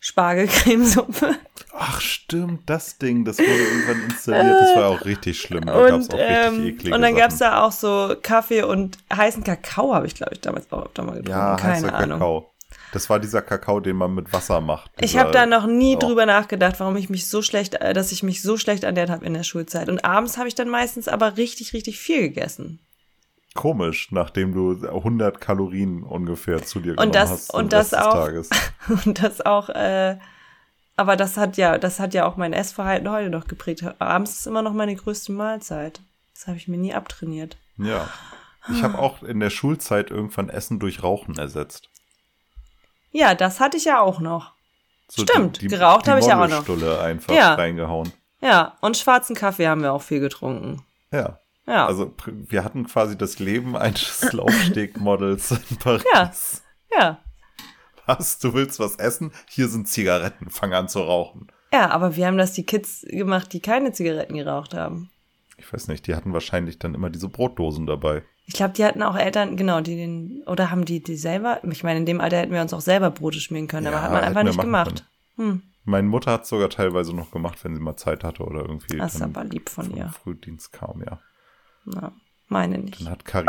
Spargelcremesuppe. 0.00 1.36
Ach 1.72 2.00
stimmt, 2.00 2.68
das 2.68 2.98
Ding, 2.98 3.24
das 3.24 3.38
wurde 3.38 3.50
irgendwann 3.50 4.04
installiert. 4.10 4.60
Das 4.60 4.76
war 4.76 4.88
auch 4.88 5.04
richtig 5.04 5.40
schlimm. 5.40 5.66
Da 5.66 5.88
gab's 5.88 6.06
Und, 6.08 6.14
auch 6.14 6.18
richtig 6.18 6.46
ähm, 6.46 6.66
eklige 6.66 6.94
und 6.94 7.02
dann 7.02 7.14
gab's 7.16 7.38
Sachen. 7.38 7.52
da 7.52 7.62
auch 7.64 7.72
so 7.72 8.16
Kaffee 8.22 8.62
und 8.62 8.98
heißen 9.14 9.44
Kakao, 9.44 9.94
habe 9.94 10.06
ich, 10.06 10.14
glaube 10.14 10.34
ich, 10.34 10.40
damals 10.40 10.70
auch 10.72 10.86
öfter 10.86 11.02
mal 11.02 11.12
getrunken. 11.12 11.30
Ja, 11.30 11.56
Keine 11.56 11.74
heißer 11.74 11.94
Ahnung. 11.94 12.18
Kakao. 12.18 12.50
Das 12.92 13.08
war 13.08 13.20
dieser 13.20 13.40
Kakao, 13.42 13.78
den 13.80 13.96
man 13.96 14.14
mit 14.14 14.32
Wasser 14.32 14.60
macht. 14.60 14.90
Ich 15.00 15.16
habe 15.16 15.30
da 15.30 15.46
noch 15.46 15.66
nie 15.66 15.94
auch. 15.96 16.00
drüber 16.00 16.26
nachgedacht, 16.26 16.80
warum 16.80 16.96
ich 16.96 17.08
mich 17.08 17.28
so 17.28 17.40
schlecht, 17.40 17.74
äh, 17.74 17.94
dass 17.94 18.10
ich 18.10 18.22
mich 18.22 18.42
so 18.42 18.56
schlecht 18.56 18.82
ernährt 18.82 19.10
habe 19.10 19.24
in 19.24 19.34
der 19.34 19.44
Schulzeit. 19.44 19.88
Und 19.88 20.04
abends 20.04 20.38
habe 20.38 20.48
ich 20.48 20.54
dann 20.54 20.68
meistens 20.68 21.06
aber 21.06 21.36
richtig, 21.36 21.72
richtig 21.72 21.98
viel 21.98 22.22
gegessen. 22.22 22.80
Komisch, 23.54 24.12
nachdem 24.12 24.54
du 24.54 24.86
100 24.86 25.40
Kalorien 25.40 26.02
ungefähr 26.04 26.62
zu 26.64 26.78
dir 26.80 26.92
genommen 26.94 27.12
das- 27.12 27.30
hast. 27.30 27.54
und 27.54 27.72
das 27.72 27.92
auch- 27.94 28.14
Des 28.30 28.48
Tages. 28.48 28.50
Und 29.06 29.22
das 29.22 29.40
auch, 29.40 29.68
äh, 29.70 30.18
aber 30.96 31.16
das 31.16 31.36
hat 31.36 31.56
ja, 31.56 31.78
das 31.78 31.98
hat 31.98 32.14
ja 32.14 32.26
auch 32.26 32.36
mein 32.36 32.52
Essverhalten 32.52 33.10
heute 33.10 33.28
noch 33.30 33.46
geprägt. 33.48 33.84
Abends 33.98 34.32
ist 34.38 34.46
immer 34.46 34.62
noch 34.62 34.72
meine 34.72 34.94
größte 34.94 35.32
Mahlzeit. 35.32 36.00
Das 36.34 36.46
habe 36.46 36.56
ich 36.58 36.68
mir 36.68 36.76
nie 36.78 36.94
abtrainiert. 36.94 37.56
Ja. 37.76 38.08
Ich 38.70 38.82
habe 38.82 38.98
auch 38.98 39.22
in 39.22 39.40
der 39.40 39.50
Schulzeit 39.50 40.10
irgendwann 40.10 40.48
Essen 40.50 40.78
durch 40.78 41.02
Rauchen 41.02 41.38
ersetzt. 41.38 41.88
Ja, 43.10 43.34
das 43.34 43.58
hatte 43.58 43.76
ich 43.78 43.84
ja 43.86 44.00
auch 44.00 44.20
noch. 44.20 44.52
So 45.08 45.22
Stimmt, 45.22 45.58
geraucht 45.60 46.06
habe 46.06 46.20
ich 46.20 46.26
ja 46.26 46.34
auch 46.36 46.46
noch. 46.48 46.66
Molle-Stulle 46.66 47.00
einfach 47.00 47.34
Ja. 47.34 47.54
reingehauen. 47.54 48.12
Ja, 48.40 48.76
und 48.80 48.96
schwarzen 48.96 49.34
Kaffee 49.34 49.66
haben 49.66 49.82
wir 49.82 49.92
auch 49.92 50.02
viel 50.02 50.20
getrunken. 50.20 50.82
Ja. 51.10 51.38
Ja. 51.66 51.86
Also 51.86 52.12
wir 52.26 52.64
hatten 52.64 52.86
quasi 52.86 53.16
das 53.16 53.38
Leben 53.38 53.76
eines 53.76 54.22
Laufstegmodels 54.32 55.52
in 55.70 55.76
Paris. 55.76 56.04
Ja. 56.12 56.32
Ja. 56.98 57.18
Was? 58.06 58.38
Du 58.38 58.54
willst 58.54 58.80
was 58.80 58.96
essen? 58.96 59.30
Hier 59.48 59.68
sind 59.68 59.88
Zigaretten. 59.88 60.50
Fang 60.50 60.72
an 60.74 60.88
zu 60.88 61.00
rauchen. 61.00 61.46
Ja, 61.72 61.90
aber 61.90 62.16
wir 62.16 62.26
haben 62.26 62.38
das 62.38 62.52
die 62.54 62.64
Kids 62.66 63.02
gemacht, 63.08 63.52
die 63.52 63.60
keine 63.60 63.92
Zigaretten 63.92 64.34
geraucht 64.36 64.74
haben. 64.74 65.10
Ich 65.56 65.72
weiß 65.72 65.88
nicht, 65.88 66.06
die 66.06 66.14
hatten 66.16 66.32
wahrscheinlich 66.32 66.78
dann 66.78 66.94
immer 66.94 67.10
diese 67.10 67.28
Brotdosen 67.28 67.86
dabei. 67.86 68.24
Ich 68.46 68.54
glaube, 68.54 68.72
die 68.72 68.84
hatten 68.84 69.02
auch 69.02 69.14
Eltern, 69.16 69.56
genau, 69.56 69.80
die 69.80 69.94
den, 69.94 70.42
oder 70.46 70.72
haben 70.72 70.84
die 70.84 71.00
die 71.02 71.14
selber, 71.16 71.60
ich 71.62 71.84
meine, 71.84 72.00
in 72.00 72.06
dem 72.06 72.20
Alter 72.20 72.38
hätten 72.38 72.52
wir 72.52 72.62
uns 72.62 72.72
auch 72.72 72.80
selber 72.80 73.10
Brote 73.10 73.38
schmieren 73.38 73.68
können, 73.68 73.86
aber 73.86 73.96
Ja, 73.98 74.02
hat 74.02 74.12
man 74.12 74.24
einfach 74.24 74.42
nicht 74.42 74.60
gemacht. 74.60 75.06
Hm, 75.36 75.62
Meine 75.84 76.08
Mutter 76.08 76.32
hat 76.32 76.46
sogar 76.46 76.70
teilweise 76.70 77.14
noch 77.14 77.30
gemacht, 77.30 77.62
wenn 77.62 77.74
sie 77.76 77.80
mal 77.80 77.96
Zeit 77.96 78.24
hatte 78.24 78.42
oder 78.42 78.62
irgendwie 78.62 78.96
das 78.96 79.14
ist 79.14 79.22
aber 79.22 79.44
lieb 79.44 79.68
von 79.68 79.94
ihr. 79.94 80.08
Frühdienst 80.08 80.72
kam, 80.72 81.02
ja. 81.06 81.20
Na, 81.94 82.12
meine 82.48 82.78
nicht. 82.78 83.00
Dann 83.00 83.10
hat 83.10 83.24
Karin. 83.24 83.46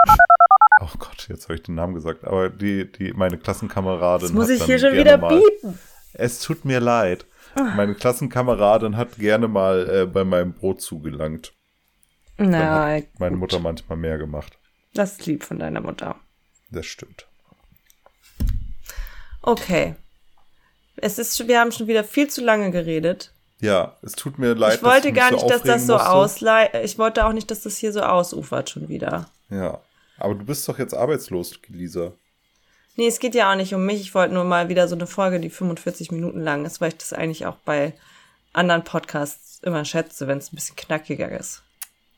Oh 0.81 0.97
Gott, 0.97 1.27
jetzt 1.29 1.43
habe 1.43 1.55
ich 1.55 1.63
den 1.63 1.75
Namen 1.75 1.93
gesagt. 1.93 2.25
Aber 2.25 2.49
die, 2.49 2.91
die, 2.91 3.13
meine 3.13 3.37
Klassenkameradin. 3.37 4.27
Das 4.27 4.33
muss 4.33 4.49
ich 4.49 4.63
hier 4.63 4.79
schon 4.79 4.93
wieder 4.93 5.17
mal, 5.17 5.39
biepen. 5.39 5.77
Es 6.13 6.41
tut 6.41 6.65
mir 6.65 6.79
leid. 6.79 7.25
Meine 7.55 7.95
Klassenkameradin 7.95 8.97
hat 8.97 9.17
gerne 9.17 9.47
mal 9.47 9.89
äh, 9.89 10.05
bei 10.05 10.23
meinem 10.23 10.53
Brot 10.53 10.81
zugelangt. 10.81 11.53
Na, 12.37 12.95
hat 12.95 13.19
meine 13.19 13.33
gut. 13.33 13.39
Mutter 13.41 13.59
manchmal 13.59 13.97
mehr 13.97 14.17
gemacht. 14.17 14.57
Das 14.93 15.13
ist 15.13 15.25
lieb 15.25 15.43
von 15.43 15.59
deiner 15.59 15.81
Mutter. 15.81 16.15
Das 16.71 16.85
stimmt. 16.85 17.27
Okay. 19.41 19.95
Es 20.95 21.19
ist, 21.19 21.47
wir 21.47 21.59
haben 21.59 21.71
schon 21.71 21.87
wieder 21.87 22.03
viel 22.03 22.29
zu 22.29 22.43
lange 22.43 22.71
geredet. 22.71 23.33
Ja, 23.61 23.95
es 24.01 24.13
tut 24.13 24.39
mir 24.39 24.53
leid. 24.55 24.75
Ich 24.77 24.83
wollte 24.83 25.13
dass 25.13 25.15
gar 25.15 25.31
nicht, 25.31 25.49
dass 25.49 25.61
das 25.61 25.85
so 25.87 25.95
auslei, 25.97 26.69
ich 26.83 26.97
wollte 26.97 27.25
auch 27.25 27.31
nicht, 27.33 27.49
dass 27.51 27.61
das 27.61 27.77
hier 27.77 27.93
so 27.93 28.01
ausufert 28.01 28.69
schon 28.69 28.89
wieder. 28.89 29.29
Ja. 29.49 29.79
Aber 30.17 30.35
du 30.35 30.43
bist 30.45 30.67
doch 30.67 30.77
jetzt 30.77 30.93
arbeitslos, 30.93 31.59
Lisa. 31.67 32.11
Nee, 32.95 33.07
es 33.07 33.19
geht 33.19 33.35
ja 33.35 33.51
auch 33.51 33.55
nicht 33.55 33.73
um 33.73 33.85
mich. 33.85 34.01
Ich 34.01 34.13
wollte 34.13 34.33
nur 34.33 34.43
mal 34.43 34.67
wieder 34.69 34.87
so 34.87 34.95
eine 34.95 35.07
Folge, 35.07 35.39
die 35.39 35.49
45 35.49 36.11
Minuten 36.11 36.41
lang 36.41 36.65
ist, 36.65 36.81
weil 36.81 36.89
ich 36.89 36.97
das 36.97 37.13
eigentlich 37.13 37.45
auch 37.45 37.55
bei 37.57 37.93
anderen 38.53 38.83
Podcasts 38.83 39.59
immer 39.63 39.85
schätze, 39.85 40.27
wenn 40.27 40.39
es 40.39 40.51
ein 40.51 40.55
bisschen 40.55 40.75
knackiger 40.75 41.29
ist. 41.31 41.63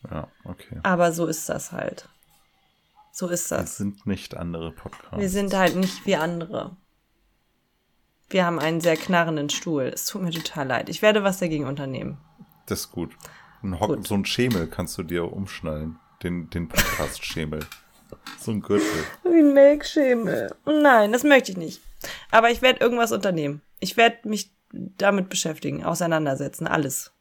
Ja, 0.10 0.28
okay. 0.46 0.80
Aber 0.84 1.12
so 1.12 1.28
ist 1.28 1.48
das 1.50 1.72
halt. 1.72 2.08
So 3.12 3.28
ist 3.28 3.52
Das 3.52 3.60
das. 3.62 3.78
sind 3.78 4.06
nicht 4.08 4.36
andere 4.36 4.72
Podcasts. 4.72 5.20
Wir 5.20 5.30
sind 5.30 5.54
halt 5.54 5.76
nicht 5.76 6.06
wie 6.06 6.16
andere. 6.16 6.76
Wir 8.34 8.48
haben 8.48 8.58
einen 8.58 8.82
sehr 8.82 8.98
knarrenden 8.98 9.52
Stuhl. 9.52 9.84
Es 9.94 10.08
tut 10.08 10.24
mir 10.24 10.32
total 10.32 10.66
leid. 10.66 10.90
Ich 10.90 11.04
werde 11.04 11.24
was 11.24 11.38
dagegen 11.38 11.68
unternehmen. 11.68 12.18
Das 12.66 12.80
ist 12.80 12.92
gut. 12.92 13.12
Ein 13.62 13.78
Gut. 13.78 14.08
So 14.08 14.16
ein 14.16 14.26
Schemel 14.26 14.66
kannst 14.66 14.98
du 14.98 15.04
dir 15.04 15.32
umschnallen. 15.32 16.00
Den, 16.24 16.50
den 16.50 16.68
Podcast-Schemel. 16.68 17.60
So 18.40 18.50
ein 18.50 18.62
Gürtel. 18.62 18.88
Wie 19.24 19.38
ein 19.38 19.54
Melkschemel. 19.54 20.50
Nein, 20.66 21.12
das 21.12 21.24
möchte 21.24 21.52
ich 21.52 21.58
nicht. 21.58 21.82
Aber 22.32 22.50
ich 22.50 22.64
werde 22.64 22.80
irgendwas 22.80 23.12
unternehmen. 23.12 23.62
Ich 23.80 23.98
werde 23.98 24.28
mich 24.28 24.52
damit 24.72 25.30
beschäftigen, 25.30 25.84
auseinandersetzen, 25.84 26.66
alles. 26.66 27.12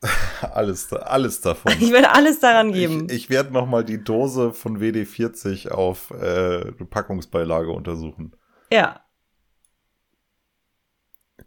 Alles, 0.40 0.92
alles 0.92 1.40
davon. 1.40 1.72
Ich 1.80 1.90
werde 1.90 2.12
alles 2.12 2.38
daran 2.38 2.72
geben. 2.72 3.08
Ich, 3.10 3.24
ich 3.24 3.30
werde 3.30 3.52
nochmal 3.52 3.84
die 3.84 4.02
Dose 4.04 4.52
von 4.52 4.80
WD40 4.80 5.70
auf 5.70 6.12
äh, 6.12 6.70
Packungsbeilage 6.70 7.72
untersuchen. 7.72 8.36
ja, 8.70 9.00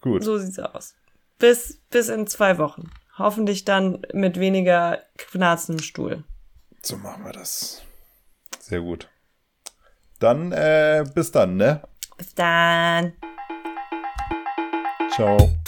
Gut. 0.01 0.23
so 0.23 0.37
sieht's 0.37 0.59
aus. 0.59 0.95
Bis, 1.39 1.79
bis 1.89 2.09
in 2.09 2.27
zwei 2.27 2.57
Wochen. 2.57 2.91
Hoffentlich 3.17 3.65
dann 3.65 4.05
mit 4.13 4.39
weniger 4.39 4.99
Knarzen 5.17 5.75
im 5.75 5.83
Stuhl. 5.83 6.23
So 6.81 6.97
machen 6.97 7.23
wir 7.23 7.33
das. 7.33 7.81
Sehr 8.59 8.81
gut. 8.81 9.07
Dann, 10.19 10.51
äh, 10.51 11.03
bis 11.13 11.31
dann, 11.31 11.57
ne? 11.57 11.81
Bis 12.17 12.33
dann. 12.35 13.13
Ciao. 15.11 15.60